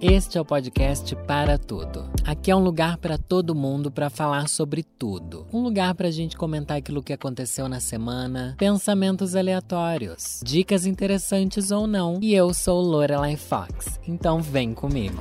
Este 0.00 0.38
é 0.38 0.40
o 0.40 0.44
podcast 0.44 1.16
Para 1.26 1.58
Tudo. 1.58 2.08
Aqui 2.24 2.52
é 2.52 2.54
um 2.54 2.62
lugar 2.62 2.98
para 2.98 3.18
todo 3.18 3.52
mundo 3.52 3.90
para 3.90 4.08
falar 4.08 4.48
sobre 4.48 4.84
tudo. 4.84 5.44
Um 5.52 5.60
lugar 5.60 5.92
para 5.96 6.06
a 6.06 6.10
gente 6.12 6.36
comentar 6.36 6.76
aquilo 6.76 7.02
que 7.02 7.12
aconteceu 7.12 7.68
na 7.68 7.80
semana, 7.80 8.54
pensamentos 8.56 9.34
aleatórios, 9.34 10.40
dicas 10.44 10.86
interessantes 10.86 11.72
ou 11.72 11.88
não. 11.88 12.20
E 12.22 12.32
eu 12.32 12.54
sou 12.54 12.80
Lorelai 12.80 13.34
Fox, 13.34 13.98
então 14.06 14.40
vem 14.40 14.72
comigo. 14.72 15.20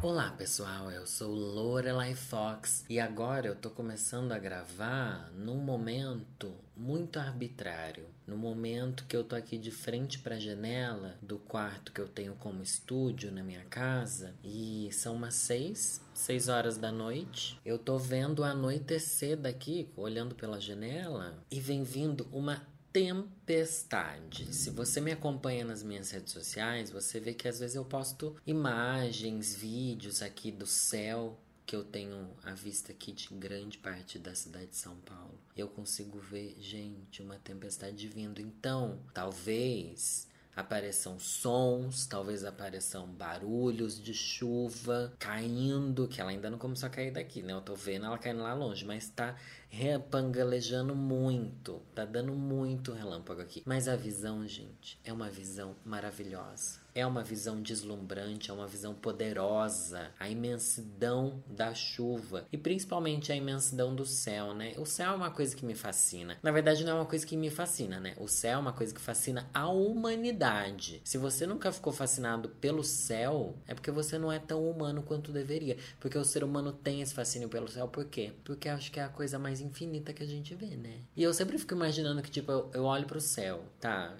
Olá 0.00 0.30
pessoal, 0.30 0.92
eu 0.92 1.04
sou 1.08 1.34
Lorelai 1.34 2.14
Fox 2.14 2.84
e 2.88 3.00
agora 3.00 3.48
eu 3.48 3.56
tô 3.56 3.68
começando 3.68 4.30
a 4.30 4.38
gravar 4.38 5.28
num 5.34 5.56
momento 5.56 6.54
muito 6.76 7.18
arbitrário. 7.18 8.06
No 8.24 8.36
momento 8.36 9.04
que 9.08 9.16
eu 9.16 9.24
tô 9.24 9.34
aqui 9.34 9.58
de 9.58 9.72
frente 9.72 10.20
para 10.20 10.36
a 10.36 10.38
janela 10.38 11.18
do 11.20 11.36
quarto 11.36 11.90
que 11.90 12.00
eu 12.00 12.06
tenho 12.06 12.36
como 12.36 12.62
estúdio 12.62 13.32
na 13.32 13.42
minha 13.42 13.64
casa 13.64 14.36
e 14.44 14.88
são 14.92 15.16
umas 15.16 15.34
seis, 15.34 16.00
seis 16.14 16.48
horas 16.48 16.78
da 16.78 16.92
noite. 16.92 17.58
Eu 17.64 17.76
tô 17.76 17.98
vendo 17.98 18.44
anoitecer 18.44 19.36
daqui, 19.36 19.90
olhando 19.96 20.32
pela 20.32 20.60
janela 20.60 21.42
e 21.50 21.58
vem 21.58 21.82
vindo 21.82 22.28
uma 22.30 22.62
tempestade. 22.92 24.54
Se 24.54 24.70
você 24.70 25.00
me 25.00 25.12
acompanha 25.12 25.64
nas 25.64 25.82
minhas 25.82 26.10
redes 26.10 26.32
sociais, 26.32 26.90
você 26.90 27.20
vê 27.20 27.34
que 27.34 27.48
às 27.48 27.60
vezes 27.60 27.76
eu 27.76 27.84
posto 27.84 28.36
imagens, 28.46 29.54
vídeos 29.54 30.22
aqui 30.22 30.50
do 30.50 30.66
céu 30.66 31.38
que 31.66 31.76
eu 31.76 31.84
tenho 31.84 32.30
a 32.44 32.52
vista 32.54 32.92
aqui 32.92 33.12
de 33.12 33.28
grande 33.34 33.76
parte 33.76 34.18
da 34.18 34.34
cidade 34.34 34.68
de 34.68 34.76
São 34.76 34.96
Paulo. 35.00 35.38
Eu 35.54 35.68
consigo 35.68 36.18
ver, 36.18 36.56
gente, 36.58 37.20
uma 37.20 37.36
tempestade 37.36 38.08
vindo. 38.08 38.40
Então, 38.40 38.98
talvez 39.12 40.27
apareçam 40.58 41.20
sons, 41.20 42.06
talvez 42.06 42.44
apareçam 42.44 43.06
barulhos 43.06 44.02
de 44.02 44.12
chuva 44.12 45.12
caindo, 45.16 46.08
que 46.08 46.20
ela 46.20 46.30
ainda 46.30 46.50
não 46.50 46.58
começou 46.58 46.88
a 46.88 46.90
cair 46.90 47.12
daqui, 47.12 47.42
né? 47.42 47.52
Eu 47.52 47.60
tô 47.60 47.76
vendo 47.76 48.06
ela 48.06 48.18
caindo 48.18 48.42
lá 48.42 48.52
longe, 48.54 48.84
mas 48.84 49.08
tá 49.08 49.36
repangalejando 49.68 50.96
muito, 50.96 51.80
tá 51.94 52.04
dando 52.04 52.32
muito 52.32 52.92
relâmpago 52.92 53.40
aqui. 53.40 53.62
Mas 53.64 53.86
a 53.86 53.94
visão, 53.94 54.46
gente, 54.48 54.98
é 55.04 55.12
uma 55.12 55.30
visão 55.30 55.76
maravilhosa. 55.84 56.80
É 56.98 57.06
uma 57.06 57.22
visão 57.22 57.62
deslumbrante, 57.62 58.50
é 58.50 58.52
uma 58.52 58.66
visão 58.66 58.92
poderosa, 58.92 60.10
a 60.18 60.28
imensidão 60.28 61.40
da 61.46 61.72
chuva 61.72 62.44
e 62.52 62.58
principalmente 62.58 63.30
a 63.30 63.36
imensidão 63.36 63.94
do 63.94 64.04
céu, 64.04 64.52
né? 64.52 64.74
O 64.76 64.84
céu 64.84 65.12
é 65.12 65.14
uma 65.14 65.30
coisa 65.30 65.54
que 65.54 65.64
me 65.64 65.76
fascina. 65.76 66.36
Na 66.42 66.50
verdade, 66.50 66.82
não 66.82 66.90
é 66.90 66.94
uma 66.96 67.06
coisa 67.06 67.24
que 67.24 67.36
me 67.36 67.50
fascina, 67.50 68.00
né? 68.00 68.16
O 68.18 68.26
céu 68.26 68.54
é 68.54 68.58
uma 68.58 68.72
coisa 68.72 68.92
que 68.92 69.00
fascina 69.00 69.48
a 69.54 69.68
humanidade. 69.68 71.00
Se 71.04 71.18
você 71.18 71.46
nunca 71.46 71.70
ficou 71.70 71.92
fascinado 71.92 72.48
pelo 72.48 72.82
céu, 72.82 73.54
é 73.68 73.74
porque 73.74 73.92
você 73.92 74.18
não 74.18 74.32
é 74.32 74.40
tão 74.40 74.68
humano 74.68 75.00
quanto 75.00 75.30
deveria. 75.30 75.76
Porque 76.00 76.18
o 76.18 76.24
ser 76.24 76.42
humano 76.42 76.72
tem 76.72 77.00
esse 77.00 77.14
fascínio 77.14 77.48
pelo 77.48 77.68
céu, 77.68 77.86
por 77.86 78.06
quê? 78.06 78.32
Porque 78.42 78.68
acho 78.68 78.90
que 78.90 78.98
é 78.98 79.04
a 79.04 79.08
coisa 79.08 79.38
mais 79.38 79.60
infinita 79.60 80.12
que 80.12 80.24
a 80.24 80.26
gente 80.26 80.52
vê, 80.56 80.76
né? 80.76 80.98
E 81.16 81.22
eu 81.22 81.32
sempre 81.32 81.58
fico 81.58 81.74
imaginando 81.74 82.20
que, 82.22 82.30
tipo, 82.32 82.50
eu, 82.50 82.82
olho 82.82 83.06
pro 83.06 83.20
céu, 83.20 83.62
tá? 83.78 84.16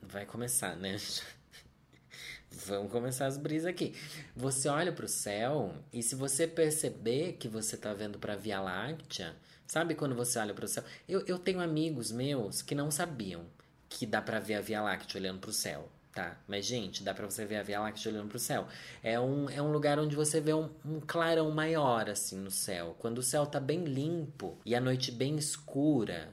Vai 0.00 0.24
começar, 0.24 0.76
né? 0.76 0.96
Vamos 2.52 2.90
começar 2.90 3.26
as 3.26 3.36
brisas 3.36 3.66
aqui. 3.66 3.94
Você 4.34 4.68
olha 4.68 4.92
para 4.92 5.04
o 5.04 5.08
céu 5.08 5.72
e 5.92 6.02
se 6.02 6.14
você 6.14 6.46
perceber 6.46 7.34
que 7.34 7.48
você 7.48 7.76
está 7.76 7.94
vendo 7.94 8.18
para 8.18 8.32
a 8.32 8.36
Via 8.36 8.60
Láctea, 8.60 9.36
sabe 9.66 9.94
quando 9.94 10.16
você 10.16 10.38
olha 10.38 10.52
para 10.52 10.64
o 10.64 10.68
céu? 10.68 10.82
Eu, 11.08 11.24
eu 11.26 11.38
tenho 11.38 11.60
amigos 11.60 12.10
meus 12.10 12.60
que 12.60 12.74
não 12.74 12.90
sabiam 12.90 13.46
que 13.88 14.04
dá 14.04 14.20
para 14.20 14.40
ver 14.40 14.54
a 14.54 14.60
Via 14.60 14.82
Láctea 14.82 15.20
olhando 15.20 15.38
para 15.40 15.50
o 15.50 15.52
céu, 15.52 15.88
tá? 16.12 16.40
Mas, 16.46 16.66
gente, 16.66 17.02
dá 17.04 17.14
para 17.14 17.28
você 17.28 17.44
ver 17.44 17.56
a 17.56 17.62
Via 17.62 17.80
Láctea 17.80 18.10
olhando 18.10 18.28
para 18.28 18.36
o 18.36 18.40
céu. 18.40 18.66
É 19.02 19.18
um, 19.18 19.48
é 19.48 19.62
um 19.62 19.70
lugar 19.70 19.98
onde 19.98 20.16
você 20.16 20.40
vê 20.40 20.52
um, 20.52 20.70
um 20.84 21.00
clarão 21.00 21.50
maior, 21.50 22.10
assim, 22.10 22.36
no 22.36 22.50
céu. 22.50 22.96
Quando 22.98 23.18
o 23.18 23.22
céu 23.22 23.46
tá 23.46 23.60
bem 23.60 23.84
limpo 23.84 24.58
e 24.64 24.74
a 24.74 24.80
noite 24.80 25.10
bem 25.12 25.36
escura, 25.36 26.32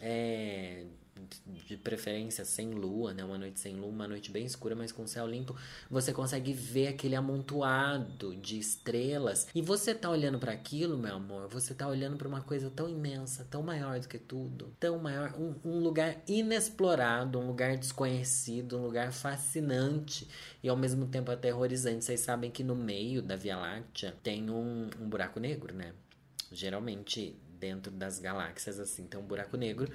é 0.00 0.86
de 1.46 1.76
preferência 1.76 2.44
sem 2.44 2.70
lua, 2.70 3.12
né? 3.12 3.24
Uma 3.24 3.38
noite 3.38 3.60
sem 3.60 3.74
lua, 3.74 3.88
uma 3.88 4.08
noite 4.08 4.30
bem 4.30 4.44
escura, 4.44 4.74
mas 4.74 4.92
com 4.92 5.06
céu 5.06 5.26
limpo, 5.26 5.56
você 5.90 6.12
consegue 6.12 6.52
ver 6.52 6.88
aquele 6.88 7.14
amontoado 7.14 8.34
de 8.36 8.58
estrelas. 8.58 9.48
E 9.54 9.62
você 9.62 9.94
tá 9.94 10.10
olhando 10.10 10.38
para 10.38 10.52
aquilo, 10.52 10.98
meu 10.98 11.16
amor, 11.16 11.48
você 11.48 11.74
tá 11.74 11.86
olhando 11.86 12.16
para 12.16 12.28
uma 12.28 12.40
coisa 12.40 12.70
tão 12.70 12.88
imensa, 12.88 13.46
tão 13.50 13.62
maior 13.62 13.98
do 14.00 14.08
que 14.08 14.18
tudo, 14.18 14.72
tão 14.78 14.98
maior, 14.98 15.34
um, 15.38 15.54
um 15.64 15.78
lugar 15.78 16.22
inexplorado, 16.26 17.38
um 17.38 17.46
lugar 17.46 17.76
desconhecido, 17.76 18.78
um 18.78 18.82
lugar 18.82 19.12
fascinante 19.12 20.28
e 20.62 20.68
ao 20.68 20.76
mesmo 20.76 21.06
tempo 21.06 21.30
aterrorizante. 21.30 22.04
Vocês 22.04 22.20
sabem 22.20 22.50
que 22.50 22.64
no 22.64 22.74
meio 22.74 23.22
da 23.22 23.36
Via 23.36 23.56
Láctea 23.56 24.14
tem 24.22 24.50
um, 24.50 24.88
um 25.00 25.08
buraco 25.08 25.40
negro, 25.40 25.74
né? 25.74 25.92
Geralmente 26.50 27.36
dentro 27.58 27.90
das 27.90 28.18
galáxias 28.18 28.78
assim 28.78 29.06
tem 29.06 29.18
um 29.18 29.24
buraco 29.24 29.56
negro 29.56 29.90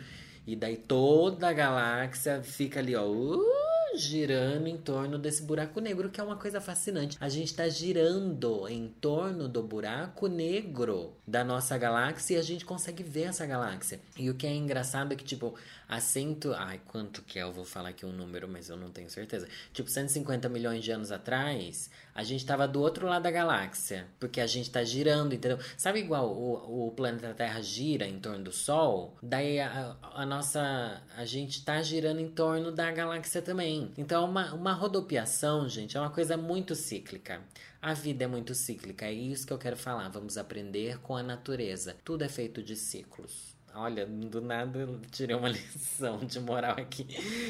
e 0.46 0.56
daí 0.56 0.78
toda 0.78 1.50
a 1.50 1.54
galáxia 1.54 2.44
fica 2.44 2.80
ali, 2.80 2.96
ó, 2.96 3.06
uh, 3.06 3.63
girando 3.96 4.68
em 4.68 4.78
torno 4.78 5.18
desse 5.18 5.44
buraco 5.44 5.80
negro, 5.80 6.10
que 6.10 6.20
é 6.20 6.24
uma 6.24 6.36
coisa 6.36 6.60
fascinante. 6.60 7.18
A 7.20 7.30
gente 7.30 7.48
está 7.48 7.68
girando 7.70 8.68
em 8.68 8.88
torno 8.88 9.48
do 9.48 9.62
buraco 9.62 10.28
negro 10.28 11.14
da 11.28 11.44
nossa 11.44 11.78
galáxia 11.78 12.36
e 12.36 12.40
a 12.40 12.42
gente 12.44 12.66
consegue 12.66 13.04
ver 13.04 13.24
essa 13.24 13.46
galáxia. 13.46 14.00
E 14.18 14.30
o 14.30 14.36
que 14.36 14.48
é 14.48 14.54
engraçado 14.54 15.14
é 15.14 15.16
que, 15.16 15.24
tipo, 15.24 15.56
assento. 15.88 16.54
Ai, 16.54 16.82
quanto 16.86 17.22
que 17.22 17.40
é? 17.40 17.44
Eu 17.44 17.52
vou 17.52 17.66
falar 17.66 17.90
aqui 17.90 18.06
um 18.06 18.12
número, 18.12 18.48
mas 18.48 18.70
eu 18.70 18.78
não 18.78 18.90
tenho 18.90 19.10
certeza. 19.10 19.48
Tipo, 19.72 19.90
150 19.90 20.50
milhões 20.50 20.84
de 20.84 20.92
anos 20.92 21.12
atrás, 21.12 21.90
a 22.14 22.24
gente 22.24 22.46
tava 22.46 22.68
do 22.68 22.82
outro 22.82 23.08
lado 23.08 23.24
da 23.24 23.32
galáxia. 23.32 24.08
Porque 24.20 24.42
a 24.42 24.48
gente 24.48 24.70
tá 24.70 24.84
girando, 24.84 25.34
entendeu? 25.34 25.60
Sabe 25.78 26.00
igual 26.00 26.30
o, 26.30 26.88
o 26.88 26.92
planeta 26.92 27.34
Terra 27.34 27.62
gira 27.62 28.08
em 28.08 28.20
torno 28.20 28.44
do 28.44 28.52
Sol? 28.52 29.16
Daí 29.22 29.60
a, 29.60 29.96
a 30.14 30.26
nossa. 30.26 31.02
A 31.16 31.26
gente 31.26 31.64
tá 31.64 31.82
girando 31.82 32.20
em 32.20 32.30
torno 32.30 32.72
da 32.72 32.92
galáxia 32.92 33.42
também. 33.42 33.83
Então, 33.98 34.26
uma, 34.26 34.54
uma 34.54 34.74
rodopiação, 34.74 35.68
gente, 35.68 35.98
é 35.98 36.00
uma 36.00 36.10
coisa 36.10 36.38
muito 36.38 36.76
cíclica. 36.76 37.42
A 37.82 37.94
vida 37.94 38.24
é 38.24 38.28
muito 38.28 38.54
cíclica, 38.56 39.06
é 39.06 39.14
isso 39.14 39.46
que 39.46 39.54
eu 39.54 39.58
quero 39.58 39.78
falar. 39.78 40.10
Vamos 40.10 40.38
aprender 40.38 41.00
com 41.00 41.16
a 41.16 41.24
natureza. 41.24 41.96
Tudo 42.04 42.24
é 42.24 42.30
feito 42.30 42.62
de 42.64 42.76
ciclos. 42.76 43.53
Olha, 43.76 44.06
do 44.06 44.40
nada 44.40 44.88
tirei 45.10 45.36
uma 45.36 45.50
lição 45.50 46.20
de 46.20 46.40
moral 46.40 46.76
aqui. 46.78 47.08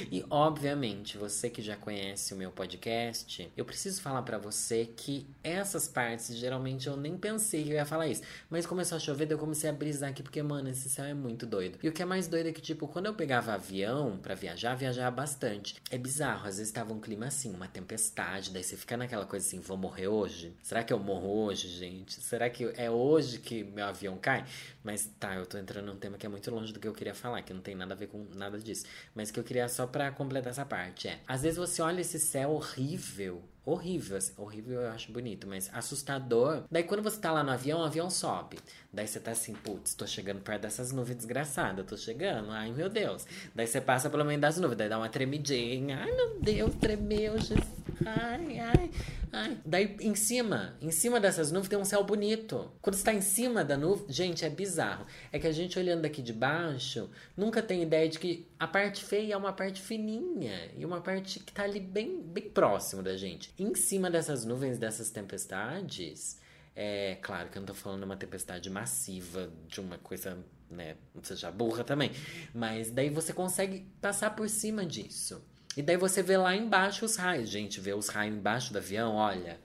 E 0.09 0.25
obviamente, 0.29 1.17
você 1.17 1.49
que 1.49 1.61
já 1.61 1.75
conhece 1.75 2.33
o 2.33 2.37
meu 2.37 2.49
podcast, 2.49 3.51
eu 3.57 3.65
preciso 3.65 4.01
falar 4.01 4.21
para 4.21 4.37
você 4.37 4.85
que 4.85 5.27
essas 5.43 5.87
partes 5.87 6.35
geralmente 6.37 6.87
eu 6.87 6.95
nem 6.95 7.17
pensei 7.17 7.63
que 7.63 7.71
eu 7.71 7.75
ia 7.75 7.85
falar 7.85 8.07
isso. 8.07 8.21
Mas 8.49 8.65
começou 8.65 8.95
a 8.95 8.99
chover, 8.99 9.25
daí 9.25 9.35
eu 9.35 9.39
comecei 9.39 9.69
a 9.69 9.73
brisar 9.73 10.11
aqui 10.11 10.23
porque, 10.23 10.41
mano, 10.41 10.69
esse 10.69 10.89
céu 10.89 11.05
é 11.05 11.13
muito 11.13 11.45
doido. 11.45 11.77
E 11.83 11.89
o 11.89 11.91
que 11.91 12.01
é 12.01 12.05
mais 12.05 12.27
doido 12.27 12.47
é 12.47 12.53
que, 12.53 12.61
tipo, 12.61 12.87
quando 12.87 13.07
eu 13.07 13.13
pegava 13.13 13.53
avião 13.53 14.17
para 14.17 14.33
viajar, 14.33 14.75
viajava 14.75 15.11
bastante. 15.11 15.75
É 15.91 15.97
bizarro, 15.97 16.47
às 16.47 16.57
vezes 16.57 16.71
tava 16.71 16.93
um 16.93 17.01
clima 17.01 17.25
assim, 17.25 17.53
uma 17.53 17.67
tempestade, 17.67 18.51
daí 18.51 18.63
você 18.63 18.77
fica 18.77 18.95
naquela 18.95 19.25
coisa 19.25 19.45
assim, 19.45 19.59
vou 19.59 19.75
morrer 19.75 20.07
hoje? 20.07 20.55
Será 20.63 20.83
que 20.83 20.93
eu 20.93 20.99
morro 20.99 21.27
hoje, 21.43 21.67
gente? 21.67 22.21
Será 22.21 22.49
que 22.49 22.71
é 22.77 22.89
hoje 22.89 23.39
que 23.39 23.63
meu 23.63 23.85
avião 23.85 24.17
cai? 24.17 24.45
Mas 24.83 25.09
tá, 25.19 25.35
eu 25.35 25.45
tô 25.45 25.57
entrando 25.57 25.87
num 25.87 25.97
tema 25.97 26.12
tema 26.13 26.17
que 26.17 26.25
é 26.25 26.29
muito 26.29 26.51
longe 26.51 26.71
do 26.71 26.79
que 26.79 26.87
eu 26.87 26.93
queria 26.93 27.13
falar, 27.13 27.41
que 27.41 27.53
não 27.53 27.61
tem 27.61 27.75
nada 27.75 27.93
a 27.93 27.97
ver 27.97 28.07
com 28.07 28.25
nada 28.35 28.57
disso. 28.59 28.85
Mas 29.15 29.31
que 29.31 29.39
eu 29.39 29.43
queria 29.43 29.67
só 29.67 29.87
para 29.87 30.11
completar 30.11 30.51
essa 30.51 30.65
parte 30.65 31.07
é: 31.07 31.19
às 31.27 31.41
vezes 31.41 31.57
você 31.57 31.81
olha 31.81 32.01
esse 32.01 32.19
céu 32.19 32.51
horrível 32.51 33.43
horrível, 33.65 34.17
assim, 34.17 34.33
horrível 34.37 34.81
eu 34.81 34.91
acho 34.91 35.11
bonito, 35.11 35.47
mas 35.47 35.69
assustador. 35.73 36.63
Daí 36.69 36.83
quando 36.83 37.01
você 37.01 37.17
tá 37.17 37.31
lá 37.31 37.43
no 37.43 37.51
avião, 37.51 37.79
o 37.79 37.83
avião 37.83 38.09
sobe. 38.09 38.59
Daí 38.93 39.07
você 39.07 39.19
tá 39.19 39.31
assim, 39.31 39.53
putz, 39.53 39.95
tô 39.95 40.05
chegando 40.05 40.39
perto 40.41 40.61
dessas 40.61 40.91
nuvens 40.91 41.15
desgraçadas, 41.17 41.83
tô 41.83 41.97
chegando, 41.97 42.51
ai 42.51 42.71
meu 42.71 42.87
Deus. 42.87 43.25
Daí 43.55 43.65
você 43.65 43.81
passa 43.81 44.07
pelo 44.07 44.23
meio 44.23 44.39
das 44.39 44.57
nuvens, 44.57 44.77
daí 44.77 44.87
dá 44.87 44.99
uma 44.99 45.09
tremidinha, 45.09 45.97
ai 45.97 46.11
meu 46.11 46.39
Deus, 46.39 46.75
tremeu, 46.75 47.39
Jesus, 47.39 47.67
ai, 48.05 48.59
ai, 48.59 48.91
ai. 49.31 49.57
Daí 49.65 49.97
em 49.99 50.13
cima, 50.13 50.77
em 50.79 50.91
cima 50.91 51.19
dessas 51.19 51.51
nuvens 51.51 51.69
tem 51.69 51.79
um 51.79 51.83
céu 51.83 52.03
bonito. 52.03 52.71
Quando 52.83 52.95
você 52.95 53.03
tá 53.03 53.11
em 53.11 53.21
cima 53.21 53.63
da 53.65 53.75
nuvem, 53.75 54.05
gente, 54.09 54.45
é 54.45 54.49
bizarro. 54.49 55.07
É 55.31 55.39
que 55.39 55.47
a 55.47 55.51
gente 55.51 55.79
olhando 55.79 56.03
daqui 56.03 56.21
de 56.21 56.31
baixo, 56.31 57.09
nunca 57.35 57.63
tem 57.63 57.81
ideia 57.81 58.07
de 58.07 58.19
que 58.19 58.47
a 58.59 58.67
parte 58.67 59.03
feia 59.03 59.33
é 59.33 59.37
uma 59.37 59.53
parte 59.53 59.81
fininha 59.81 60.69
e 60.77 60.85
uma 60.85 61.01
parte 61.01 61.39
que 61.39 61.51
tá 61.51 61.63
ali 61.63 61.79
bem, 61.79 62.21
bem 62.21 62.47
próximo 62.47 63.01
da 63.01 63.17
gente 63.17 63.51
em 63.57 63.73
cima 63.73 64.11
dessas 64.11 64.45
nuvens, 64.45 64.77
dessas 64.77 65.09
tempestades, 65.09 66.42
é 66.75 67.17
claro 67.21 67.49
que 67.49 67.57
eu 67.57 67.61
não 67.61 67.67
tô 67.67 67.73
falando 67.73 67.99
de 67.99 68.05
uma 68.05 68.17
tempestade 68.17 68.69
massiva, 68.69 69.51
de 69.67 69.79
uma 69.79 69.97
coisa, 69.97 70.37
né, 70.69 70.95
seja 71.21 71.51
burra 71.51 71.83
também, 71.83 72.11
mas 72.53 72.89
daí 72.89 73.09
você 73.09 73.31
consegue 73.31 73.85
passar 74.01 74.31
por 74.35 74.49
cima 74.49 74.85
disso. 74.85 75.43
E 75.75 75.81
daí 75.81 75.97
você 75.97 76.21
vê 76.21 76.37
lá 76.37 76.55
embaixo 76.55 77.05
os 77.05 77.15
raios. 77.15 77.49
Gente, 77.49 77.79
vê 77.79 77.93
os 77.93 78.07
raios 78.07 78.35
embaixo 78.35 78.71
do 78.71 78.77
avião, 78.77 79.15
olha. 79.15 79.59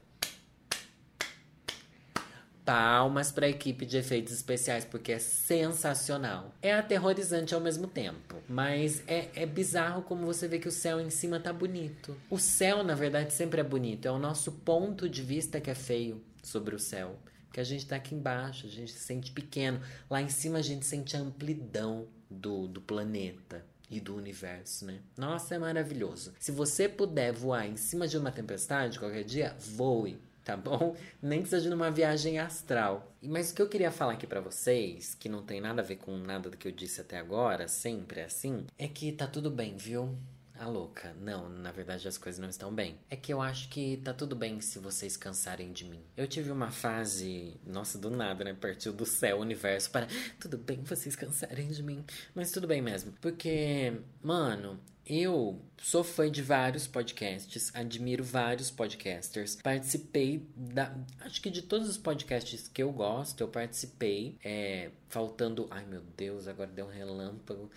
palmas 2.65 3.33
para 3.33 3.47
a 3.47 3.49
equipe 3.49 3.87
de 3.87 3.97
efeitos 3.97 4.31
especiais, 4.31 4.85
porque 4.85 5.13
é 5.13 5.19
sensacional. 5.19 6.55
É 6.61 6.75
aterrorizante 6.75 7.55
ao 7.55 7.63
mesmo 7.63 7.87
tempo, 7.87 8.37
mas 8.47 9.03
é, 9.07 9.31
é 9.35 9.47
bizarro 9.47 10.03
como 10.03 10.27
você 10.27 10.47
vê 10.47 10.59
que 10.59 10.69
o 10.69 10.71
céu 10.71 11.01
em 11.01 11.09
cima 11.09 11.41
tá 11.41 11.51
bonito. 11.51 12.15
O 12.29 12.39
céu, 12.39 12.85
na 12.85 12.95
verdade, 12.95 13.33
sempre 13.33 13.63
é 13.63 13.65
bonito, 13.65 14.07
é 14.07 14.11
o 14.11 14.19
nosso 14.19 14.53
ponto 14.53 15.09
de 15.09 15.23
vista 15.23 15.63
que 15.63 15.71
é 15.71 15.75
feio 15.75 16.23
sobre 16.43 16.75
o 16.75 16.79
céu. 16.79 17.19
Que 17.53 17.61
a 17.61 17.65
gente 17.65 17.87
tá 17.87 17.97
aqui 17.97 18.15
embaixo, 18.15 18.67
a 18.67 18.71
gente 18.71 18.93
se 18.93 18.99
sente 18.99 19.33
pequeno. 19.33 19.81
Lá 20.09 20.21
em 20.21 20.29
cima 20.29 20.59
a 20.59 20.63
gente 20.63 20.85
sente 20.85 21.17
a 21.17 21.21
amplidão 21.21 22.07
do, 22.31 22.69
do 22.69 22.81
planeta 22.81 23.65
e 23.91 24.01
do 24.01 24.15
universo, 24.15 24.85
né? 24.85 25.01
Nossa, 25.17 25.55
é 25.55 25.59
maravilhoso. 25.59 26.35
Se 26.39 26.53
você 26.53 26.89
puder 26.89 27.33
voar 27.33 27.67
em 27.67 27.77
cima 27.77 28.07
de 28.07 28.19
uma 28.19 28.31
tempestade 28.31 28.99
qualquer 28.99 29.25
dia, 29.25 29.57
voe, 29.59 30.19
tá 30.45 30.57
bom? 30.57 30.95
Nem 31.23 31.43
que 31.43 31.49
seja 31.49 31.71
numa 31.71 31.91
viagem 31.91 32.39
astral. 32.39 33.13
Mas 33.23 33.51
o 33.51 33.55
que 33.55 33.63
eu 33.63 33.69
queria 33.69 33.91
falar 33.91 34.13
aqui 34.13 34.27
para 34.27 34.41
vocês, 34.41 35.15
que 35.15 35.29
não 35.29 35.43
tem 35.43 35.61
nada 35.61 35.81
a 35.81 35.85
ver 35.85 35.97
com 35.97 36.17
nada 36.19 36.51
do 36.51 36.57
que 36.57 36.69
eu 36.69 36.73
disse 36.73 37.01
até 37.01 37.19
agora, 37.19 37.67
sempre 37.67 38.21
é 38.21 38.25
assim, 38.25 38.67
é 38.79 38.87
que 38.87 39.11
tá 39.11 39.27
tudo 39.27 39.51
bem, 39.51 39.77
viu? 39.77 40.17
A 40.59 40.67
louca. 40.67 41.15
Não, 41.21 41.49
na 41.49 41.71
verdade 41.71 42.07
as 42.09 42.19
coisas 42.19 42.41
não 42.41 42.49
estão 42.49 42.73
bem. 42.73 42.99
É 43.09 43.17
que 43.17 43.33
eu 43.33 43.41
acho 43.41 43.69
que 43.69 43.99
tá 43.99 44.13
tudo 44.13 44.35
bem 44.35 44.61
se 44.61 44.79
vocês 44.79 45.17
cansarem 45.17 45.73
de 45.73 45.85
mim. 45.85 46.01
Eu 46.17 46.27
tive 46.27 46.51
uma 46.51 46.71
fase, 46.71 47.59
nossa, 47.67 47.99
do 47.99 48.11
nada, 48.11 48.45
né? 48.45 48.55
Partiu 48.55 48.93
do 48.93 49.07
céu, 49.07 49.39
universo 49.39 49.91
para 49.91 50.07
tudo 50.41 50.59
bem 50.59 50.83
vocês 50.83 51.15
cansarem 51.17 51.69
de 51.69 51.83
mim. 51.83 52.05
Mas 52.35 52.51
tudo 52.51 52.67
bem 52.67 52.83
mesmo. 52.83 53.13
Porque, 53.21 54.01
mano, 54.23 54.81
eu 55.09 55.59
sou 55.79 56.05
fã 56.05 56.31
de 56.31 56.43
vários 56.43 56.87
podcasts, 56.87 57.71
admiro 57.75 58.23
vários 58.23 58.71
podcasters. 58.71 59.57
Participei 59.57 60.47
da. 60.55 60.95
Acho 61.21 61.41
que 61.41 61.49
de 61.49 61.63
todos 61.63 61.89
os 61.89 61.97
podcasts 61.97 62.69
que 62.69 62.83
eu 62.83 62.93
gosto, 62.93 63.41
eu 63.41 63.49
participei. 63.49 64.37
É, 64.45 64.91
faltando. 65.09 65.67
Ai 65.71 65.87
meu 65.87 66.03
Deus, 66.15 66.47
agora 66.47 66.71
deu 66.71 66.85
um 66.85 66.91
relâmpago. 66.91 67.71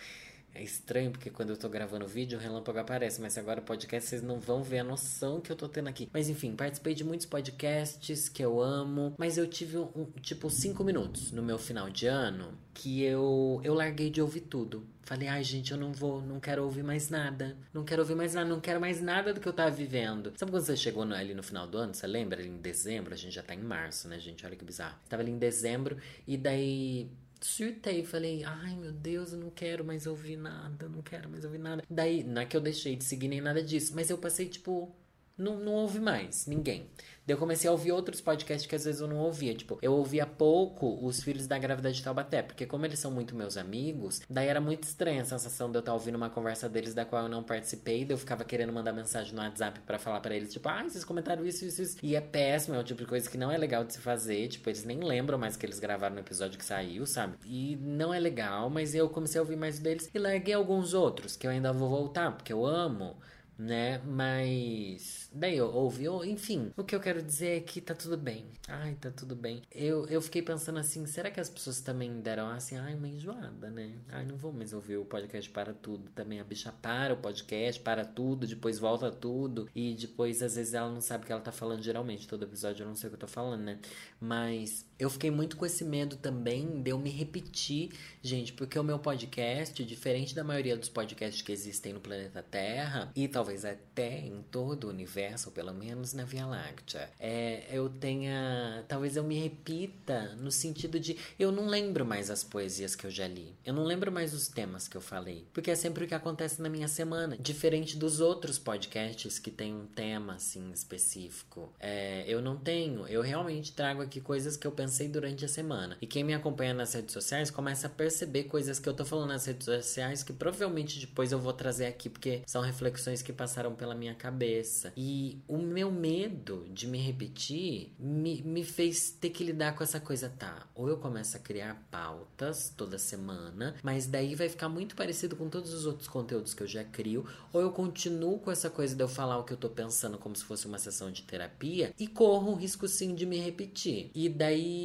É 0.53 0.61
estranho 0.61 1.11
porque 1.11 1.29
quando 1.29 1.51
eu 1.51 1.57
tô 1.57 1.69
gravando 1.69 2.05
vídeo 2.05 2.37
o 2.37 2.41
relâmpago 2.41 2.79
aparece, 2.79 3.21
mas 3.21 3.37
agora 3.37 3.61
podcast 3.61 4.09
vocês 4.09 4.21
não 4.21 4.39
vão 4.39 4.61
ver 4.61 4.79
a 4.79 4.83
noção 4.83 5.39
que 5.39 5.51
eu 5.51 5.55
tô 5.55 5.67
tendo 5.67 5.87
aqui. 5.87 6.09
Mas 6.13 6.29
enfim, 6.29 6.55
participei 6.55 6.93
de 6.93 7.03
muitos 7.03 7.25
podcasts 7.25 8.27
que 8.27 8.43
eu 8.43 8.61
amo, 8.61 9.15
mas 9.17 9.37
eu 9.37 9.47
tive 9.47 9.77
um, 9.77 9.89
um 9.95 10.05
tipo 10.21 10.49
cinco 10.49 10.83
minutos 10.83 11.31
no 11.31 11.41
meu 11.41 11.57
final 11.57 11.89
de 11.89 12.07
ano 12.07 12.57
que 12.73 13.01
eu 13.03 13.61
eu 13.63 13.73
larguei 13.73 14.09
de 14.09 14.21
ouvir 14.21 14.41
tudo. 14.41 14.85
Falei, 15.03 15.27
ai 15.27 15.43
gente, 15.43 15.71
eu 15.71 15.77
não 15.77 15.91
vou, 15.91 16.21
não 16.21 16.39
quero 16.39 16.63
ouvir 16.63 16.83
mais 16.83 17.09
nada. 17.09 17.57
Não 17.73 17.83
quero 17.83 18.01
ouvir 18.01 18.15
mais 18.15 18.33
nada, 18.33 18.49
não 18.49 18.61
quero 18.61 18.79
mais 18.79 19.01
nada 19.01 19.33
do 19.33 19.39
que 19.39 19.47
eu 19.47 19.53
tava 19.53 19.71
vivendo. 19.71 20.31
Sabe 20.35 20.51
quando 20.51 20.63
você 20.63 20.77
chegou 20.77 21.03
no, 21.05 21.15
ali 21.15 21.33
no 21.33 21.43
final 21.43 21.67
do 21.67 21.77
ano? 21.77 21.93
Você 21.93 22.07
lembra? 22.07 22.39
Ali 22.39 22.49
em 22.49 22.57
dezembro, 22.57 23.13
a 23.13 23.17
gente 23.17 23.33
já 23.33 23.43
tá 23.43 23.53
em 23.53 23.61
março, 23.61 24.07
né, 24.07 24.19
gente? 24.19 24.45
Olha 24.45 24.55
que 24.55 24.63
bizarro. 24.63 24.95
Tava 25.09 25.21
ali 25.21 25.31
em 25.31 25.37
dezembro 25.37 25.97
e 26.27 26.37
daí 26.37 27.09
surtei, 27.41 28.03
falei, 28.05 28.43
ai 28.43 28.75
meu 28.75 28.91
Deus, 28.91 29.33
eu 29.33 29.39
não 29.39 29.49
quero 29.49 29.83
mais 29.83 30.05
ouvir 30.05 30.37
nada, 30.37 30.87
não 30.87 31.01
quero 31.01 31.29
mais 31.29 31.43
ouvir 31.43 31.57
nada. 31.57 31.83
Daí, 31.89 32.23
não 32.23 32.41
é 32.41 32.45
que 32.45 32.55
eu 32.55 32.61
deixei 32.61 32.95
de 32.95 33.03
seguir 33.03 33.27
nem 33.27 33.41
nada 33.41 33.61
disso, 33.63 33.93
mas 33.95 34.09
eu 34.09 34.17
passei, 34.17 34.47
tipo, 34.47 34.93
não, 35.41 35.59
não 35.59 35.73
ouvi 35.73 35.99
mais 35.99 36.45
ninguém. 36.45 36.89
Daí 37.25 37.35
eu 37.35 37.37
comecei 37.37 37.69
a 37.69 37.71
ouvir 37.71 37.91
outros 37.91 38.19
podcasts 38.19 38.67
que 38.67 38.75
às 38.75 38.83
vezes 38.83 38.99
eu 38.99 39.07
não 39.07 39.17
ouvia. 39.17 39.53
Tipo, 39.53 39.77
eu 39.81 39.93
ouvia 39.93 40.25
pouco 40.25 40.99
os 41.05 41.21
Filhos 41.21 41.47
da 41.47 41.57
Grávida 41.57 41.91
de 41.91 42.01
Taubaté, 42.01 42.41
porque 42.41 42.65
como 42.65 42.85
eles 42.85 42.99
são 42.99 43.11
muito 43.11 43.35
meus 43.35 43.57
amigos, 43.57 44.21
daí 44.29 44.47
era 44.47 44.59
muito 44.59 44.83
estranha 44.83 45.21
a 45.21 45.25
sensação 45.25 45.69
de 45.69 45.77
eu 45.77 45.81
estar 45.81 45.93
ouvindo 45.93 46.15
uma 46.15 46.29
conversa 46.29 46.67
deles 46.67 46.93
da 46.93 47.05
qual 47.05 47.23
eu 47.23 47.29
não 47.29 47.43
participei, 47.43 48.03
daí 48.05 48.13
eu 48.13 48.17
ficava 48.17 48.43
querendo 48.43 48.73
mandar 48.73 48.91
mensagem 48.91 49.33
no 49.35 49.41
WhatsApp 49.41 49.79
para 49.81 49.99
falar 49.99 50.19
para 50.19 50.35
eles, 50.35 50.51
tipo, 50.51 50.67
ah, 50.67 50.83
vocês 50.83 51.05
comentaram 51.05 51.45
isso, 51.45 51.63
isso, 51.63 51.81
isso. 51.81 51.97
E 52.01 52.15
é 52.15 52.21
péssimo, 52.21 52.75
é 52.75 52.79
o 52.79 52.83
tipo 52.83 53.01
de 53.01 53.07
coisa 53.07 53.29
que 53.29 53.37
não 53.37 53.51
é 53.51 53.57
legal 53.57 53.83
de 53.83 53.93
se 53.93 53.99
fazer. 53.99 54.47
Tipo, 54.47 54.69
eles 54.69 54.83
nem 54.83 54.99
lembram 54.99 55.37
mais 55.37 55.55
que 55.55 55.65
eles 55.65 55.79
gravaram 55.79 56.15
no 56.15 56.21
episódio 56.21 56.57
que 56.57 56.65
saiu, 56.65 57.05
sabe? 57.05 57.37
E 57.45 57.77
não 57.81 58.13
é 58.13 58.19
legal, 58.19 58.69
mas 58.69 58.95
eu 58.95 59.07
comecei 59.09 59.39
a 59.39 59.43
ouvir 59.43 59.55
mais 59.55 59.79
deles 59.79 60.09
e 60.13 60.19
larguei 60.19 60.53
alguns 60.53 60.93
outros 60.93 61.35
que 61.35 61.45
eu 61.45 61.51
ainda 61.51 61.71
vou 61.71 61.89
voltar, 61.89 62.31
porque 62.35 62.51
eu 62.51 62.65
amo 62.65 63.15
né? 63.61 63.99
Mas 63.99 65.29
daí 65.31 65.57
eu 65.57 65.71
ouvi, 65.71 66.05
eu, 66.05 66.25
enfim, 66.25 66.71
o 66.75 66.83
que 66.83 66.95
eu 66.95 66.99
quero 66.99 67.21
dizer 67.21 67.57
é 67.57 67.59
que 67.59 67.79
tá 67.79 67.93
tudo 67.93 68.17
bem. 68.17 68.47
Ai, 68.67 68.95
tá 68.95 69.11
tudo 69.11 69.35
bem. 69.35 69.61
Eu, 69.71 70.07
eu 70.07 70.19
fiquei 70.21 70.41
pensando 70.41 70.79
assim, 70.79 71.05
será 71.05 71.29
que 71.29 71.39
as 71.39 71.49
pessoas 71.49 71.79
também 71.79 72.19
deram 72.21 72.49
assim, 72.49 72.75
ai, 72.75 72.95
uma 72.95 73.07
enjoada, 73.07 73.69
né? 73.69 73.99
Ai, 74.09 74.25
não 74.25 74.35
vou 74.35 74.51
mais 74.51 74.73
ouvir 74.73 74.97
o 74.97 75.05
podcast 75.05 75.49
para 75.51 75.73
tudo. 75.73 76.09
Também 76.11 76.39
a 76.39 76.43
bicha 76.43 76.71
para 76.71 77.13
o 77.13 77.17
podcast, 77.17 77.79
para 77.81 78.03
tudo, 78.03 78.47
depois 78.47 78.79
volta 78.79 79.11
tudo. 79.11 79.69
E 79.75 79.93
depois, 79.93 80.41
às 80.41 80.55
vezes, 80.55 80.73
ela 80.73 80.89
não 80.89 81.01
sabe 81.01 81.23
o 81.23 81.27
que 81.27 81.31
ela 81.31 81.41
tá 81.41 81.51
falando. 81.51 81.83
Geralmente, 81.83 82.27
todo 82.27 82.43
episódio 82.43 82.83
eu 82.83 82.87
não 82.87 82.95
sei 82.95 83.07
o 83.07 83.11
que 83.11 83.15
eu 83.15 83.19
tô 83.19 83.27
falando, 83.27 83.61
né? 83.61 83.79
Mas 84.19 84.85
eu 85.01 85.09
fiquei 85.09 85.31
muito 85.31 85.57
com 85.57 85.65
esse 85.65 85.83
medo 85.83 86.15
também 86.15 86.79
de 86.79 86.91
eu 86.91 86.99
me 86.99 87.09
repetir, 87.09 87.89
gente, 88.21 88.53
porque 88.53 88.77
o 88.77 88.83
meu 88.83 88.99
podcast, 88.99 89.83
diferente 89.83 90.35
da 90.35 90.43
maioria 90.43 90.77
dos 90.77 90.89
podcasts 90.89 91.41
que 91.41 91.51
existem 91.51 91.91
no 91.91 91.99
planeta 91.99 92.43
Terra, 92.43 93.11
e 93.15 93.27
talvez 93.27 93.65
até 93.65 94.19
em 94.19 94.43
todo 94.51 94.83
o 94.83 94.89
universo, 94.91 95.49
ou 95.49 95.55
pelo 95.55 95.73
menos 95.73 96.13
na 96.13 96.23
Via 96.23 96.45
Láctea, 96.45 97.09
é, 97.19 97.65
eu 97.71 97.89
tenha. 97.89 98.85
Talvez 98.87 99.15
eu 99.15 99.23
me 99.23 99.39
repita 99.39 100.35
no 100.35 100.51
sentido 100.51 100.99
de 100.99 101.17
eu 101.39 101.51
não 101.51 101.65
lembro 101.65 102.05
mais 102.05 102.29
as 102.29 102.43
poesias 102.43 102.95
que 102.95 103.07
eu 103.07 103.09
já 103.09 103.27
li. 103.27 103.55
Eu 103.65 103.73
não 103.73 103.83
lembro 103.83 104.11
mais 104.11 104.35
os 104.35 104.47
temas 104.49 104.87
que 104.87 104.95
eu 104.95 105.01
falei. 105.01 105.47
Porque 105.51 105.71
é 105.71 105.75
sempre 105.75 106.05
o 106.05 106.07
que 106.07 106.13
acontece 106.13 106.61
na 106.61 106.69
minha 106.69 106.87
semana. 106.87 107.35
Diferente 107.39 107.97
dos 107.97 108.19
outros 108.19 108.59
podcasts 108.59 109.39
que 109.39 109.49
tem 109.49 109.73
um 109.73 109.87
tema 109.87 110.35
assim 110.35 110.71
específico. 110.71 111.73
É, 111.79 112.23
eu 112.27 112.39
não 112.39 112.55
tenho. 112.55 113.07
Eu 113.07 113.23
realmente 113.23 113.71
trago 113.71 114.03
aqui 114.03 114.21
coisas 114.21 114.55
que 114.55 114.67
eu 114.67 114.71
durante 115.07 115.45
a 115.45 115.47
semana. 115.47 115.97
E 116.01 116.07
quem 116.07 116.23
me 116.23 116.33
acompanha 116.33 116.73
nas 116.73 116.93
redes 116.93 117.13
sociais 117.13 117.51
começa 117.51 117.87
a 117.87 117.89
perceber 117.89 118.43
coisas 118.43 118.79
que 118.79 118.87
eu 118.87 118.93
tô 118.93 119.05
falando 119.05 119.29
nas 119.29 119.45
redes 119.45 119.65
sociais 119.65 120.23
que 120.23 120.33
provavelmente 120.33 120.99
depois 120.99 121.31
eu 121.31 121.39
vou 121.39 121.53
trazer 121.53 121.85
aqui, 121.85 122.09
porque 122.09 122.41
são 122.45 122.61
reflexões 122.61 123.21
que 123.21 123.33
passaram 123.33 123.73
pela 123.75 123.95
minha 123.95 124.15
cabeça. 124.15 124.93
E 124.95 125.41
o 125.47 125.57
meu 125.57 125.91
medo 125.91 126.65
de 126.71 126.87
me 126.87 126.97
repetir 126.97 127.93
me, 127.99 128.41
me 128.41 128.63
fez 128.63 129.11
ter 129.11 129.29
que 129.29 129.43
lidar 129.43 129.75
com 129.75 129.83
essa 129.83 129.99
coisa, 129.99 130.29
tá? 130.29 130.67
Ou 130.75 130.89
eu 130.89 130.97
começo 130.97 131.35
a 131.37 131.39
criar 131.39 131.87
pautas 131.89 132.73
toda 132.75 132.97
semana, 132.97 133.75
mas 133.83 134.07
daí 134.07 134.35
vai 134.35 134.49
ficar 134.49 134.69
muito 134.69 134.95
parecido 134.95 135.35
com 135.35 135.49
todos 135.49 135.73
os 135.73 135.85
outros 135.85 136.07
conteúdos 136.07 136.53
que 136.53 136.63
eu 136.63 136.67
já 136.67 136.83
crio, 136.83 137.25
ou 137.53 137.61
eu 137.61 137.71
continuo 137.71 138.39
com 138.39 138.51
essa 138.51 138.69
coisa 138.69 138.95
de 138.95 139.03
eu 139.03 139.07
falar 139.07 139.37
o 139.37 139.43
que 139.43 139.53
eu 139.53 139.57
tô 139.57 139.69
pensando 139.69 140.17
como 140.17 140.35
se 140.35 140.43
fosse 140.43 140.65
uma 140.65 140.77
sessão 140.77 141.11
de 141.11 141.23
terapia 141.23 141.93
e 141.99 142.07
corro 142.07 142.51
o 142.51 142.55
risco 142.55 142.87
sim 142.87 143.13
de 143.13 143.25
me 143.25 143.37
repetir. 143.37 144.11
E 144.13 144.29
daí, 144.29 144.80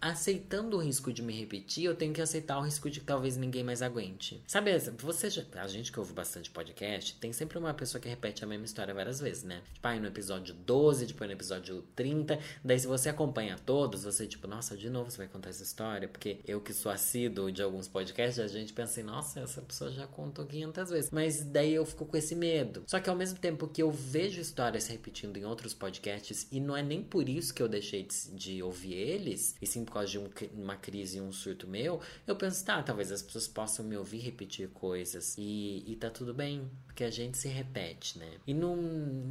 aceitando 0.00 0.76
o 0.76 0.80
risco 0.80 1.12
de 1.12 1.22
me 1.22 1.32
repetir, 1.32 1.84
eu 1.84 1.94
tenho 1.94 2.12
que 2.12 2.20
aceitar 2.20 2.58
o 2.58 2.62
risco 2.62 2.90
de 2.90 2.98
que 2.98 3.06
talvez 3.06 3.36
ninguém 3.36 3.62
mais 3.62 3.82
aguente. 3.82 4.42
Sabe, 4.48 4.76
você 4.98 5.30
já, 5.30 5.44
a 5.54 5.68
gente 5.68 5.92
que 5.92 5.98
ouve 5.98 6.12
bastante 6.12 6.50
podcast, 6.50 7.16
tem 7.16 7.32
sempre 7.32 7.56
uma 7.56 7.72
pessoa 7.72 8.00
que 8.00 8.08
repete 8.08 8.42
a 8.42 8.46
mesma 8.46 8.64
história 8.64 8.92
várias 8.92 9.20
vezes, 9.20 9.44
né? 9.44 9.62
Tipo, 9.72 9.86
aí 9.86 10.00
no 10.00 10.08
episódio 10.08 10.54
12, 10.54 11.06
depois 11.06 11.30
no 11.30 11.36
episódio 11.36 11.84
30. 11.94 12.38
Daí, 12.64 12.78
se 12.78 12.86
você 12.86 13.08
acompanha 13.08 13.56
todos, 13.64 14.02
você, 14.02 14.26
tipo, 14.26 14.48
nossa, 14.48 14.76
de 14.76 14.90
novo 14.90 15.10
você 15.10 15.18
vai 15.18 15.28
contar 15.28 15.50
essa 15.50 15.62
história? 15.62 16.08
Porque 16.08 16.40
eu 16.46 16.60
que 16.60 16.72
sou 16.72 16.90
assíduo 16.90 17.52
de 17.52 17.62
alguns 17.62 17.86
podcasts, 17.86 18.40
a 18.40 18.48
gente 18.48 18.72
pensa 18.72 18.92
assim, 18.92 19.02
nossa, 19.04 19.40
essa 19.40 19.62
pessoa 19.62 19.90
já 19.92 20.06
contou 20.08 20.44
500 20.44 20.90
vezes. 20.90 21.10
Mas 21.12 21.44
daí 21.44 21.74
eu 21.74 21.86
fico 21.86 22.04
com 22.06 22.16
esse 22.16 22.34
medo. 22.34 22.82
Só 22.88 22.98
que 22.98 23.08
ao 23.08 23.16
mesmo 23.16 23.38
tempo 23.38 23.68
que 23.68 23.82
eu 23.82 23.90
vejo 23.90 24.40
histórias 24.40 24.88
repetindo 24.88 25.36
em 25.36 25.44
outros 25.44 25.72
podcasts, 25.74 26.48
e 26.50 26.58
não 26.58 26.76
é 26.76 26.82
nem 26.82 27.02
por 27.02 27.28
isso 27.28 27.54
que 27.54 27.62
eu 27.62 27.68
deixei 27.68 28.02
de, 28.02 28.30
de 28.32 28.62
ouvir 28.62 28.94
eles, 29.22 29.54
e 29.60 29.66
sim 29.66 29.84
por 29.84 29.92
causa 29.94 30.08
de 30.08 30.18
um, 30.18 30.28
uma 30.54 30.76
crise 30.76 31.18
e 31.18 31.20
um 31.20 31.32
surto 31.32 31.66
meu, 31.66 32.00
eu 32.26 32.36
penso, 32.36 32.64
tá, 32.64 32.82
talvez 32.82 33.10
as 33.12 33.22
pessoas 33.22 33.48
possam 33.48 33.84
me 33.84 33.96
ouvir 33.96 34.18
repetir 34.18 34.68
coisas. 34.68 35.36
E, 35.38 35.84
e 35.86 35.96
tá 35.96 36.10
tudo 36.10 36.34
bem, 36.34 36.68
porque 36.92 37.04
a 37.04 37.10
gente 37.10 37.38
se 37.38 37.48
repete 37.48 38.12
né? 38.18 38.30
E 38.46 38.52
não, 38.52 38.76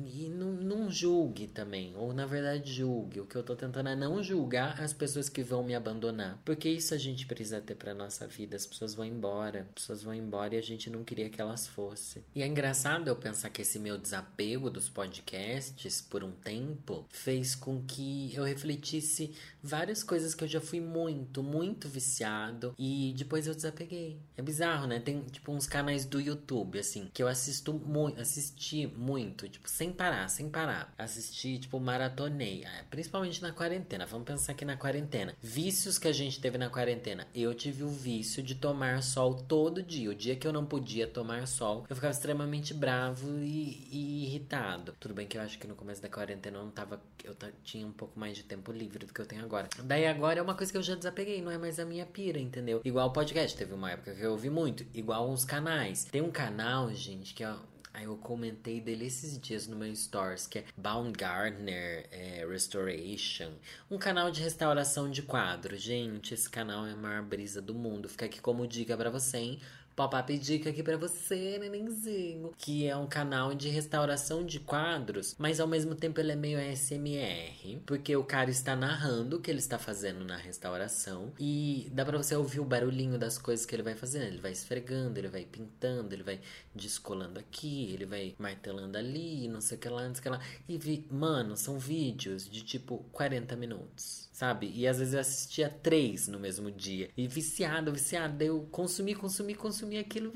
e 0.06 0.30
não, 0.30 0.52
não 0.52 0.90
julgue 0.90 1.48
também, 1.48 1.94
ou 1.96 2.14
na 2.14 2.26
verdade 2.26 2.72
julgue. 2.72 3.20
O 3.20 3.26
que 3.26 3.36
eu 3.36 3.44
tô 3.44 3.56
tentando 3.56 3.90
é 3.90 3.96
não 3.96 4.22
julgar 4.24 4.82
as 4.82 4.94
pessoas 4.94 5.30
que 5.30 5.44
vão 5.44 5.64
me 5.64 5.76
abandonar, 5.76 6.42
porque 6.44 6.70
isso 6.70 6.94
a 6.94 6.98
gente 6.98 7.26
precisa 7.26 7.62
ter 7.62 7.76
pra 7.76 7.94
nossa 7.94 8.28
vida. 8.28 8.56
As 8.56 8.66
pessoas 8.66 8.94
vão 8.94 9.06
embora, 9.06 9.62
as 9.62 9.74
pessoas 9.76 10.04
vão 10.04 10.14
embora 10.14 10.56
e 10.56 10.58
a 10.58 10.62
gente 10.62 10.90
não 10.90 11.04
queria 11.04 11.30
que 11.30 11.42
elas 11.42 11.68
fossem. 11.68 12.24
E 12.34 12.42
é 12.42 12.48
engraçado 12.48 13.08
eu 13.08 13.16
pensar 13.16 13.50
que 13.50 13.62
esse 13.62 13.78
meu 13.78 13.98
desapego 13.98 14.70
dos 14.70 14.90
podcasts 14.90 16.02
por 16.02 16.24
um 16.24 16.32
tempo 16.32 17.06
fez 17.10 17.56
com 17.56 17.82
que 17.84 18.34
eu 18.34 18.44
refletisse 18.44 19.34
várias 19.62 20.04
coisas 20.04 20.34
que 20.34 20.44
eu 20.44 20.48
já 20.48 20.62
fui 20.62 20.80
muito, 20.80 21.44
muito 21.44 21.88
viciado 21.88 22.74
e 22.78 23.14
depois 23.18 23.48
eu 23.48 23.54
desapeguei. 23.54 24.18
É 24.36 24.42
bizarro, 24.42 24.88
né? 24.88 25.00
Tem 25.00 25.22
tipo 25.26 25.52
uns 25.52 25.68
canais 25.68 26.06
do 26.06 26.20
YouTube 26.20 26.80
assim 26.80 27.10
que 27.14 27.22
eu 27.22 27.28
assisto 27.52 27.74
muito, 27.74 28.20
assisti 28.20 28.88
muito, 28.88 29.48
tipo, 29.50 29.70
sem 29.70 29.92
parar, 29.92 30.28
sem 30.30 30.50
parar. 30.50 30.94
pra 30.96 31.06
assistir, 31.06 31.60
tipo, 31.60 31.80
maratonei. 31.80 32.64
É, 32.64 32.84
principalmente 32.90 33.42
na 33.42 33.52
quarentena. 33.52 34.06
Vamos 34.06 34.26
pensar 34.26 34.54
aqui 34.54 34.64
na 34.64 34.78
quarentena. 34.78 35.36
Vícios 35.42 35.98
que 35.98 36.08
a 36.08 36.14
gente 36.14 36.40
teve 36.40 36.58
na 36.58 36.70
quarentena. 36.70 37.28
Eu 37.36 37.54
tive 37.54 37.84
o 37.84 37.90
vício 37.90 38.42
de 38.42 38.56
tomar 38.56 39.04
sol 39.04 39.36
todo 39.36 39.84
dia. 39.84 40.10
O 40.10 40.16
dia 40.16 40.36
que 40.36 40.48
eu 40.48 40.54
não 40.54 40.66
podia 40.66 41.06
tomar 41.06 41.46
sol, 41.48 41.86
eu 41.90 41.96
ficava 41.96 42.12
extremamente 42.12 42.74
bravo 42.74 43.40
e, 43.40 43.88
e 43.92 44.26
irritado. 44.26 44.96
Tudo 45.00 45.14
bem 45.14 45.28
que 45.28 45.38
eu 45.38 45.42
acho 45.42 45.60
que 45.60 45.68
no 45.68 45.76
começo 45.76 46.02
da 46.02 46.10
quarentena 46.10 46.58
eu 46.58 46.64
não 46.64 46.72
tava. 46.72 47.02
Eu 47.24 47.36
tinha 47.64 47.86
um 47.86 47.92
pouco 47.92 48.18
mais 48.20 48.38
de 48.38 48.44
tempo 48.44 48.72
livre 48.72 49.06
do 49.06 49.14
que 49.14 49.20
eu 49.20 49.26
tenho 49.26 49.44
agora. 49.44 49.68
Daí 49.84 50.08
agora 50.08 50.40
é 50.40 50.42
uma 50.42 50.56
coisa 50.56 50.72
que 50.72 50.78
eu 50.78 50.84
já 50.84 50.96
desapeguei, 50.96 51.42
não 51.42 51.52
é 51.52 51.58
mais 51.58 51.80
a 51.80 51.86
minha 51.86 52.06
pira, 52.06 52.40
entendeu? 52.40 52.82
Igual 52.84 53.12
podcast, 53.12 53.58
teve 53.58 53.74
uma 53.74 53.92
época 53.92 54.14
que 54.14 54.22
eu 54.22 54.32
ouvi 54.32 54.50
muito. 54.50 54.86
Igual 54.94 55.30
os 55.32 55.44
canais. 55.44 56.06
Tem 56.06 56.22
um 56.22 56.32
canal, 56.32 56.92
gente, 56.94 57.34
que 57.34 57.41
é 57.44 57.56
Aí 57.94 58.06
eu 58.06 58.16
comentei 58.16 58.80
dele 58.80 59.06
esses 59.06 59.38
dias 59.38 59.68
no 59.68 59.76
meu 59.76 59.94
stories, 59.94 60.48
que 60.48 60.60
é 60.60 60.66
Baumgartner 60.78 62.08
é, 62.10 62.48
Restoration, 62.50 63.52
um 63.90 63.98
canal 63.98 64.32
de 64.32 64.42
restauração 64.42 65.10
de 65.12 65.22
quadros. 65.22 65.82
Gente, 65.82 66.34
esse 66.34 66.50
canal 66.50 66.86
é 66.86 66.94
a 66.94 66.96
maior 66.96 67.22
brisa 67.22 67.62
do 67.62 67.74
mundo. 67.74 68.08
Fica 68.08 68.26
aqui 68.26 68.40
como 68.40 68.66
dica 68.66 68.96
para 68.96 69.10
você, 69.10 69.38
hein? 69.38 69.60
Pop-up 69.96 70.38
dica 70.38 70.70
aqui 70.70 70.82
para 70.82 70.98
você, 70.98 71.58
nenenzinho. 71.60 72.52
Que 72.58 72.88
é 72.88 72.96
um 72.96 73.08
canal 73.08 73.54
de 73.54 73.70
restauração 73.70 74.46
de 74.46 74.60
quadros, 74.60 75.36
mas 75.38 75.60
ao 75.60 75.68
mesmo 75.68 75.94
tempo 75.96 76.20
ele 76.20 76.32
é 76.32 76.36
meio 76.36 76.60
ASMR, 76.60 77.82
porque 77.86 78.16
o 78.16 78.24
cara 78.24 78.50
está 78.50 78.76
narrando 78.76 79.38
o 79.38 79.42
que 79.42 79.52
ele 79.52 79.60
está 79.60 79.78
fazendo 79.78 80.24
na 80.24 80.38
restauração 80.38 81.34
e 81.40 81.90
dá 81.92 82.06
para 82.06 82.18
você 82.18 82.36
ouvir 82.36 82.60
o 82.60 82.66
barulhinho 82.66 83.18
das 83.18 83.38
coisas 83.38 83.66
que 83.66 83.76
ele 83.76 83.84
vai 83.84 83.96
fazendo. 83.96 84.24
Ele 84.24 84.42
vai 84.42 84.52
esfregando, 84.52 85.20
ele 85.20 85.28
vai 85.28 85.46
pintando, 85.46 86.16
ele 86.16 86.24
vai 86.24 86.40
descolando 86.74 87.40
aqui, 87.40 87.94
ele 87.94 88.06
vai 88.06 88.34
martelando 88.40 88.98
ali, 88.98 89.48
não 89.48 89.62
sei 89.62 89.78
o 89.78 89.80
que 89.80 89.90
lá, 89.90 90.08
não 90.08 90.16
sei 90.16 90.20
o 90.20 90.24
que 90.24 90.30
lá. 90.30 90.42
E 90.68 90.78
vi, 90.78 91.06
mano, 91.12 91.58
são 91.58 91.78
vídeos 91.78 92.50
de 92.50 92.64
tipo 92.64 93.06
40 93.12 93.56
minutos 93.56 94.31
sabe? 94.42 94.72
E 94.74 94.88
às 94.88 94.98
vezes 94.98 95.14
eu 95.14 95.20
assistia 95.20 95.70
três 95.70 96.28
no 96.28 96.40
mesmo 96.40 96.72
dia. 96.72 97.12
E 97.16 97.28
viciado, 97.28 97.92
viciado. 97.92 98.44
Eu 98.44 98.68
consumi, 98.72 99.14
consumi, 99.14 99.54
consumi 99.54 100.00
aquilo 100.00 100.34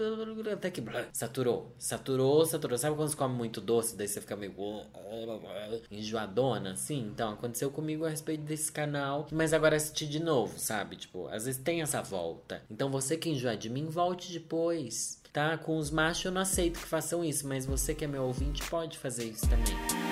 até 0.54 0.70
que 0.70 0.84
saturou. 1.12 1.74
Saturou, 1.80 2.46
saturou. 2.46 2.78
Sabe 2.78 2.96
quando 2.96 3.10
você 3.10 3.18
come 3.18 3.34
muito 3.34 3.60
doce, 3.60 3.98
daí 3.98 4.08
você 4.08 4.22
fica 4.22 4.36
meio 4.36 4.54
enjoadona, 5.90 6.74
assim? 6.74 7.00
Então, 7.00 7.34
aconteceu 7.34 7.72
comigo 7.72 8.06
a 8.06 8.10
respeito 8.10 8.44
desse 8.44 8.72
canal. 8.72 9.28
Mas 9.32 9.54
agora 9.54 9.76
assisti 9.76 10.06
de 10.06 10.22
novo, 10.22 10.60
sabe? 10.60 10.98
Tipo, 10.98 11.28
às 11.30 11.46
vezes 11.46 11.60
tem 11.60 11.82
essa 11.82 12.04
volta. 12.04 12.62
Então, 12.70 12.92
você 12.92 13.18
que 13.18 13.32
enjoa 13.32 13.58
de 13.58 13.72
mim, 13.72 13.88
volte 13.88 14.32
depois. 14.32 15.20
Tá? 15.34 15.58
Com 15.58 15.78
os 15.78 15.90
machos 15.90 16.26
eu 16.26 16.32
não 16.32 16.42
aceito 16.42 16.80
que 16.80 16.86
façam 16.86 17.26
isso, 17.26 17.48
mas 17.48 17.66
você 17.66 17.96
que 17.96 18.06
é 18.06 18.08
meu 18.08 18.24
ouvinte 18.24 18.64
pode 18.70 19.00
fazer 19.00 19.26
isso 19.26 19.50
também. 19.50 20.05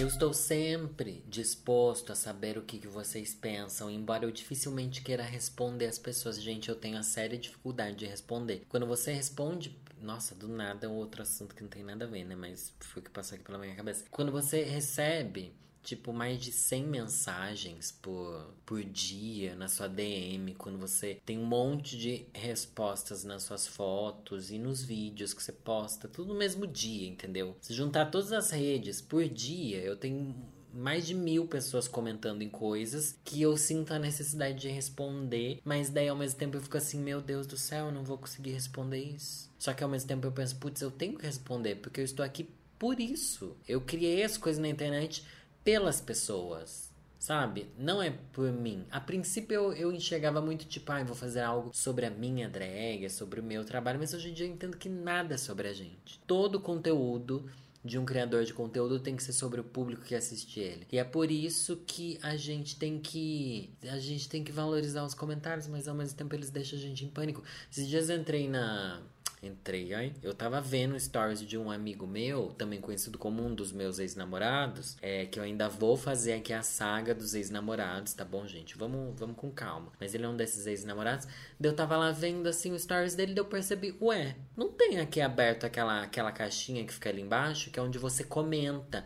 Eu 0.00 0.08
estou 0.08 0.32
sempre 0.32 1.22
disposto 1.28 2.10
a 2.10 2.14
saber 2.14 2.56
o 2.56 2.62
que, 2.62 2.78
que 2.78 2.88
vocês 2.88 3.34
pensam, 3.34 3.90
embora 3.90 4.24
eu 4.24 4.30
dificilmente 4.30 5.02
queira 5.02 5.22
responder 5.22 5.84
às 5.84 5.98
pessoas. 5.98 6.40
Gente, 6.40 6.70
eu 6.70 6.74
tenho 6.74 6.96
a 6.96 7.02
séria 7.02 7.38
dificuldade 7.38 7.96
de 7.96 8.06
responder. 8.06 8.64
Quando 8.70 8.86
você 8.86 9.12
responde. 9.12 9.78
Nossa, 10.00 10.34
do 10.34 10.48
nada 10.48 10.86
é 10.86 10.88
um 10.88 10.94
outro 10.94 11.20
assunto 11.20 11.54
que 11.54 11.60
não 11.60 11.68
tem 11.68 11.84
nada 11.84 12.06
a 12.06 12.08
ver, 12.08 12.24
né? 12.24 12.34
Mas 12.34 12.72
foi 12.80 13.02
o 13.02 13.04
que 13.04 13.10
passou 13.10 13.34
aqui 13.34 13.44
pela 13.44 13.58
minha 13.58 13.76
cabeça. 13.76 14.06
Quando 14.10 14.32
você 14.32 14.62
recebe 14.62 15.52
tipo, 15.82 16.12
mais 16.12 16.40
de 16.40 16.52
100 16.52 16.86
mensagens 16.86 17.90
por, 17.90 18.54
por 18.64 18.82
dia 18.84 19.54
na 19.54 19.68
sua 19.68 19.88
DM, 19.88 20.54
quando 20.54 20.78
você 20.78 21.20
tem 21.24 21.38
um 21.38 21.46
monte 21.46 21.96
de 21.98 22.26
respostas 22.32 23.24
nas 23.24 23.42
suas 23.42 23.66
fotos 23.66 24.50
e 24.50 24.58
nos 24.58 24.82
vídeos 24.82 25.32
que 25.32 25.42
você 25.42 25.52
posta, 25.52 26.08
tudo 26.08 26.32
no 26.32 26.38
mesmo 26.38 26.66
dia, 26.66 27.08
entendeu? 27.08 27.56
Se 27.60 27.72
juntar 27.72 28.06
todas 28.06 28.32
as 28.32 28.50
redes 28.50 29.00
por 29.00 29.26
dia, 29.28 29.78
eu 29.78 29.96
tenho 29.96 30.34
mais 30.72 31.06
de 31.06 31.14
mil 31.14 31.46
pessoas 31.46 31.88
comentando 31.88 32.42
em 32.42 32.48
coisas 32.48 33.18
que 33.24 33.42
eu 33.42 33.56
sinto 33.56 33.92
a 33.92 33.98
necessidade 33.98 34.60
de 34.60 34.68
responder, 34.68 35.60
mas 35.64 35.90
daí 35.90 36.08
ao 36.08 36.16
mesmo 36.16 36.38
tempo 36.38 36.56
eu 36.56 36.60
fico 36.60 36.76
assim, 36.76 37.00
meu 37.00 37.20
Deus 37.20 37.46
do 37.46 37.56
céu, 37.56 37.86
eu 37.86 37.92
não 37.92 38.04
vou 38.04 38.18
conseguir 38.18 38.52
responder 38.52 39.02
isso. 39.02 39.50
Só 39.58 39.74
que 39.74 39.82
ao 39.82 39.90
mesmo 39.90 40.08
tempo 40.08 40.26
eu 40.26 40.32
penso, 40.32 40.56
putz, 40.56 40.80
eu 40.80 40.90
tenho 40.90 41.18
que 41.18 41.26
responder, 41.26 41.76
porque 41.76 42.00
eu 42.00 42.04
estou 42.04 42.24
aqui 42.24 42.48
por 42.78 42.98
isso. 42.98 43.56
Eu 43.68 43.80
criei 43.80 44.22
as 44.22 44.38
coisas 44.38 44.60
na 44.60 44.68
internet 44.68 45.22
pelas 45.64 46.00
pessoas. 46.00 46.90
Sabe? 47.18 47.68
Não 47.78 48.02
é 48.02 48.14
por 48.32 48.50
mim. 48.50 48.86
A 48.90 48.98
princípio 48.98 49.54
eu, 49.54 49.72
eu 49.74 49.92
enxergava 49.92 50.40
muito 50.40 50.64
tipo, 50.64 50.90
ah, 50.90 51.04
vou 51.04 51.14
fazer 51.14 51.40
algo 51.40 51.70
sobre 51.74 52.06
a 52.06 52.10
minha 52.10 52.48
drag, 52.48 53.10
sobre 53.10 53.40
o 53.40 53.42
meu 53.42 53.62
trabalho, 53.62 53.98
mas 53.98 54.14
hoje 54.14 54.30
em 54.30 54.32
dia 54.32 54.46
eu 54.46 54.50
entendo 54.50 54.78
que 54.78 54.88
nada 54.88 55.34
é 55.34 55.38
sobre 55.38 55.68
a 55.68 55.72
gente. 55.74 56.18
Todo 56.26 56.58
conteúdo 56.58 57.44
de 57.84 57.98
um 57.98 58.04
criador 58.04 58.44
de 58.44 58.52
conteúdo 58.52 59.00
tem 59.00 59.16
que 59.16 59.22
ser 59.22 59.32
sobre 59.32 59.60
o 59.60 59.64
público 59.64 60.02
que 60.02 60.14
assiste 60.14 60.60
ele. 60.60 60.86
E 60.92 60.98
é 60.98 61.04
por 61.04 61.30
isso 61.30 61.76
que 61.86 62.18
a 62.22 62.36
gente 62.36 62.76
tem 62.76 62.98
que 62.98 63.70
a 63.82 63.98
gente 63.98 64.28
tem 64.28 64.44
que 64.44 64.52
valorizar 64.52 65.04
os 65.04 65.14
comentários, 65.14 65.66
mas 65.66 65.88
ao 65.88 65.94
mesmo 65.94 66.16
tempo 66.16 66.34
eles 66.34 66.50
deixam 66.50 66.78
a 66.78 66.82
gente 66.82 67.04
em 67.04 67.08
pânico. 67.08 67.42
Esses 67.70 67.88
dias 67.88 68.10
eu 68.10 68.18
entrei 68.18 68.48
na 68.48 69.02
Entrei 69.42 69.94
aí. 69.94 70.12
Eu 70.22 70.34
tava 70.34 70.60
vendo 70.60 70.98
stories 70.98 71.40
de 71.40 71.56
um 71.56 71.70
amigo 71.70 72.06
meu, 72.06 72.48
também 72.58 72.80
conhecido 72.80 73.16
como 73.18 73.42
um 73.42 73.54
dos 73.54 73.72
meus 73.72 73.98
ex-namorados, 73.98 74.96
é 75.00 75.24
que 75.24 75.38
eu 75.38 75.42
ainda 75.42 75.68
vou 75.68 75.96
fazer 75.96 76.34
aqui 76.34 76.52
a 76.52 76.62
saga 76.62 77.14
dos 77.14 77.34
ex-namorados, 77.34 78.12
tá 78.12 78.24
bom, 78.24 78.46
gente? 78.46 78.76
Vamos, 78.76 79.18
vamos 79.18 79.36
com 79.36 79.50
calma. 79.50 79.92
Mas 79.98 80.14
ele 80.14 80.24
é 80.24 80.28
um 80.28 80.36
desses 80.36 80.66
ex-namorados. 80.66 81.26
Eu 81.60 81.74
tava 81.74 81.96
lá 81.96 82.10
vendo 82.10 82.48
assim 82.48 82.72
os 82.72 82.82
stories 82.82 83.14
dele, 83.14 83.38
eu 83.38 83.44
percebi, 83.44 83.96
ué, 84.00 84.36
não 84.56 84.68
tem 84.68 85.00
aqui 85.00 85.20
aberto 85.20 85.64
aquela 85.64 86.02
aquela 86.02 86.32
caixinha 86.32 86.84
que 86.84 86.92
fica 86.92 87.08
ali 87.08 87.22
embaixo, 87.22 87.70
que 87.70 87.78
é 87.78 87.82
onde 87.82 87.98
você 87.98 88.24
comenta 88.24 89.04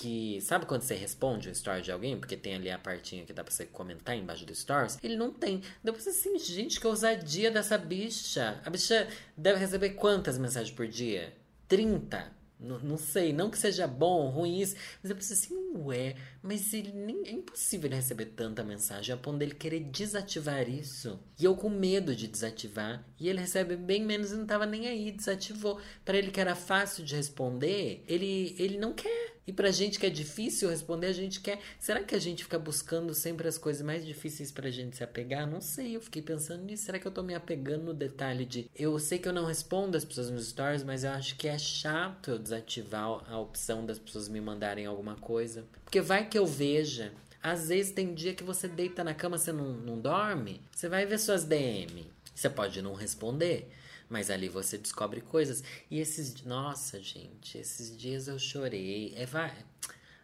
que. 0.00 0.40
Sabe 0.40 0.64
quando 0.64 0.82
você 0.82 0.94
responde 0.94 1.48
um 1.48 1.52
story 1.52 1.82
de 1.82 1.92
alguém? 1.92 2.18
Porque 2.18 2.36
tem 2.36 2.54
ali 2.54 2.70
a 2.70 2.78
partinha 2.78 3.24
que 3.26 3.32
dá 3.32 3.44
pra 3.44 3.52
você 3.52 3.66
comentar 3.66 4.16
embaixo 4.16 4.46
do 4.46 4.54
stories. 4.54 4.98
Ele 5.02 5.16
não 5.16 5.30
tem. 5.30 5.62
Depois 5.84 6.06
assim, 6.08 6.38
gente, 6.38 6.80
que 6.80 6.86
ousadia 6.86 7.50
dessa 7.50 7.76
bicha. 7.76 8.60
A 8.64 8.70
bicha 8.70 9.06
deve 9.36 9.58
receber 9.58 9.90
quantas 9.90 10.38
mensagens 10.38 10.74
por 10.74 10.88
dia? 10.88 11.34
30? 11.68 12.40
Não, 12.58 12.78
não 12.78 12.98
sei, 12.98 13.32
não 13.32 13.48
que 13.48 13.58
seja 13.58 13.86
bom 13.86 14.28
ruim 14.28 14.60
isso, 14.60 14.76
mas 15.02 15.08
eu 15.08 15.16
penso 15.16 15.32
assim, 15.32 15.54
ué, 15.76 16.14
mas 16.42 16.74
ele 16.74 16.92
nem, 16.92 17.26
é 17.26 17.30
impossível 17.30 17.88
ele 17.88 17.96
receber 17.96 18.26
tanta 18.26 18.62
mensagem 18.62 19.14
a 19.14 19.16
ponto 19.16 19.38
dele 19.38 19.54
querer 19.54 19.80
desativar 19.80 20.68
isso. 20.68 21.18
E 21.38 21.44
eu 21.46 21.56
com 21.56 21.70
medo 21.70 22.14
de 22.14 22.26
desativar, 22.26 23.02
e 23.18 23.30
ele 23.30 23.40
recebe 23.40 23.76
bem 23.76 24.04
menos 24.04 24.30
e 24.30 24.34
não 24.34 24.44
tava 24.44 24.66
nem 24.66 24.88
aí, 24.88 25.10
desativou. 25.10 25.80
Para 26.04 26.18
ele 26.18 26.30
que 26.30 26.38
era 26.38 26.54
fácil 26.54 27.02
de 27.02 27.16
responder, 27.16 28.04
ele, 28.06 28.54
ele 28.58 28.76
não 28.76 28.92
quer. 28.92 29.29
E 29.46 29.52
pra 29.52 29.70
gente 29.70 29.98
que 29.98 30.06
é 30.06 30.10
difícil 30.10 30.68
responder, 30.68 31.06
a 31.06 31.12
gente 31.12 31.40
quer. 31.40 31.60
Será 31.78 32.02
que 32.02 32.14
a 32.14 32.18
gente 32.18 32.44
fica 32.44 32.58
buscando 32.58 33.12
sempre 33.14 33.48
as 33.48 33.58
coisas 33.58 33.82
mais 33.82 34.04
difíceis 34.04 34.52
pra 34.52 34.70
gente 34.70 34.96
se 34.96 35.02
apegar? 35.02 35.46
Não 35.46 35.60
sei, 35.60 35.96
eu 35.96 36.00
fiquei 36.00 36.22
pensando 36.22 36.64
nisso. 36.64 36.84
Será 36.84 36.98
que 36.98 37.06
eu 37.06 37.10
tô 37.10 37.22
me 37.22 37.34
apegando 37.34 37.84
no 37.84 37.94
detalhe 37.94 38.44
de. 38.44 38.70
Eu 38.76 38.98
sei 38.98 39.18
que 39.18 39.26
eu 39.26 39.32
não 39.32 39.46
respondo 39.46 39.96
as 39.96 40.04
pessoas 40.04 40.30
nos 40.30 40.48
stories, 40.48 40.84
mas 40.84 41.04
eu 41.04 41.10
acho 41.10 41.36
que 41.36 41.48
é 41.48 41.58
chato 41.58 42.30
eu 42.30 42.38
desativar 42.38 43.24
a 43.28 43.38
opção 43.38 43.84
das 43.84 43.98
pessoas 43.98 44.28
me 44.28 44.40
mandarem 44.40 44.86
alguma 44.86 45.16
coisa. 45.16 45.64
Porque 45.84 46.00
vai 46.00 46.28
que 46.28 46.38
eu 46.38 46.46
veja. 46.46 47.12
Às 47.42 47.68
vezes 47.68 47.92
tem 47.92 48.14
dia 48.14 48.34
que 48.34 48.44
você 48.44 48.68
deita 48.68 49.02
na 49.02 49.14
cama, 49.14 49.38
você 49.38 49.50
não, 49.50 49.72
não 49.72 49.98
dorme, 49.98 50.60
você 50.70 50.90
vai 50.90 51.06
ver 51.06 51.18
suas 51.18 51.42
DM. 51.42 52.06
Você 52.34 52.50
pode 52.50 52.82
não 52.82 52.94
responder. 52.94 53.70
Mas 54.10 54.28
ali 54.28 54.48
você 54.48 54.76
descobre 54.76 55.20
coisas. 55.20 55.62
E 55.88 56.00
esses. 56.00 56.42
Nossa, 56.42 57.00
gente, 57.00 57.56
esses 57.56 57.96
dias 57.96 58.26
eu 58.26 58.38
chorei. 58.38 59.14
É. 59.16 59.69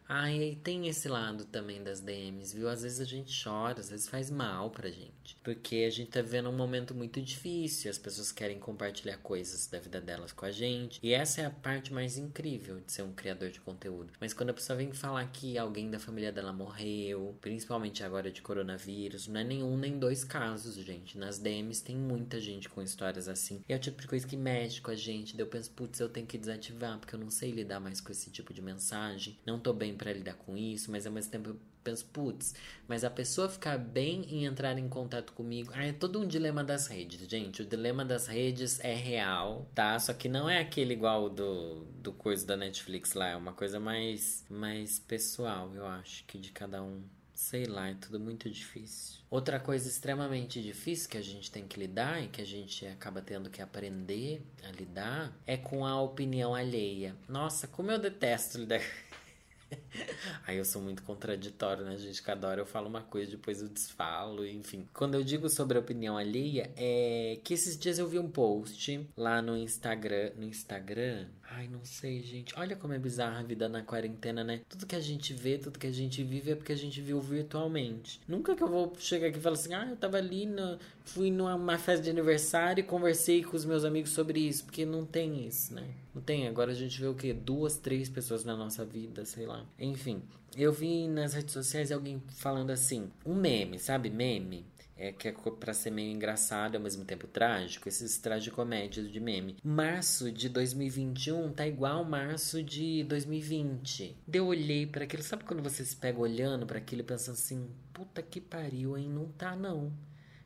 Ai, 0.09 0.57
tem 0.63 0.87
esse 0.87 1.09
lado 1.09 1.45
também 1.45 1.83
das 1.83 2.01
DMs, 2.01 2.55
viu? 2.55 2.69
Às 2.69 2.83
vezes 2.83 3.01
a 3.01 3.05
gente 3.05 3.43
chora, 3.43 3.81
às 3.81 3.91
vezes 3.91 4.09
faz 4.09 4.31
mal 4.31 4.71
pra 4.71 4.89
gente. 4.89 5.37
Porque 5.43 5.85
a 5.87 5.91
gente 5.91 6.11
tá 6.11 6.23
vivendo 6.23 6.49
um 6.49 6.57
momento 6.57 6.95
muito 6.95 7.21
difícil, 7.21 7.91
as 7.91 7.99
pessoas 7.99 8.31
querem 8.31 8.59
compartilhar 8.59 9.17
coisas 9.19 9.67
da 9.67 9.81
vida 9.81 10.01
delas 10.01 10.31
com 10.31 10.45
a 10.45 10.51
gente. 10.53 11.01
E 11.03 11.13
essa 11.13 11.41
é 11.41 11.47
a 11.47 11.51
parte 11.51 11.93
mais 11.93 12.17
incrível 12.17 12.81
de 12.81 12.93
ser 12.93 13.03
um 13.03 13.13
criador 13.13 13.51
de 13.51 13.61
conteúdo. 13.61 14.13
Mas 14.21 14.33
quando 14.33 14.51
a 14.51 14.55
pessoa 14.55 14.77
vem 14.77 14.93
falar 14.93 15.27
que 15.33 15.59
alguém 15.59 15.91
da 15.91 15.99
família 15.99 16.31
dela 16.31 16.53
morreu, 16.53 17.37
principalmente 17.41 18.05
agora 18.05 18.31
de 18.31 18.43
coronavírus, 18.43 19.27
não 19.27 19.41
é 19.41 19.45
nenhum 19.45 19.77
nem 19.77 19.99
dois 19.99 20.23
casos, 20.23 20.77
gente. 20.77 21.19
Nas 21.19 21.39
DMs 21.39 21.83
tem 21.83 21.97
muita 21.97 22.41
gente 22.41 22.69
com 22.69 22.81
histórias 22.81 23.27
assim. 23.27 23.61
E 23.69 23.73
é 23.73 23.77
o 23.77 23.81
tipo 23.81 24.01
de 24.01 24.07
coisa 24.07 24.27
que 24.27 24.37
mexe 24.37 24.81
com 24.81 24.93
a 24.93 24.95
gente. 24.95 25.37
Daí 25.37 25.45
eu 25.45 25.51
penso, 25.51 25.73
putz, 25.73 25.99
eu 25.99 26.09
tenho 26.09 26.29
que 26.29 26.39
desativar, 26.39 26.97
porque 27.01 27.17
eu 27.17 27.19
não 27.19 27.31
sei 27.31 27.51
lidar 27.51 27.81
mais 27.81 28.01
com 28.01 28.13
esse 28.13 28.31
tipo 28.31 28.55
de 28.55 28.63
mensagem. 28.63 29.37
Não 29.45 29.59
tô 29.59 29.73
bem 29.73 29.96
para 29.97 30.13
lidar 30.13 30.35
com 30.35 30.57
isso, 30.57 30.91
mas 30.91 31.07
ao 31.07 31.13
mesmo 31.13 31.31
tempo 31.31 31.51
eu 31.51 31.61
penso, 31.87 32.05
putz, 32.07 32.55
mas 32.89 33.05
a 33.05 33.11
pessoa 33.11 33.49
ficar 33.49 33.79
bem 33.79 34.23
em 34.29 34.45
entrar 34.45 34.77
em 34.77 34.89
contato 34.89 35.33
comigo. 35.33 35.71
Ah, 35.73 35.87
é 35.87 35.93
todo 35.93 36.21
um 36.21 36.27
dilema 36.27 36.65
das 36.65 36.89
redes, 36.89 37.29
gente. 37.29 37.63
O 37.63 37.65
dilema 37.65 38.05
das 38.05 38.27
redes 38.27 38.81
é 38.81 38.93
real, 38.93 39.71
tá? 39.73 39.97
Só 40.01 40.13
que 40.13 40.29
não 40.29 40.51
é 40.51 40.59
aquele 40.59 40.95
igual 40.95 41.31
do, 41.31 41.85
do 42.03 42.13
coisa 42.13 42.45
da 42.45 42.57
Netflix 42.57 43.15
lá, 43.15 43.29
é 43.29 43.37
uma 43.37 43.53
coisa 43.53 43.79
mais, 43.79 44.45
mais 44.51 44.99
pessoal, 44.99 45.73
eu 45.75 45.87
acho, 45.87 46.25
que 46.25 46.39
de 46.39 46.51
cada 46.51 46.83
um. 46.83 47.03
Sei 47.33 47.67
lá, 47.67 47.91
é 47.91 47.95
tudo 47.95 48.19
muito 48.19 48.49
difícil. 48.49 49.21
Outra 49.31 49.61
coisa 49.61 49.87
extremamente 49.87 50.63
difícil 50.63 51.11
que 51.11 51.19
a 51.19 51.23
gente 51.23 51.51
tem 51.51 51.69
que 51.69 51.79
lidar 51.79 52.25
e 52.25 52.29
que 52.29 52.41
a 52.41 52.47
gente 52.47 52.87
acaba 52.87 53.21
tendo 53.21 53.51
que 53.51 53.61
aprender 53.61 54.43
a 54.67 54.71
lidar 54.73 55.37
é 55.47 55.59
com 55.59 55.85
a 55.85 56.01
opinião 56.01 56.55
alheia. 56.55 57.15
Nossa, 57.29 57.69
como 57.69 57.91
eu 57.91 57.99
detesto 57.99 58.57
lidar. 58.59 58.81
Aí 60.47 60.57
eu 60.57 60.65
sou 60.65 60.81
muito 60.83 61.03
contraditório, 61.03 61.85
né, 61.85 61.97
gente? 61.97 62.23
Cada 62.23 62.49
hora 62.49 62.61
eu 62.61 62.67
falo 62.67 62.89
uma 62.89 63.03
coisa, 63.03 63.31
depois 63.31 63.61
eu 63.61 63.69
desfalo, 63.69 64.47
enfim. 64.47 64.89
Quando 64.93 65.15
eu 65.15 65.23
digo 65.23 65.49
sobre 65.49 65.77
a 65.77 65.81
opinião 65.81 66.17
alheia, 66.17 66.71
é 66.77 67.39
que 67.43 67.55
esses 67.55 67.79
dias 67.79 67.99
eu 67.99 68.07
vi 68.07 68.19
um 68.19 68.31
post 68.31 69.09
lá 69.17 69.41
no 69.43 69.57
Instagram. 69.57 70.33
No 70.37 70.45
Instagram? 70.45 71.27
Ai, 71.51 71.69
não 71.69 71.85
sei, 71.85 72.21
gente. 72.23 72.53
Olha 72.59 72.75
como 72.75 72.93
é 72.93 72.99
bizarra 72.99 73.41
a 73.41 73.43
vida 73.43 73.69
na 73.69 73.83
quarentena, 73.83 74.43
né? 74.43 74.63
Tudo 74.69 74.87
que 74.87 74.97
a 74.97 75.01
gente 75.01 75.33
vê, 75.33 75.57
tudo 75.57 75.79
que 75.79 75.87
a 75.87 75.93
gente 75.93 76.23
vive 76.23 76.51
é 76.51 76.55
porque 76.57 76.73
a 76.73 76.77
gente 76.77 77.01
viu 77.01 77.21
virtualmente. 77.21 78.21
Nunca 78.27 78.57
que 78.57 78.63
eu 78.63 78.69
vou 78.69 78.93
chegar 78.99 79.29
aqui 79.29 79.39
e 79.39 79.41
falar 79.41 79.55
assim, 79.55 79.73
ah, 79.73 79.87
eu 79.89 79.97
tava 79.97 80.17
ali, 80.17 80.45
na... 80.45 80.79
fui 81.05 81.31
numa 81.31 81.79
festa 81.79 82.03
de 82.03 82.11
aniversário 82.11 82.81
e 82.81 82.85
conversei 82.85 83.45
com 83.45 83.57
os 83.57 83.65
meus 83.65 83.85
amigos 83.85 84.11
sobre 84.11 84.41
isso, 84.41 84.65
porque 84.65 84.85
não 84.85 85.07
tem 85.07 85.47
isso, 85.47 85.73
né? 85.73 85.89
Não 86.15 86.21
tem. 86.21 86.49
Agora 86.49 86.73
a 86.73 86.75
gente 86.75 87.01
vê 87.01 87.07
o 87.07 87.15
quê? 87.15 87.33
Duas, 87.33 87.77
três 87.77 88.09
pessoas 88.09 88.45
na 88.45 88.57
nossa 88.57 88.85
vida, 88.85 89.25
sei 89.25 89.47
lá. 89.47 89.65
Enfim, 89.87 90.23
eu 90.57 90.73
vi 90.73 91.09
nas 91.09 91.35
redes 91.35 91.53
sociais 91.53 91.93
alguém 91.93 92.23
falando 92.29 92.71
assim, 92.71 93.11
um 93.25 93.35
meme, 93.35 93.79
sabe? 93.79 94.11
Meme 94.11 94.67
é, 94.97 95.13
que 95.13 95.29
é 95.29 95.33
pra 95.33 95.75
ser 95.75 95.91
meio 95.91 96.11
engraçado 96.11 96.77
ao 96.77 96.81
mesmo 96.81 97.05
tempo 97.05 97.27
trágico, 97.27 97.89
esses 97.89 98.17
tragicomédias 98.19 99.11
de 99.11 99.21
meme. 99.21 99.57
Março 99.63 100.33
de 100.33 100.49
2021 100.49 101.53
tá 101.53 101.67
igual 101.67 102.05
março 102.05 102.63
de 102.63 103.05
2020. 103.05 104.17
Eu 104.33 104.47
olhei 104.47 104.87
para 104.87 105.05
aquilo, 105.05 105.23
sabe 105.23 105.45
quando 105.45 105.63
você 105.63 105.85
se 105.85 105.95
pega 105.95 106.19
olhando 106.19 106.67
para 106.67 106.79
aquilo 106.79 107.03
e 107.03 107.05
pensando 107.05 107.35
assim, 107.35 107.69
puta 107.93 108.23
que 108.23 108.41
pariu, 108.41 108.97
hein? 108.97 109.11
Não 109.11 109.27
tá 109.27 109.55
não. 109.55 109.93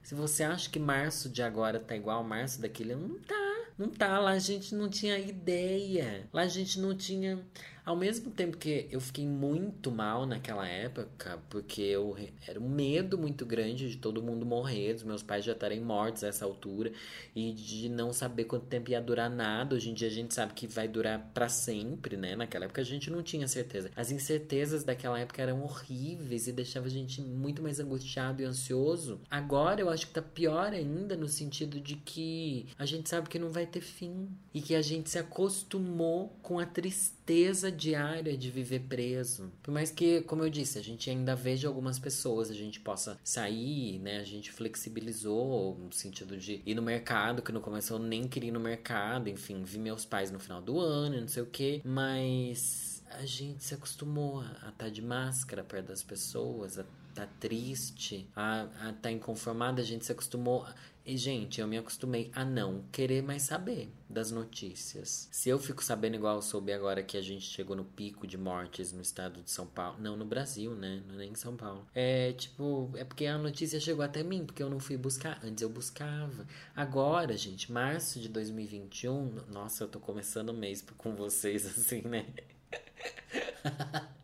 Se 0.03 0.15
você 0.15 0.43
acha 0.43 0.69
que 0.69 0.79
março 0.79 1.29
de 1.29 1.43
agora 1.43 1.79
tá 1.79 1.95
igual 1.95 2.25
março 2.25 2.61
daquele, 2.61 2.95
não 2.95 3.21
tá. 3.21 3.51
Não 3.79 3.89
tá, 3.89 4.19
lá 4.19 4.33
a 4.33 4.39
gente 4.39 4.75
não 4.75 4.91
tinha 4.91 5.19
ideia. 5.19 6.29
Lá 6.33 6.43
a 6.43 6.49
gente 6.49 6.79
não 6.79 6.95
tinha 6.95 7.43
ao 7.85 7.97
mesmo 7.97 8.31
tempo 8.31 8.57
que 8.57 8.87
eu 8.91 9.01
fiquei 9.01 9.27
muito 9.27 9.91
mal 9.91 10.27
naquela 10.27 10.67
época, 10.69 11.39
porque 11.49 11.83
eu 11.83 12.17
era 12.47 12.59
um 12.59 12.69
medo 12.69 13.17
muito 13.19 13.47
grande 13.47 13.91
de 13.91 13.97
todo 13.97 14.23
mundo 14.23 14.45
morrer, 14.45 14.95
dos 14.95 15.03
meus 15.03 15.23
pais 15.23 15.45
já 15.45 15.53
estarem 15.53 15.81
mortos 15.81 16.25
a 16.25 16.29
essa 16.29 16.45
altura 16.45 16.93
e 17.35 17.53
de 17.53 17.89
não 17.89 18.13
saber 18.13 18.45
quanto 18.45 18.67
tempo 18.67 18.91
ia 18.91 19.01
durar 19.01 19.31
nada. 19.31 19.75
Hoje 19.75 19.91
em 19.91 19.95
dia 19.95 20.09
a 20.09 20.11
gente 20.11 20.35
sabe 20.35 20.53
que 20.53 20.67
vai 20.67 20.87
durar 20.87 21.31
para 21.33 21.49
sempre, 21.49 22.17
né? 22.17 22.37
Naquela 22.37 22.67
época 22.67 22.81
a 22.81 22.85
gente 22.85 23.11
não 23.11 23.23
tinha 23.23 23.49
certeza. 23.49 23.91
As 23.97 24.11
incertezas 24.11 24.85
daquela 24.85 25.19
época 25.19 25.43
eram 25.43 25.63
horríveis 25.63 26.47
e 26.47 26.53
deixava 26.53 26.87
a 26.87 26.91
gente 26.91 27.21
muito 27.21 27.63
mais 27.63 27.81
angustiado 27.81 28.43
e 28.43 28.45
ansioso. 28.45 29.21
Agora 29.31 29.81
eu 29.81 29.89
acho 29.89 30.07
que 30.07 30.13
tá 30.13 30.23
pior 30.23 30.73
ainda 30.73 31.17
no 31.17 31.29
sentido 31.29 31.81
de 31.81 31.97
que 31.97 32.67
a 32.79 32.85
gente 32.85 33.09
sabe 33.09 33.29
que 33.29 33.39
não 33.39 33.51
vai 33.51 33.67
ter 33.67 33.81
fim 33.81 34.29
e 34.53 34.61
que 34.61 34.75
a 34.75 34.83
gente 34.83 35.11
se 35.11 35.19
acostumou 35.19 36.37
com 36.43 36.59
a 36.59 36.67
tristeza 36.67 37.70
diária 37.71 38.37
de 38.37 38.51
viver 38.51 38.81
preso. 38.81 39.53
Por 39.63 39.73
mais 39.73 39.91
que, 39.91 40.23
como 40.23 40.45
eu 40.45 40.51
disse, 40.51 40.79
a 40.79 40.83
gente 40.83 41.11
ainda 41.11 41.35
veja 41.35 41.69
algumas 41.69 41.99
pessoas, 41.99 42.51
a 42.51 42.55
gente 42.55 42.81
possa 42.81 43.19
sair, 43.25 43.99
né? 43.99 44.19
A 44.19 44.25
gente 44.25 44.51
flexibilizou 44.53 45.77
no 45.79 45.93
sentido 45.93 46.37
de 46.37 46.63
ir 46.65 46.75
no 46.75 46.83
mercado, 46.83 47.43
que 47.43 47.53
no 47.53 47.61
começo 47.61 47.93
eu 47.93 47.99
nem 47.99 48.27
queria 48.27 48.49
ir 48.49 48.53
no 48.53 48.61
mercado, 48.61 49.29
enfim, 49.29 49.63
vi 49.63 49.79
meus 49.79 50.05
pais 50.05 50.31
no 50.31 50.39
final 50.39 50.61
do 50.61 50.79
ano, 50.79 51.21
não 51.21 51.29
sei 51.29 51.43
o 51.43 51.47
que, 51.47 51.81
mas 51.85 53.03
a 53.11 53.25
gente 53.25 53.65
se 53.65 53.75
acostumou 53.75 54.41
a 54.41 54.45
estar 54.45 54.73
tá 54.73 54.89
de 54.89 55.03
máscara 55.03 55.65
perto 55.65 55.89
das 55.89 56.03
pessoas, 56.03 56.79
a 56.79 56.85
tá 57.15 57.27
triste, 57.39 58.29
a, 58.35 58.63
a 58.89 58.93
tá 58.93 59.11
inconformada, 59.11 59.83
a 59.83 59.85
gente 59.85 60.05
se 60.05 60.13
acostumou. 60.13 60.65
E, 61.11 61.17
gente, 61.17 61.61
eu 61.61 61.67
me 61.67 61.77
acostumei 61.77 62.31
a 62.33 62.45
não 62.45 62.85
querer 62.93 63.21
mais 63.21 63.43
saber 63.43 63.93
das 64.09 64.31
notícias. 64.31 65.29
Se 65.33 65.49
eu 65.49 65.59
fico 65.59 65.83
sabendo 65.83 66.15
igual 66.15 66.37
eu 66.37 66.43
soube 66.43 66.73
agora 66.73 67.03
que 67.03 67.17
a 67.17 67.21
gente 67.21 67.43
chegou 67.43 67.75
no 67.75 67.85
pico 67.85 68.29
de 68.29 68.39
mortes 68.39 68.93
no 68.93 69.03
estado 69.03 69.43
de 69.43 69.51
São 69.51 69.67
Paulo. 69.67 69.97
Não, 69.99 70.17
no 70.17 70.25
Brasil, 70.25 70.73
né? 70.73 71.03
É 71.13 71.17
nem 71.17 71.33
em 71.33 71.35
São 71.35 71.57
Paulo. 71.57 71.85
É 71.93 72.33
tipo, 72.35 72.93
é 72.95 73.03
porque 73.03 73.27
a 73.27 73.37
notícia 73.37 73.81
chegou 73.81 74.05
até 74.05 74.23
mim, 74.23 74.47
porque 74.47 74.63
eu 74.63 74.71
não 74.71 74.79
fui 74.79 74.97
buscar. 74.97 75.41
Antes 75.43 75.63
eu 75.63 75.69
buscava. 75.69 76.47
Agora, 76.77 77.37
gente, 77.37 77.73
março 77.73 78.21
de 78.21 78.29
2021. 78.29 79.35
Nossa, 79.49 79.83
eu 79.83 79.89
tô 79.89 79.99
começando 79.99 80.51
o 80.51 80.55
mês 80.55 80.81
com 80.97 81.17
vocês 81.17 81.67
assim, 81.77 82.03
né? 82.03 82.25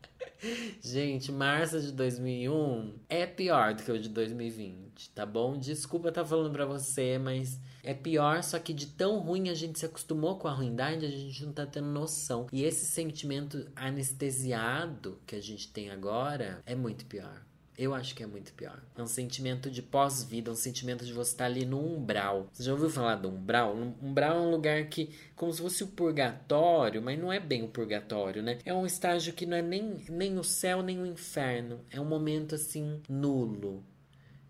Gente, 0.80 1.32
março 1.32 1.80
de 1.80 1.92
2001 1.92 2.94
é 3.08 3.26
pior 3.26 3.74
do 3.74 3.82
que 3.82 3.90
o 3.90 3.98
de 3.98 4.08
2020, 4.08 5.10
tá 5.10 5.24
bom? 5.24 5.58
Desculpa 5.58 6.08
estar 6.08 6.22
tá 6.22 6.28
falando 6.28 6.52
pra 6.52 6.66
você, 6.66 7.18
mas 7.18 7.60
é 7.82 7.94
pior, 7.94 8.42
só 8.42 8.58
que 8.58 8.72
de 8.72 8.86
tão 8.86 9.18
ruim 9.18 9.48
a 9.48 9.54
gente 9.54 9.78
se 9.78 9.86
acostumou 9.86 10.38
com 10.38 10.48
a 10.48 10.52
ruindade, 10.52 11.06
a 11.06 11.10
gente 11.10 11.44
não 11.44 11.52
tá 11.52 11.66
tendo 11.66 11.88
noção. 11.88 12.46
E 12.52 12.64
esse 12.64 12.86
sentimento 12.86 13.66
anestesiado 13.74 15.20
que 15.26 15.36
a 15.36 15.40
gente 15.40 15.72
tem 15.72 15.90
agora 15.90 16.62
é 16.66 16.74
muito 16.74 17.06
pior. 17.06 17.44
Eu 17.78 17.94
acho 17.94 18.14
que 18.14 18.22
é 18.22 18.26
muito 18.26 18.52
pior. 18.54 18.80
É 18.96 19.02
um 19.02 19.06
sentimento 19.06 19.70
de 19.70 19.82
pós-vida, 19.82 20.50
um 20.50 20.56
sentimento 20.56 21.04
de 21.04 21.12
você 21.12 21.32
estar 21.32 21.44
ali 21.44 21.66
no 21.66 21.78
umbral. 21.78 22.48
Você 22.52 22.62
já 22.62 22.72
ouviu 22.72 22.88
falar 22.88 23.16
do 23.16 23.28
umbral? 23.28 23.74
Um 23.74 23.94
umbral 24.02 24.36
é 24.36 24.40
um 24.40 24.50
lugar 24.50 24.84
que, 24.86 25.10
como 25.34 25.52
se 25.52 25.60
fosse 25.60 25.84
o 25.84 25.88
purgatório, 25.88 27.02
mas 27.02 27.18
não 27.18 27.32
é 27.32 27.38
bem 27.38 27.62
o 27.62 27.68
purgatório, 27.68 28.42
né? 28.42 28.58
É 28.64 28.72
um 28.72 28.86
estágio 28.86 29.34
que 29.34 29.44
não 29.44 29.56
é 29.56 29.62
nem, 29.62 30.04
nem 30.08 30.38
o 30.38 30.44
céu 30.44 30.82
nem 30.82 31.00
o 31.00 31.06
inferno. 31.06 31.80
É 31.90 32.00
um 32.00 32.04
momento 32.04 32.54
assim, 32.54 33.00
nulo 33.08 33.84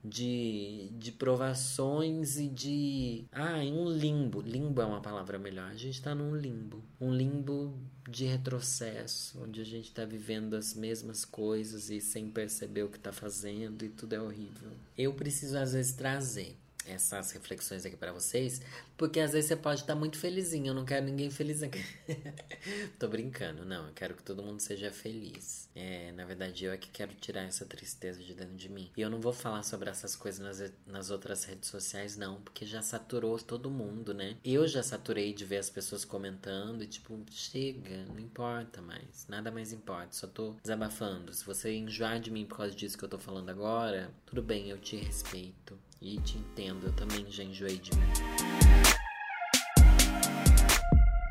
de, 0.05 0.91
de 0.93 1.13
provações 1.13 2.39
e 2.39 2.49
de. 2.49 3.25
Ah, 3.33 3.63
em 3.63 3.73
um 3.73 3.89
limbo. 3.89 4.41
Limbo 4.41 4.81
é 4.81 4.87
uma 4.87 5.01
palavra 5.01 5.39
melhor. 5.39 5.71
A 5.71 5.77
gente 5.77 6.01
tá 6.01 6.15
num 6.15 6.35
limbo. 6.35 6.83
Um 7.01 7.13
limbo 7.13 7.79
de 8.09 8.25
retrocesso, 8.25 9.43
onde 9.43 9.61
a 9.61 9.65
gente 9.65 9.93
tá 9.93 10.05
vivendo 10.05 10.55
as 10.55 10.75
mesmas 10.75 11.25
coisas 11.25 11.91
e 11.91 12.01
sem 12.01 12.31
perceber 12.31 12.85
o 12.85 12.89
que 12.89 12.99
tá 12.99 13.13
fazendo 13.13 13.85
e 13.85 13.89
tudo 13.89 14.15
é 14.15 14.21
horrível. 14.21 14.71
Eu 14.97 15.13
preciso 15.15 15.59
às 15.59 15.73
vezes 15.73 15.93
trazer 15.95 16.57
essas 16.89 17.31
reflexões 17.33 17.85
aqui 17.85 17.97
para 17.97 18.13
vocês, 18.13 18.61
porque 18.97 19.21
às 19.21 19.33
vezes 19.33 19.49
você 19.49 19.57
pode 19.57 19.81
estar 19.81 19.95
tá 19.95 19.99
muito 19.99 20.19
felizinho, 20.19 20.69
eu 20.69 20.75
não 20.75 20.85
quero 20.85 21.05
ninguém 21.05 21.31
feliz 21.31 21.63
aqui. 21.63 21.85
Tô 22.99 23.09
brincando, 23.09 23.65
não, 23.65 23.87
eu 23.87 23.93
quero 23.93 24.15
que 24.15 24.23
todo 24.23 24.43
mundo 24.43 24.61
seja 24.61 24.91
feliz. 24.91 25.69
É, 25.75 26.13
na 26.13 26.25
verdade, 26.25 26.65
eu 26.65 26.73
é 26.73 26.77
que 26.77 26.89
quero 26.89 27.15
tirar 27.15 27.43
essa 27.43 27.65
tristeza 27.65 28.23
de 28.23 28.35
dentro 28.35 28.55
de 28.55 28.69
mim. 28.69 28.91
E 28.97 29.01
eu 29.01 29.11
não 29.11 29.21
vou 29.21 29.33
falar 29.33 29.63
sobre 29.63 29.91
essas 29.91 30.17
coisas 30.17 30.41
nas, 30.41 30.73
nas 30.87 31.11
outras 31.11 31.45
redes 31.45 31.69
sociais, 31.69 32.17
não, 32.17 32.41
porque 32.41 32.65
já 32.65 32.81
saturou 32.81 33.39
todo 33.39 33.71
mundo, 33.71 34.15
né? 34.15 34.37
Eu 34.45 34.67
já 34.67 34.83
saturei 34.83 35.33
de 35.33 35.45
ver 35.45 35.59
as 35.59 35.69
pessoas 35.69 36.05
comentando 36.05 36.83
e 36.83 36.87
tipo, 36.87 37.19
chega, 37.31 38.05
não 38.07 38.19
importa 38.19 38.81
mais, 38.81 39.27
nada 39.29 39.51
mais 39.51 39.73
importa, 39.73 40.09
só 40.13 40.27
tô 40.27 40.55
desabafando. 40.63 41.33
Se 41.33 41.45
você 41.45 41.75
enjoar 41.75 42.21
de 42.21 42.31
mim 42.31 42.47
por 42.47 42.59
causa 42.59 42.75
disso 42.75 42.97
que 42.97 43.05
eu 43.05 43.09
tô 43.09 43.19
falando 43.19 43.51
agora, 43.51 44.11
tudo 44.25 44.43
bem, 44.43 44.71
eu 44.71 44.79
te 44.79 44.97
respeito. 44.97 45.79
E 46.01 46.19
te 46.21 46.39
entendo, 46.39 46.87
eu 46.87 46.93
também 46.93 47.31
já 47.31 47.43
enjoei 47.43 47.79
de 47.79 47.91
mim. 47.97 48.07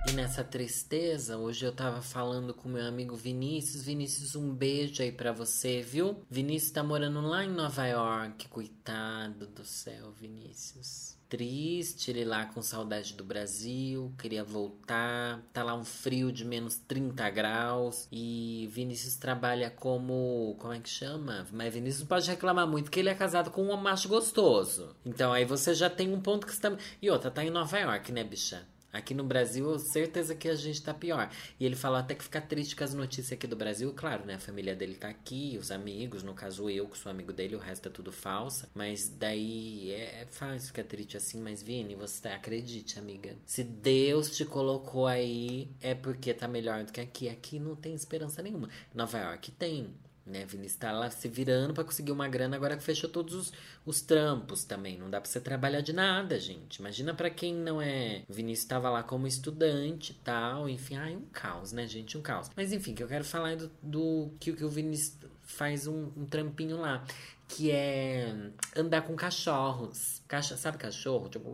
E 0.08 0.12
nessa 0.12 0.44
tristeza, 0.44 1.38
hoje 1.38 1.66
eu 1.66 1.72
tava 1.72 2.02
falando 2.02 2.54
com 2.54 2.70
meu 2.70 2.86
amigo 2.86 3.16
Vinícius. 3.16 3.84
Vinícius, 3.84 4.36
um 4.36 4.54
beijo 4.54 5.02
aí 5.02 5.12
pra 5.12 5.32
você, 5.32 5.82
viu? 5.82 6.24
Vinícius 6.30 6.72
tá 6.72 6.84
morando 6.84 7.22
lá 7.22 7.44
em 7.44 7.52
Nova 7.52 7.88
York. 7.88 8.48
Coitado 8.48 9.48
do 9.48 9.66
céu, 9.66 10.12
Vinícius 10.12 11.15
triste, 11.30 12.12
ele 12.12 12.26
lá 12.26 12.46
com 12.46 12.62
saudade 12.62 13.14
do 13.14 13.24
Brasil, 13.24 14.14
queria 14.18 14.44
voltar. 14.44 15.42
Tá 15.54 15.64
lá 15.64 15.74
um 15.76 15.84
frio 15.84 16.32
de 16.32 16.46
menos 16.46 16.78
30 16.78 17.30
graus. 17.30 18.08
E 18.12 18.70
Vinícius 18.72 19.16
trabalha 19.16 19.70
como. 19.70 20.56
Como 20.60 20.74
é 20.74 20.80
que 20.80 20.90
chama? 20.90 21.48
Mas 21.52 21.74
Vinícius 21.74 22.08
pode 22.08 22.30
reclamar 22.30 22.68
muito, 22.68 22.86
porque 22.86 23.00
ele 23.00 23.10
é 23.10 23.16
casado 23.16 23.52
com 23.52 23.64
um 23.64 23.78
macho 23.78 24.08
gostoso. 24.08 24.96
Então 25.06 25.34
aí 25.34 25.46
você 25.46 25.74
já 25.74 25.90
tem 25.90 26.14
um 26.14 26.22
ponto 26.22 26.46
que 26.46 26.54
você 26.54 26.62
tá. 26.62 26.78
E 27.02 27.10
outra, 27.10 27.32
tá 27.32 27.44
em 27.44 27.50
Nova 27.50 27.78
York, 27.78 28.12
né, 28.12 28.24
bicha? 28.24 28.66
Aqui 28.96 29.14
no 29.14 29.26
Brasil, 29.26 29.78
certeza 29.78 30.34
que 30.34 30.48
a 30.48 30.56
gente 30.56 30.82
tá 30.82 30.94
pior. 30.94 31.30
E 31.60 31.66
ele 31.66 31.76
falou 31.76 31.98
até 31.98 32.16
que 32.16 32.24
fica 32.24 32.40
triste 32.40 32.78
com 32.78 32.84
as 32.86 32.94
notícias 32.94 33.34
aqui 33.34 33.46
do 33.46 33.56
Brasil. 33.56 33.92
Claro, 33.94 34.26
né? 34.26 34.36
A 34.36 34.40
família 34.40 34.74
dele 34.74 34.96
tá 34.96 35.10
aqui, 35.10 35.58
os 35.60 35.70
amigos, 35.70 36.24
no 36.24 36.34
caso 36.34 36.70
eu, 36.70 36.88
que 36.88 36.98
sou 36.98 37.12
amigo 37.12 37.34
dele, 37.34 37.58
o 37.58 37.60
resto 37.60 37.90
é 37.90 37.92
tudo 37.92 38.10
falsa. 38.10 38.70
Mas 38.74 39.10
daí 39.10 39.92
é, 39.92 40.22
é 40.22 40.26
fácil 40.32 40.68
ficar 40.68 40.86
triste 40.86 41.18
assim. 41.18 41.42
Mas 41.42 41.62
Vini, 41.62 41.94
você 41.94 42.30
acredite, 42.30 42.98
amiga. 42.98 43.36
Se 43.46 43.66
Deus 43.66 44.30
te 44.34 44.46
colocou 44.46 45.08
aí, 45.08 45.70
é 45.82 45.94
porque 45.94 46.34
tá 46.34 46.48
melhor 46.48 46.86
do 46.86 46.94
que 46.94 47.02
aqui. 47.02 47.28
Aqui 47.28 47.60
não 47.60 47.76
tem 47.76 47.94
esperança 47.94 48.42
nenhuma. 48.42 48.70
Nova 48.94 49.20
York 49.20 49.52
tem 49.52 49.94
né? 50.26 50.46
Vinícius 50.46 50.80
tá 50.80 50.92
lá 50.92 51.10
se 51.10 51.28
virando 51.28 51.74
para 51.74 51.84
conseguir 51.84 52.12
uma 52.12 52.28
grana 52.28 52.56
agora 52.56 52.76
que 52.76 52.84
fechou 52.84 53.10
todos 53.10 53.34
os, 53.36 53.54
os 53.86 54.02
trampos 54.02 54.64
também. 54.64 54.98
Não 54.98 55.10
dá 55.10 55.22
pra 55.22 55.30
você 55.30 55.40
trabalhar 55.40 55.82
de 55.82 55.94
nada, 55.94 56.40
gente. 56.40 56.78
Imagina 56.78 57.14
para 57.14 57.30
quem 57.30 57.54
não 57.54 57.82
é. 57.82 58.24
Vinícius 58.28 58.68
tava 58.68 58.90
lá 58.90 59.04
como 59.04 59.28
estudante 59.28 60.12
e 60.12 60.16
tal. 60.16 60.68
Enfim, 60.68 60.96
ai, 60.96 61.16
um 61.16 61.26
caos, 61.32 61.72
né, 61.72 61.86
gente? 61.88 62.18
Um 62.18 62.22
caos. 62.22 62.50
Mas 62.56 62.74
enfim, 62.74 62.96
que 62.96 63.04
eu 63.04 63.08
quero 63.08 63.24
falar 63.24 63.52
é 63.52 63.56
do, 63.56 63.72
do 63.82 64.32
que, 64.40 64.54
que 64.54 64.64
o 64.64 64.70
Vinícius 64.70 65.18
faz 65.44 65.86
um, 65.86 66.12
um 66.18 66.26
trampinho 66.26 66.78
lá, 66.78 67.04
que 67.48 67.70
é 67.70 68.36
andar 68.76 69.04
com 69.04 69.16
cachorros. 69.16 70.24
Cacha, 70.28 70.58
sabe 70.58 70.78
cachorro? 70.78 71.30
Tipo. 71.30 71.52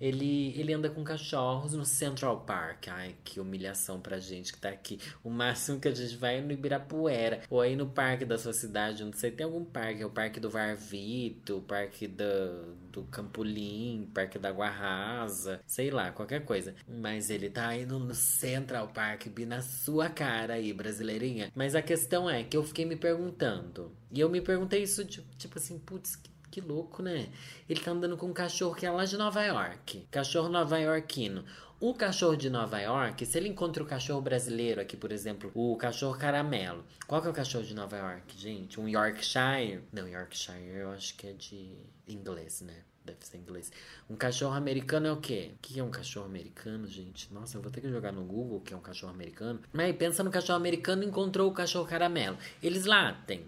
Ele, 0.00 0.54
ele 0.58 0.72
anda 0.72 0.88
com 0.88 1.02
cachorros 1.02 1.72
no 1.72 1.84
Central 1.84 2.40
Park. 2.40 2.88
Ai, 2.88 3.16
que 3.24 3.40
humilhação 3.40 4.00
pra 4.00 4.18
gente 4.18 4.52
que 4.52 4.58
tá 4.58 4.68
aqui. 4.68 4.98
O 5.24 5.30
máximo 5.30 5.80
que 5.80 5.88
a 5.88 5.94
gente 5.94 6.16
vai 6.16 6.38
é 6.38 6.40
no 6.40 6.52
Ibirapuera. 6.52 7.42
Ou 7.50 7.60
aí 7.60 7.74
no 7.74 7.88
parque 7.88 8.24
da 8.24 8.38
sua 8.38 8.52
cidade, 8.52 9.04
não 9.04 9.12
sei, 9.12 9.30
tem 9.30 9.44
algum 9.44 9.64
parque. 9.64 10.02
É 10.02 10.06
o 10.06 10.10
parque 10.10 10.38
do 10.38 10.50
Varvito, 10.50 11.58
o 11.58 11.62
parque 11.62 12.06
do, 12.06 12.74
do 12.92 13.02
Campolim, 13.04 14.08
parque 14.14 14.38
da 14.38 14.50
Guarrasa, 14.50 15.60
sei 15.66 15.90
lá, 15.90 16.12
qualquer 16.12 16.44
coisa. 16.44 16.74
Mas 16.86 17.30
ele 17.30 17.50
tá 17.50 17.76
indo 17.76 17.98
no 17.98 18.14
Central 18.14 18.88
Park, 18.88 19.26
bem 19.28 19.46
na 19.46 19.60
sua 19.60 20.08
cara 20.08 20.54
aí, 20.54 20.72
brasileirinha. 20.72 21.50
Mas 21.54 21.74
a 21.74 21.82
questão 21.82 22.30
é 22.30 22.44
que 22.44 22.56
eu 22.56 22.64
fiquei 22.64 22.84
me 22.84 22.96
perguntando. 22.96 23.92
E 24.10 24.20
eu 24.20 24.28
me 24.28 24.40
perguntei 24.40 24.82
isso, 24.82 25.04
tipo, 25.04 25.26
tipo 25.36 25.58
assim, 25.58 25.78
putz, 25.78 26.16
que 26.16 26.30
que 26.50 26.60
louco, 26.60 27.02
né? 27.02 27.28
Ele 27.68 27.80
tá 27.80 27.90
andando 27.90 28.16
com 28.16 28.26
um 28.26 28.32
cachorro 28.32 28.74
que 28.74 28.86
é 28.86 28.90
lá 28.90 29.04
de 29.04 29.16
Nova 29.16 29.42
York. 29.42 30.06
Cachorro 30.10 30.48
nova-iorquino. 30.48 31.44
O 31.80 31.94
cachorro 31.94 32.36
de 32.36 32.50
Nova 32.50 32.80
York, 32.80 33.24
se 33.24 33.38
ele 33.38 33.48
encontra 33.48 33.80
o 33.80 33.86
cachorro 33.86 34.20
brasileiro 34.20 34.80
aqui, 34.80 34.96
por 34.96 35.12
exemplo, 35.12 35.50
o 35.54 35.76
cachorro 35.76 36.18
caramelo. 36.18 36.84
Qual 37.06 37.22
que 37.22 37.28
é 37.28 37.30
o 37.30 37.34
cachorro 37.34 37.62
de 37.62 37.72
Nova 37.72 37.96
York, 37.96 38.36
gente? 38.36 38.80
Um 38.80 38.88
Yorkshire? 38.88 39.80
Não, 39.92 40.08
Yorkshire 40.08 40.74
eu 40.74 40.90
acho 40.90 41.14
que 41.14 41.28
é 41.28 41.32
de 41.34 41.70
inglês, 42.08 42.62
né? 42.62 42.74
Deve 43.04 43.24
ser 43.24 43.38
inglês. 43.38 43.70
Um 44.10 44.16
cachorro 44.16 44.54
americano 44.54 45.06
é 45.06 45.12
o 45.12 45.18
quê? 45.18 45.52
O 45.54 45.58
que 45.62 45.78
é 45.78 45.84
um 45.84 45.90
cachorro 45.90 46.26
americano, 46.26 46.86
gente? 46.88 47.32
Nossa, 47.32 47.56
eu 47.56 47.62
vou 47.62 47.70
ter 47.70 47.80
que 47.80 47.88
jogar 47.88 48.10
no 48.10 48.24
Google 48.24 48.58
o 48.58 48.60
que 48.60 48.74
é 48.74 48.76
um 48.76 48.80
cachorro 48.80 49.12
americano. 49.12 49.60
Mas 49.72 49.94
pensa 49.94 50.24
no 50.24 50.32
cachorro 50.32 50.56
americano 50.56 51.04
encontrou 51.04 51.48
o 51.48 51.54
cachorro 51.54 51.86
caramelo. 51.86 52.36
Eles 52.60 52.86
latem. 52.86 53.46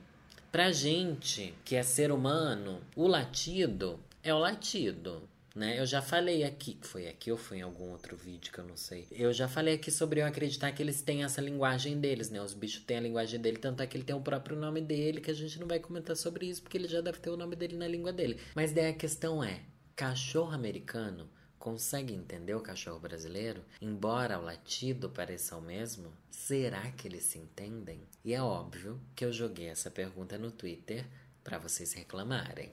Pra 0.51 0.73
gente 0.73 1.55
que 1.65 1.77
é 1.77 1.83
ser 1.85 2.11
humano, 2.11 2.81
o 2.97 3.07
latido 3.07 4.01
é 4.21 4.35
o 4.35 4.39
latido. 4.39 5.23
Né? 5.55 5.79
Eu 5.79 5.87
já 5.87 6.03
falei 6.03 6.43
aqui, 6.43 6.77
foi 6.83 7.09
aqui 7.09 7.31
ou 7.31 7.39
foi 7.39 7.59
em 7.59 7.63
algum 7.63 7.91
outro 7.91 8.17
vídeo 8.17 8.53
que 8.53 8.59
eu 8.59 8.65
não 8.65 8.77
sei. 8.77 9.07
Eu 9.13 9.33
já 9.33 9.47
falei 9.47 9.75
aqui 9.75 9.93
sobre 9.93 10.21
eu 10.21 10.27
acreditar 10.27 10.73
que 10.73 10.83
eles 10.83 11.03
têm 11.03 11.23
essa 11.23 11.41
linguagem 11.41 12.01
deles, 12.01 12.31
né? 12.31 12.41
Os 12.41 12.53
bichos 12.53 12.83
têm 12.85 12.97
a 12.97 13.01
linguagem 13.01 13.41
dele, 13.41 13.59
tanto 13.59 13.83
é 13.83 13.87
que 13.87 13.97
ele 13.97 14.05
tem 14.05 14.15
o 14.15 14.21
próprio 14.21 14.57
nome 14.57 14.81
dele, 14.81 15.21
que 15.21 15.31
a 15.31 15.35
gente 15.35 15.59
não 15.61 15.69
vai 15.69 15.79
comentar 15.79 16.17
sobre 16.17 16.47
isso, 16.47 16.63
porque 16.63 16.79
ele 16.79 16.89
já 16.89 17.01
deve 17.01 17.19
ter 17.19 17.31
o 17.31 17.37
nome 17.37 17.55
dele 17.55 17.77
na 17.77 17.87
língua 17.87 18.13
dele. 18.13 18.41
Mas 18.55 18.73
daí 18.73 18.89
a 18.89 18.93
questão 18.93 19.43
é: 19.43 19.61
cachorro 19.95 20.53
americano 20.53 21.29
Consegue 21.61 22.15
entender 22.15 22.55
o 22.55 22.63
cachorro 22.63 22.99
brasileiro? 22.99 23.63
Embora 23.83 24.39
o 24.39 24.43
latido 24.43 25.11
pareça 25.11 25.55
o 25.59 25.61
mesmo, 25.61 26.11
será 26.31 26.91
que 26.93 27.07
eles 27.07 27.25
se 27.25 27.39
entendem? 27.39 28.01
E 28.25 28.33
é 28.33 28.41
óbvio 28.41 28.99
que 29.15 29.27
eu 29.27 29.31
joguei 29.31 29.69
essa 29.69 29.91
pergunta 29.91 30.39
no 30.39 30.51
Twitter 30.51 31.05
para 31.45 31.59
vocês 31.59 31.93
reclamarem. 31.93 32.73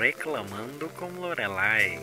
Reclamando 0.00 0.88
com 0.90 1.06
Lorelai. 1.10 2.00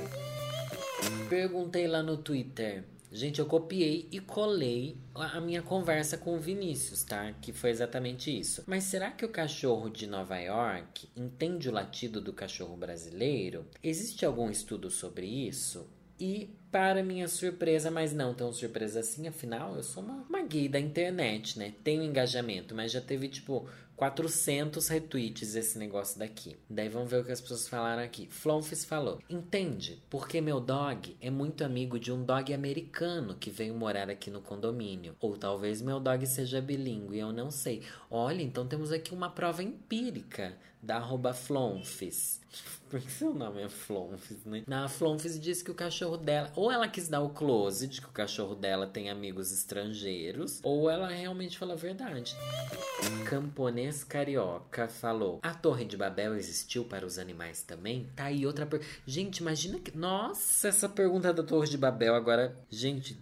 Perguntei 1.28 1.86
lá 1.86 2.02
no 2.02 2.16
Twitter 2.16 2.86
Gente, 3.13 3.39
eu 3.39 3.45
copiei 3.45 4.08
e 4.10 4.21
colei 4.21 4.95
a 5.13 5.41
minha 5.41 5.62
conversa 5.62 6.17
com 6.17 6.36
o 6.36 6.39
Vinícius, 6.39 7.04
tá? 7.04 7.34
Que 7.41 7.52
foi 7.52 7.69
exatamente 7.69 8.38
isso. 8.39 8.63
Mas 8.65 8.86
será 8.86 9.12
que 9.12 9.26
o 9.26 9.30
cachorro 9.30 9.89
de 9.89 10.08
Nova 10.08 10.38
York 10.39 11.10
entende 11.13 11.67
o 11.67 11.74
latido 11.74 12.21
do 12.21 12.32
cachorro 12.32 12.78
brasileiro? 12.78 13.65
Existe 13.84 14.26
algum 14.26 14.50
estudo 14.50 14.89
sobre 14.89 15.26
isso? 15.26 15.89
E, 16.17 16.56
para 16.71 17.04
minha 17.04 17.28
surpresa, 17.28 17.91
mas 17.91 18.13
não 18.13 18.34
tão 18.34 18.54
surpresa 18.54 19.02
assim, 19.02 19.28
afinal, 19.28 19.76
eu 19.76 19.84
sou 19.84 20.04
uma, 20.04 20.24
uma 20.30 20.41
gay 20.43 20.69
da 20.69 20.80
internet, 20.80 21.60
né? 21.60 21.74
Tenho 21.84 22.04
engajamento, 22.04 22.74
mas 22.74 22.91
já 22.91 23.02
teve, 23.02 23.28
tipo, 23.28 23.67
400 24.02 24.88
retweets 24.88 25.54
esse 25.54 25.78
negócio 25.78 26.18
daqui. 26.18 26.58
Daí 26.68 26.90
vamos 26.90 27.08
ver 27.08 27.22
o 27.22 27.24
que 27.24 27.32
as 27.32 27.40
pessoas 27.40 27.68
falaram 27.68 28.02
aqui. 28.02 28.28
Flonfis 28.32 28.84
falou: 28.84 29.20
Entende? 29.30 30.02
Porque 30.10 30.42
meu 30.42 30.60
dog 30.60 31.16
é 31.22 31.30
muito 31.30 31.64
amigo 31.64 32.00
de 32.00 32.12
um 32.12 32.24
dog 32.24 32.52
americano 32.52 33.36
que 33.36 33.52
veio 33.52 33.76
morar 33.76 34.10
aqui 34.10 34.32
no 34.32 34.42
condomínio. 34.42 35.16
Ou 35.20 35.38
talvez 35.38 35.84
meu 35.84 36.00
dog 36.00 36.26
seja 36.26 36.60
bilíngue, 36.60 37.20
eu 37.20 37.32
não 37.32 37.52
sei. 37.52 37.84
Olha, 38.10 38.42
então 38.42 38.66
temos 38.66 38.92
aqui 38.92 39.14
uma 39.14 39.30
prova 39.30 39.62
empírica 39.62 40.58
da 40.82 40.98
arroba 40.98 41.34
Flonfis. 41.34 42.41
Por 42.89 43.00
que 43.00 43.10
seu 43.10 43.34
nome 43.34 43.62
é 43.62 43.70
Flonfis, 43.70 44.44
né? 44.44 44.63
Na 44.67 44.89
Flonfis 44.89 45.39
disse 45.39 45.63
que 45.63 45.72
o 45.72 45.74
cachorro 45.74 46.17
dela, 46.17 46.52
ou 46.58 46.70
ela 46.70 46.89
quis 46.89 47.08
dar 47.08 47.22
o 47.22 47.30
close 47.30 47.88
de 47.88 48.02
que 48.02 48.08
o 48.08 48.12
cachorro 48.12 48.54
dela 48.54 48.86
tem 48.86 49.10
amigos 49.10 49.54
estrangeiros, 49.54 50.60
ou 50.62 50.89
ela 50.89 51.08
realmente 51.08 51.58
falou 51.58 51.76
a 51.76 51.78
verdade. 51.78 52.36
Camponês 53.26 54.04
Carioca 54.04 54.89
falou: 54.89 55.39
A 55.41 55.54
Torre 55.54 55.86
de 55.86 55.96
Babel 55.96 56.36
existiu 56.36 56.84
para 56.84 57.06
os 57.06 57.17
animais 57.17 57.63
também? 57.63 58.10
Tá 58.13 58.26
aí 58.26 58.46
outra 58.46 58.65
pergunta. 58.65 58.91
Gente, 59.06 59.38
imagina 59.38 59.80
que. 59.80 59.98
Nossa, 59.98 60.67
essa 60.67 60.89
pergunta 60.89 61.32
da 61.34 61.44
Torre 61.44 61.70
de 61.70 61.78
Babel 61.78 62.13
agora. 62.13 62.58
Gente, 62.70 63.17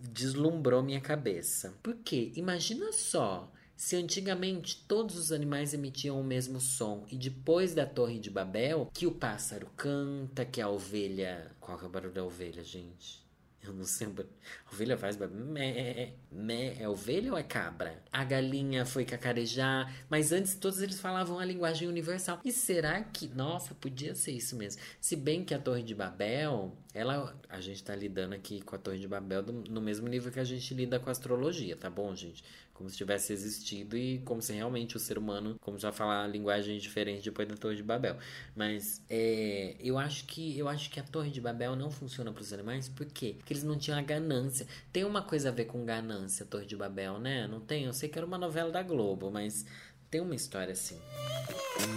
deslumbrou 0.00 0.82
minha 0.82 1.00
cabeça. 1.00 1.72
Por 1.82 1.96
quê? 1.96 2.30
Imagina 2.36 2.92
só 2.92 3.50
se 3.78 3.94
antigamente 3.94 4.84
todos 4.88 5.16
os 5.16 5.30
animais 5.30 5.72
emitiam 5.72 6.20
o 6.20 6.24
mesmo 6.24 6.60
som 6.60 7.06
e 7.08 7.16
depois 7.16 7.76
da 7.76 7.86
Torre 7.86 8.18
de 8.18 8.28
Babel, 8.28 8.90
que 8.92 9.06
o 9.06 9.12
pássaro 9.12 9.68
canta, 9.76 10.44
que 10.44 10.60
a 10.60 10.68
ovelha. 10.68 11.52
Qual 11.60 11.80
é 11.80 11.84
o 11.84 11.88
barulho 11.88 12.12
da 12.12 12.24
ovelha, 12.24 12.64
gente? 12.64 13.24
Eu 13.62 13.72
não 13.72 13.84
sei. 13.84 14.08
A 14.08 14.74
ovelha 14.74 14.96
faz 14.96 15.16
mé, 15.16 16.14
mé. 16.30 16.76
É 16.80 16.88
ovelha 16.88 17.32
ou 17.32 17.38
é 17.38 17.42
cabra? 17.42 18.02
A 18.12 18.24
galinha 18.24 18.84
foi 18.84 19.04
cacarejar. 19.04 19.94
Mas 20.08 20.32
antes 20.32 20.54
todos 20.54 20.80
eles 20.80 21.00
falavam 21.00 21.38
a 21.38 21.44
linguagem 21.44 21.86
universal. 21.86 22.40
E 22.44 22.50
será 22.50 23.02
que. 23.02 23.28
Nossa, 23.28 23.74
podia 23.74 24.14
ser 24.14 24.32
isso 24.32 24.56
mesmo. 24.56 24.80
Se 25.00 25.14
bem 25.14 25.44
que 25.44 25.54
a 25.54 25.58
Torre 25.58 25.82
de 25.82 25.94
Babel. 25.94 26.76
Ela. 26.94 27.36
A 27.48 27.60
gente 27.60 27.82
tá 27.84 27.94
lidando 27.94 28.34
aqui 28.34 28.60
com 28.60 28.74
a 28.74 28.78
Torre 28.78 28.98
de 28.98 29.06
Babel 29.06 29.42
no 29.42 29.80
mesmo 29.80 30.08
nível 30.08 30.32
que 30.32 30.40
a 30.40 30.44
gente 30.44 30.74
lida 30.74 30.98
com 30.98 31.08
a 31.08 31.12
astrologia, 31.12 31.76
tá 31.76 31.90
bom, 31.90 32.14
gente? 32.14 32.42
Como 32.78 32.88
se 32.88 32.96
tivesse 32.96 33.32
existido 33.32 33.96
e 33.98 34.20
como 34.20 34.40
se 34.40 34.52
realmente 34.52 34.96
o 34.96 35.00
ser 35.00 35.18
humano, 35.18 35.56
como 35.60 35.76
já 35.76 35.90
falar 35.90 36.28
linguagem 36.28 36.78
diferente 36.78 37.24
depois 37.24 37.48
da 37.48 37.56
Torre 37.56 37.74
de 37.74 37.82
Babel. 37.82 38.16
Mas 38.54 39.02
é, 39.10 39.74
eu 39.80 39.98
acho 39.98 40.24
que 40.26 40.56
eu 40.56 40.68
acho 40.68 40.88
que 40.88 41.00
a 41.00 41.02
Torre 41.02 41.30
de 41.30 41.40
Babel 41.40 41.74
não 41.74 41.90
funciona 41.90 42.32
para 42.32 42.40
os 42.40 42.52
animais, 42.52 42.88
por 42.88 43.06
quê? 43.06 43.34
Porque 43.36 43.52
eles 43.52 43.64
não 43.64 43.76
tinham 43.76 43.98
a 43.98 44.02
ganância. 44.02 44.64
Tem 44.92 45.04
uma 45.04 45.22
coisa 45.22 45.48
a 45.48 45.52
ver 45.52 45.64
com 45.64 45.84
ganância, 45.84 46.44
a 46.44 46.46
Torre 46.46 46.66
de 46.66 46.76
Babel, 46.76 47.18
né? 47.18 47.48
Não 47.48 47.60
tem? 47.60 47.84
Eu 47.84 47.92
sei 47.92 48.08
que 48.08 48.16
era 48.16 48.26
uma 48.26 48.38
novela 48.38 48.70
da 48.70 48.82
Globo, 48.82 49.28
mas 49.28 49.66
tem 50.10 50.20
uma 50.20 50.34
história 50.34 50.72
assim. 50.72 50.98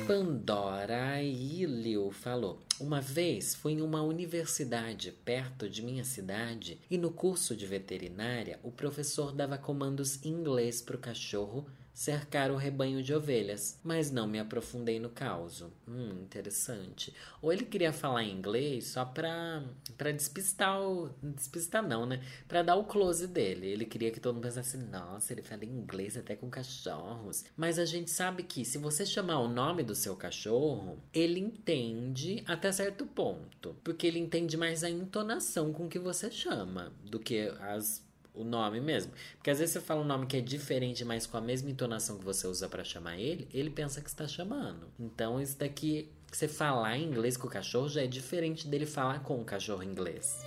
Pandora 0.05 1.21
Ilio 1.21 2.11
falou: 2.11 2.59
Uma 2.79 3.01
vez 3.01 3.55
fui 3.55 3.73
em 3.73 3.81
uma 3.81 4.01
universidade 4.01 5.11
perto 5.11 5.69
de 5.69 5.81
minha 5.81 6.03
cidade 6.03 6.79
e 6.89 6.97
no 6.97 7.11
curso 7.11 7.55
de 7.55 7.65
veterinária 7.65 8.59
o 8.63 8.71
professor 8.71 9.31
dava 9.31 9.57
comandos 9.57 10.23
em 10.23 10.29
inglês 10.29 10.81
para 10.81 10.95
o 10.95 10.99
cachorro 10.99 11.65
cercar 11.93 12.51
o 12.51 12.55
rebanho 12.55 13.03
de 13.03 13.13
ovelhas, 13.13 13.79
mas 13.83 14.11
não 14.11 14.27
me 14.27 14.39
aprofundei 14.39 14.99
no 14.99 15.09
caso. 15.09 15.71
Hum, 15.87 16.21
interessante. 16.21 17.13
Ou 17.41 17.51
ele 17.51 17.65
queria 17.65 17.91
falar 17.91 18.23
inglês 18.23 18.87
só 18.87 19.05
pra, 19.05 19.63
pra 19.97 20.11
despistar 20.11 20.81
o. 20.81 21.09
Despistar 21.21 21.87
não, 21.87 22.05
né? 22.05 22.21
Pra 22.47 22.63
dar 22.63 22.75
o 22.75 22.85
close 22.85 23.27
dele. 23.27 23.67
Ele 23.67 23.85
queria 23.85 24.11
que 24.11 24.19
todo 24.19 24.35
mundo 24.35 24.43
pensasse, 24.43 24.77
nossa, 24.77 25.33
ele 25.33 25.41
fala 25.41 25.65
inglês 25.65 26.17
até 26.17 26.35
com 26.35 26.49
cachorros. 26.49 27.45
Mas 27.55 27.77
a 27.77 27.85
gente 27.85 28.09
sabe 28.09 28.43
que 28.43 28.63
se 28.63 28.77
você 28.77 29.05
chamar 29.05 29.39
o 29.39 29.47
nome 29.47 29.83
do 29.83 29.95
seu 29.95 30.15
cachorro, 30.15 31.01
ele 31.13 31.39
entende 31.39 32.43
até 32.47 32.71
certo 32.71 33.05
ponto. 33.05 33.75
Porque 33.83 34.07
ele 34.07 34.19
entende 34.19 34.57
mais 34.57 34.83
a 34.83 34.89
entonação 34.89 35.73
com 35.73 35.87
que 35.87 35.99
você 35.99 36.31
chama 36.31 36.93
do 37.03 37.19
que 37.19 37.49
as 37.59 38.10
o 38.33 38.43
nome 38.43 38.79
mesmo. 38.79 39.11
Porque 39.35 39.49
às 39.49 39.59
vezes 39.59 39.73
você 39.73 39.81
fala 39.81 40.01
um 40.01 40.05
nome 40.05 40.25
que 40.25 40.37
é 40.37 40.41
diferente, 40.41 41.03
mas 41.03 41.25
com 41.25 41.37
a 41.37 41.41
mesma 41.41 41.69
entonação 41.69 42.17
que 42.17 42.25
você 42.25 42.47
usa 42.47 42.67
para 42.67 42.83
chamar 42.83 43.17
ele, 43.17 43.47
ele 43.53 43.69
pensa 43.69 44.01
que 44.01 44.09
está 44.09 44.27
chamando. 44.27 44.87
Então 44.99 45.39
isso 45.41 45.57
daqui, 45.57 46.11
você 46.31 46.47
falar 46.47 46.97
inglês 46.97 47.37
com 47.37 47.47
o 47.47 47.51
cachorro 47.51 47.89
já 47.89 48.01
é 48.01 48.07
diferente 48.07 48.67
dele 48.67 48.85
falar 48.85 49.21
com 49.23 49.39
o 49.41 49.45
cachorro 49.45 49.83
inglês. 49.83 50.39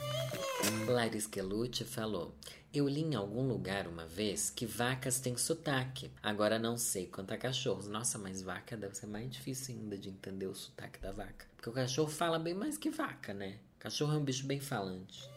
Laris 0.86 1.26
Kelucci 1.26 1.84
falou: 1.84 2.34
Eu 2.72 2.88
li 2.88 3.02
em 3.02 3.14
algum 3.14 3.46
lugar 3.46 3.86
uma 3.86 4.06
vez 4.06 4.48
que 4.50 4.64
vacas 4.64 5.20
têm 5.20 5.36
sotaque. 5.36 6.10
Agora 6.22 6.58
não 6.58 6.78
sei 6.78 7.06
quanto 7.06 7.32
a 7.32 7.36
cachorros. 7.36 7.86
Nossa, 7.86 8.18
mas 8.18 8.42
vaca 8.42 8.76
deve 8.76 8.94
ser 8.94 9.06
mais 9.06 9.30
difícil 9.30 9.74
ainda 9.74 9.98
de 9.98 10.08
entender 10.08 10.46
o 10.46 10.54
sotaque 10.54 10.98
da 11.00 11.12
vaca. 11.12 11.46
Porque 11.56 11.68
o 11.68 11.72
cachorro 11.72 12.08
fala 12.08 12.38
bem 12.38 12.54
mais 12.54 12.78
que 12.78 12.90
vaca, 12.90 13.34
né? 13.34 13.58
Cachorro 13.78 14.14
é 14.14 14.16
um 14.16 14.24
bicho 14.24 14.46
bem 14.46 14.60
falante. 14.60 15.28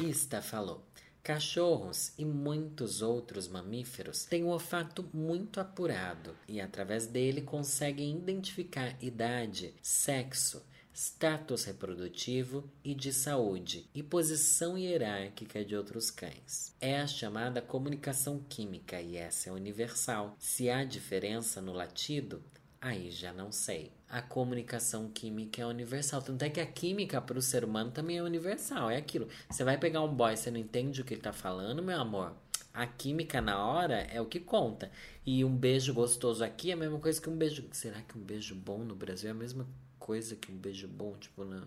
Ista 0.00 0.42
falou: 0.42 0.84
Cachorros 1.26 2.12
e 2.16 2.24
muitos 2.24 3.02
outros 3.02 3.48
mamíferos 3.48 4.26
têm 4.26 4.44
um 4.44 4.50
olfato 4.50 5.04
muito 5.12 5.58
apurado 5.58 6.36
e, 6.46 6.60
através 6.60 7.08
dele, 7.08 7.42
conseguem 7.42 8.16
identificar 8.16 8.96
idade, 9.02 9.74
sexo, 9.82 10.64
status 10.94 11.64
reprodutivo 11.64 12.70
e 12.84 12.94
de 12.94 13.12
saúde, 13.12 13.90
e 13.92 14.04
posição 14.04 14.78
hierárquica 14.78 15.64
de 15.64 15.74
outros 15.74 16.12
cães. 16.12 16.72
É 16.80 17.00
a 17.00 17.08
chamada 17.08 17.60
comunicação 17.60 18.38
química 18.48 19.00
e 19.00 19.16
essa 19.16 19.48
é 19.48 19.52
universal. 19.52 20.36
Se 20.38 20.70
há 20.70 20.84
diferença 20.84 21.60
no 21.60 21.72
latido, 21.72 22.40
Aí 22.80 23.10
já 23.10 23.32
não 23.32 23.50
sei. 23.50 23.90
A 24.08 24.22
comunicação 24.22 25.08
química 25.08 25.62
é 25.62 25.66
universal. 25.66 26.22
Tanto 26.22 26.42
é 26.42 26.50
que 26.50 26.60
a 26.60 26.66
química 26.66 27.20
para 27.20 27.38
o 27.38 27.42
ser 27.42 27.64
humano 27.64 27.90
também 27.90 28.18
é 28.18 28.22
universal. 28.22 28.90
É 28.90 28.96
aquilo. 28.96 29.28
Você 29.50 29.64
vai 29.64 29.76
pegar 29.76 30.02
um 30.02 30.14
boy, 30.14 30.36
você 30.36 30.50
não 30.50 30.58
entende 30.58 31.00
o 31.00 31.04
que 31.04 31.14
ele 31.14 31.20
tá 31.20 31.32
falando, 31.32 31.82
meu 31.82 32.00
amor. 32.00 32.32
A 32.72 32.86
química 32.86 33.40
na 33.40 33.64
hora 33.64 34.02
é 34.02 34.20
o 34.20 34.26
que 34.26 34.38
conta. 34.38 34.90
E 35.24 35.44
um 35.44 35.56
beijo 35.56 35.92
gostoso 35.94 36.44
aqui 36.44 36.70
é 36.70 36.74
a 36.74 36.76
mesma 36.76 37.00
coisa 37.00 37.20
que 37.20 37.28
um 37.28 37.36
beijo. 37.36 37.64
Será 37.72 38.00
que 38.02 38.16
um 38.16 38.20
beijo 38.20 38.54
bom 38.54 38.78
no 38.78 38.94
Brasil 38.94 39.28
é 39.28 39.32
a 39.32 39.34
mesma 39.34 39.66
coisa 39.98 40.36
que 40.36 40.52
um 40.52 40.56
beijo 40.56 40.86
bom, 40.86 41.16
tipo, 41.16 41.44
no, 41.44 41.66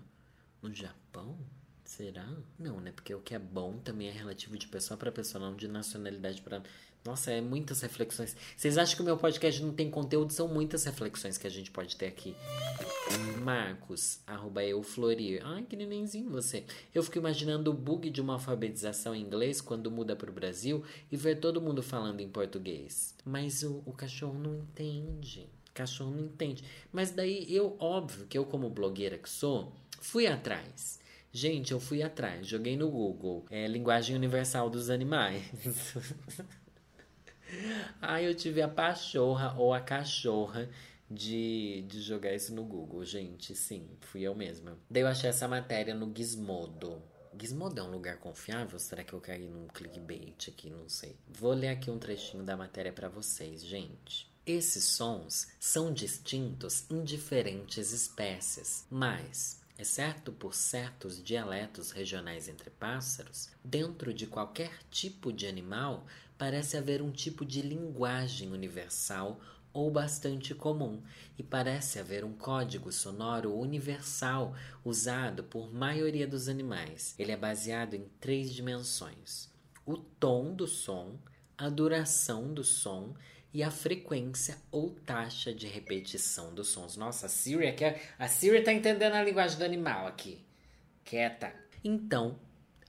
no 0.62 0.73
Japão? 0.73 1.36
Será? 1.84 2.30
Não, 2.60 2.80
né? 2.80 2.91
Porque 2.91 3.13
o 3.15 3.19
que 3.19 3.34
é 3.34 3.39
bom 3.39 3.80
também 3.80 4.08
é 4.08 4.12
relativo 4.12 4.56
de 4.56 4.67
pessoa 4.67 4.95
para 4.95 5.12
pessoa, 5.12 5.43
não 5.43 5.56
de 5.56 5.67
nacionalidade 5.67 6.39
para 6.43 6.62
nossa, 7.05 7.31
é 7.31 7.39
muitas 7.39 7.81
reflexões. 7.81 8.35
Vocês 8.57 8.77
acham 8.77 8.95
que 8.95 9.01
o 9.01 9.05
meu 9.05 9.17
podcast 9.17 9.62
não 9.63 9.73
tem 9.73 9.89
conteúdo? 9.89 10.33
São 10.33 10.47
muitas 10.47 10.83
reflexões 10.83 11.38
que 11.38 11.47
a 11.47 11.49
gente 11.49 11.71
pode 11.71 11.95
ter 11.95 12.07
aqui. 12.07 12.35
Marcos, 13.41 14.19
arroba 14.27 14.63
eu, 14.63 14.83
Florir. 14.83 15.41
Ai, 15.45 15.63
que 15.63 15.77
nenenzinho 15.77 16.29
você. 16.29 16.65
Eu 16.93 17.01
fico 17.01 17.17
imaginando 17.17 17.71
o 17.71 17.73
bug 17.73 18.09
de 18.09 18.19
uma 18.19 18.33
alfabetização 18.33 19.15
em 19.15 19.21
inglês 19.21 19.62
quando 19.62 19.89
muda 19.89 20.15
para 20.15 20.29
o 20.29 20.33
Brasil 20.33 20.83
e 21.09 21.15
ver 21.15 21.39
todo 21.39 21.62
mundo 21.62 21.81
falando 21.81 22.19
em 22.19 22.29
português. 22.29 23.15
Mas 23.23 23.63
o, 23.63 23.81
o 23.85 23.93
cachorro 23.93 24.38
não 24.38 24.55
entende. 24.55 25.49
O 25.69 25.73
cachorro 25.73 26.12
não 26.12 26.25
entende. 26.25 26.63
Mas 26.91 27.12
daí 27.12 27.45
eu, 27.49 27.77
óbvio 27.79 28.27
que 28.27 28.38
eu, 28.38 28.45
como 28.45 28.69
blogueira 28.69 29.17
que 29.17 29.29
sou, 29.29 29.73
fui 30.01 30.27
atrás. 30.27 30.99
Gente, 31.31 31.71
eu 31.71 31.79
fui 31.79 32.03
atrás, 32.03 32.45
joguei 32.45 32.75
no 32.75 32.89
Google. 32.89 33.45
É 33.49 33.67
linguagem 33.67 34.15
universal 34.15 34.69
dos 34.69 34.89
animais. 34.89 35.43
Ai, 38.01 38.27
eu 38.27 38.35
tive 38.35 38.62
a 38.62 38.67
pachorra 38.67 39.55
ou 39.57 39.73
a 39.73 39.81
cachorra 39.81 40.69
de, 41.09 41.83
de 41.88 42.01
jogar 42.01 42.33
isso 42.33 42.53
no 42.53 42.63
Google, 42.63 43.03
gente. 43.03 43.55
Sim, 43.55 43.88
fui 44.01 44.21
eu 44.21 44.35
mesma. 44.35 44.77
Daí 44.89 45.03
eu 45.03 45.07
achei 45.07 45.29
essa 45.29 45.47
matéria 45.47 45.93
no 45.93 46.13
Gizmodo. 46.15 47.01
Gizmodo 47.39 47.79
é 47.79 47.83
um 47.83 47.91
lugar 47.91 48.17
confiável? 48.17 48.77
Será 48.79 49.03
que 49.03 49.13
eu 49.13 49.21
caí 49.21 49.47
num 49.47 49.67
clickbait 49.67 50.49
aqui? 50.49 50.69
Não 50.69 50.89
sei. 50.89 51.15
Vou 51.27 51.53
ler 51.53 51.69
aqui 51.69 51.89
um 51.89 51.99
trechinho 51.99 52.43
da 52.43 52.57
matéria 52.57 52.91
para 52.91 53.07
vocês, 53.07 53.63
gente. 53.63 54.29
Esses 54.45 54.83
sons 54.83 55.47
são 55.59 55.93
distintos 55.93 56.89
em 56.89 57.03
diferentes 57.03 57.91
espécies, 57.91 58.85
mas 58.89 59.62
exceto 59.77 60.31
por 60.33 60.53
certos 60.53 61.23
dialetos 61.23 61.91
regionais 61.91 62.49
entre 62.49 62.69
pássaros, 62.69 63.49
dentro 63.63 64.13
de 64.13 64.27
qualquer 64.27 64.71
tipo 64.89 65.31
de 65.31 65.47
animal 65.47 66.05
parece 66.39 66.78
haver 66.78 67.02
um 67.02 67.12
tipo 67.12 67.45
de 67.45 67.62
linguagem 67.62 68.52
universal 68.52 69.41
ou 69.71 69.91
bastante 69.91 70.56
comum, 70.56 71.04
e 71.38 71.43
parece 71.43 71.99
haver 71.99 72.23
um 72.23 72.34
código 72.34 72.91
sonoro 72.91 73.54
universal 73.54 74.56
usado 74.84 75.43
por 75.43 75.71
maioria 75.71 76.25
dos 76.25 76.49
animais. 76.49 77.13
Ele 77.19 77.32
é 77.32 77.38
baseado 77.38 77.93
em 77.93 78.06
três 78.19 78.52
dimensões: 78.52 79.49
o 79.86 79.97
tom 79.97 80.56
do 80.56 80.65
som, 80.65 81.19
a 81.58 81.69
duração 81.69 82.52
do 82.54 82.63
som 82.63 83.13
e 83.54 83.62
a 83.62 83.69
frequência 83.69 84.58
ou 84.71 84.91
taxa 84.91 85.54
de 85.54 85.67
repetição 85.67 86.54
dos 86.54 86.69
sons. 86.69 86.95
Nossa, 86.95 87.25
a 87.25 87.30
Siri, 87.30 87.67
aqui, 87.67 87.84
a 88.17 88.28
Siri 88.28 88.63
tá 88.63 88.71
entendendo 88.71 89.13
a 89.13 89.23
linguagem 89.23 89.58
do 89.58 89.65
animal 89.65 90.08
aqui. 90.08 90.43
Quieta. 91.04 91.54
Então, 91.84 92.39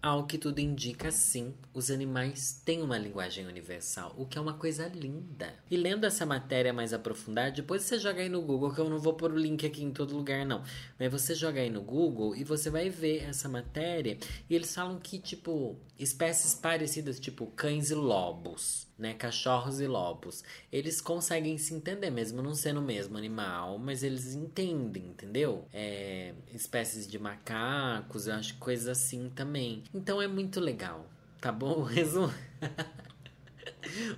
ao 0.03 0.27
que 0.27 0.39
tudo 0.39 0.61
indica, 0.61 1.11
sim, 1.11 1.55
os 1.75 1.91
animais 1.91 2.61
têm 2.65 2.81
uma 2.83 2.97
linguagem 2.97 3.47
universal, 3.47 4.15
o 4.17 4.27
que 4.27 4.39
é 4.39 4.41
uma 4.41 4.55
coisa 4.55 4.89
linda. 4.89 5.55
E 5.71 5.77
lendo 5.77 6.05
essa 6.05 6.25
matéria 6.25 6.73
mais 6.73 6.93
aprofundada, 6.93 7.51
depois 7.51 7.83
você 7.83 7.99
joga 7.99 8.23
aí 8.23 8.29
no 8.29 8.41
Google, 8.41 8.73
que 8.73 8.81
eu 8.81 8.89
não 8.89 8.99
vou 8.99 9.15
pôr 9.15 9.33
o 9.33 9.39
link 9.39 9.67
aqui 9.67 9.85
em 9.85 9.93
todo 9.93 10.17
lugar, 10.17 10.47
não. 10.47 10.63
Mas 10.99 11.13
você 11.13 11.35
joga 11.35 11.61
aí 11.61 11.71
no 11.71 11.83
Google 11.83 12.35
e 12.35 12.45
você 12.45 12.71
vai 12.71 12.89
ver 12.89 13.25
essa 13.25 13.49
matéria. 13.49 14.19
E 14.49 14.55
eles 14.55 14.75
falam 14.75 14.99
que, 14.99 15.19
tipo, 15.19 15.77
espécies 15.99 16.55
parecidas, 16.55 17.21
tipo 17.21 17.47
cães 17.49 17.91
e 17.91 17.95
lobos 17.95 18.90
né, 19.01 19.15
cachorros 19.15 19.81
e 19.81 19.87
lobos, 19.87 20.45
eles 20.71 21.01
conseguem 21.01 21.57
se 21.59 21.75
entender 21.75 22.11
mesmo 22.11 22.43
não 22.43 22.55
sendo 22.55 22.81
o 22.81 22.83
mesmo 22.83 23.17
animal, 23.17 23.79
mas 23.79 24.03
eles 24.03 24.35
entendem, 24.35 25.07
entendeu? 25.07 25.67
É, 25.73 26.35
espécies 26.53 27.09
de 27.09 27.19
macacos, 27.19 28.27
eu 28.27 28.35
acho 28.35 28.57
coisas 28.59 28.87
assim 28.89 29.31
também. 29.31 29.83
Então 29.95 30.21
é 30.21 30.29
muito 30.29 30.61
legal, 30.61 31.07
tá 31.41 31.51
bom? 31.51 31.83
Resumo. 31.85 32.33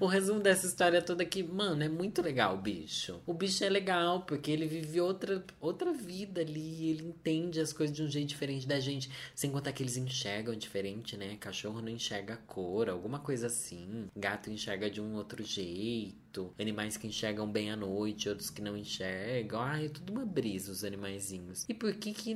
O 0.00 0.06
resumo 0.06 0.40
dessa 0.40 0.66
história 0.66 1.00
toda 1.00 1.22
aqui, 1.22 1.42
mano, 1.42 1.82
é 1.82 1.88
muito 1.88 2.22
legal 2.22 2.54
o 2.54 2.60
bicho. 2.60 3.20
O 3.26 3.34
bicho 3.34 3.64
é 3.64 3.68
legal 3.68 4.22
porque 4.22 4.50
ele 4.50 4.66
vive 4.66 5.00
outra, 5.00 5.44
outra 5.60 5.92
vida 5.92 6.40
ali, 6.40 6.90
ele 6.90 7.04
entende 7.04 7.60
as 7.60 7.72
coisas 7.72 7.94
de 7.94 8.02
um 8.02 8.08
jeito 8.08 8.28
diferente 8.28 8.66
da 8.66 8.80
gente, 8.80 9.10
sem 9.34 9.50
contar 9.50 9.72
que 9.72 9.82
eles 9.82 9.96
enxergam 9.96 10.54
diferente, 10.54 11.16
né? 11.16 11.36
Cachorro 11.36 11.80
não 11.80 11.88
enxerga 11.88 12.36
cor, 12.46 12.88
alguma 12.88 13.18
coisa 13.18 13.46
assim. 13.46 14.08
Gato 14.16 14.50
enxerga 14.50 14.90
de 14.90 15.00
um 15.00 15.14
outro 15.14 15.42
jeito. 15.42 16.52
Animais 16.58 16.96
que 16.96 17.06
enxergam 17.06 17.50
bem 17.50 17.70
à 17.70 17.76
noite, 17.76 18.28
outros 18.28 18.48
que 18.48 18.62
não 18.62 18.76
enxergam. 18.76 19.60
Ai, 19.60 19.86
é 19.86 19.88
tudo 19.88 20.12
uma 20.12 20.24
brisa 20.24 20.72
os 20.72 20.82
animaizinhos. 20.82 21.64
E 21.68 21.74
por 21.74 21.92
que 21.94 22.12
que, 22.12 22.34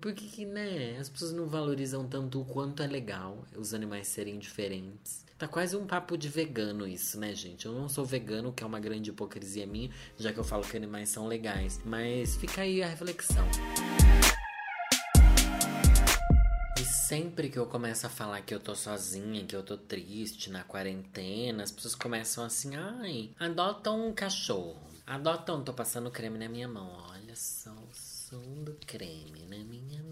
por 0.00 0.12
que 0.12 0.28
que, 0.28 0.46
né, 0.46 0.96
as 0.98 1.08
pessoas 1.08 1.32
não 1.32 1.46
valorizam 1.46 2.08
tanto 2.08 2.40
o 2.40 2.44
quanto 2.44 2.82
é 2.82 2.86
legal 2.86 3.44
os 3.56 3.74
animais 3.74 4.08
serem 4.08 4.38
diferentes? 4.38 5.23
Tá 5.36 5.48
quase 5.48 5.76
um 5.76 5.84
papo 5.84 6.16
de 6.16 6.28
vegano 6.28 6.86
isso, 6.86 7.18
né, 7.18 7.34
gente? 7.34 7.66
Eu 7.66 7.72
não 7.72 7.88
sou 7.88 8.04
vegano, 8.04 8.52
que 8.52 8.62
é 8.62 8.66
uma 8.66 8.78
grande 8.78 9.10
hipocrisia 9.10 9.66
minha, 9.66 9.90
já 10.16 10.32
que 10.32 10.38
eu 10.38 10.44
falo 10.44 10.62
que 10.62 10.76
animais 10.76 11.08
são 11.08 11.26
legais. 11.26 11.80
Mas 11.84 12.36
fica 12.36 12.62
aí 12.62 12.80
a 12.80 12.86
reflexão. 12.86 13.44
E 16.80 16.84
sempre 16.84 17.48
que 17.48 17.58
eu 17.58 17.66
começo 17.66 18.06
a 18.06 18.10
falar 18.10 18.42
que 18.42 18.54
eu 18.54 18.60
tô 18.60 18.76
sozinha, 18.76 19.44
que 19.44 19.56
eu 19.56 19.64
tô 19.64 19.76
triste 19.76 20.50
na 20.50 20.62
quarentena, 20.62 21.64
as 21.64 21.72
pessoas 21.72 21.96
começam 21.96 22.44
assim: 22.44 22.76
ai, 22.76 23.30
adota 23.36 23.90
um 23.90 24.12
cachorro. 24.14 24.76
Adota 25.04 25.52
um, 25.52 25.64
tô 25.64 25.74
passando 25.74 26.12
creme 26.12 26.38
na 26.38 26.48
minha 26.48 26.68
mão. 26.68 26.88
Olha 27.10 27.34
só 27.34 27.72
o 27.72 27.88
som 27.92 28.62
do 28.62 28.78
creme 28.86 29.46
na 29.50 29.58
minha. 29.64 30.03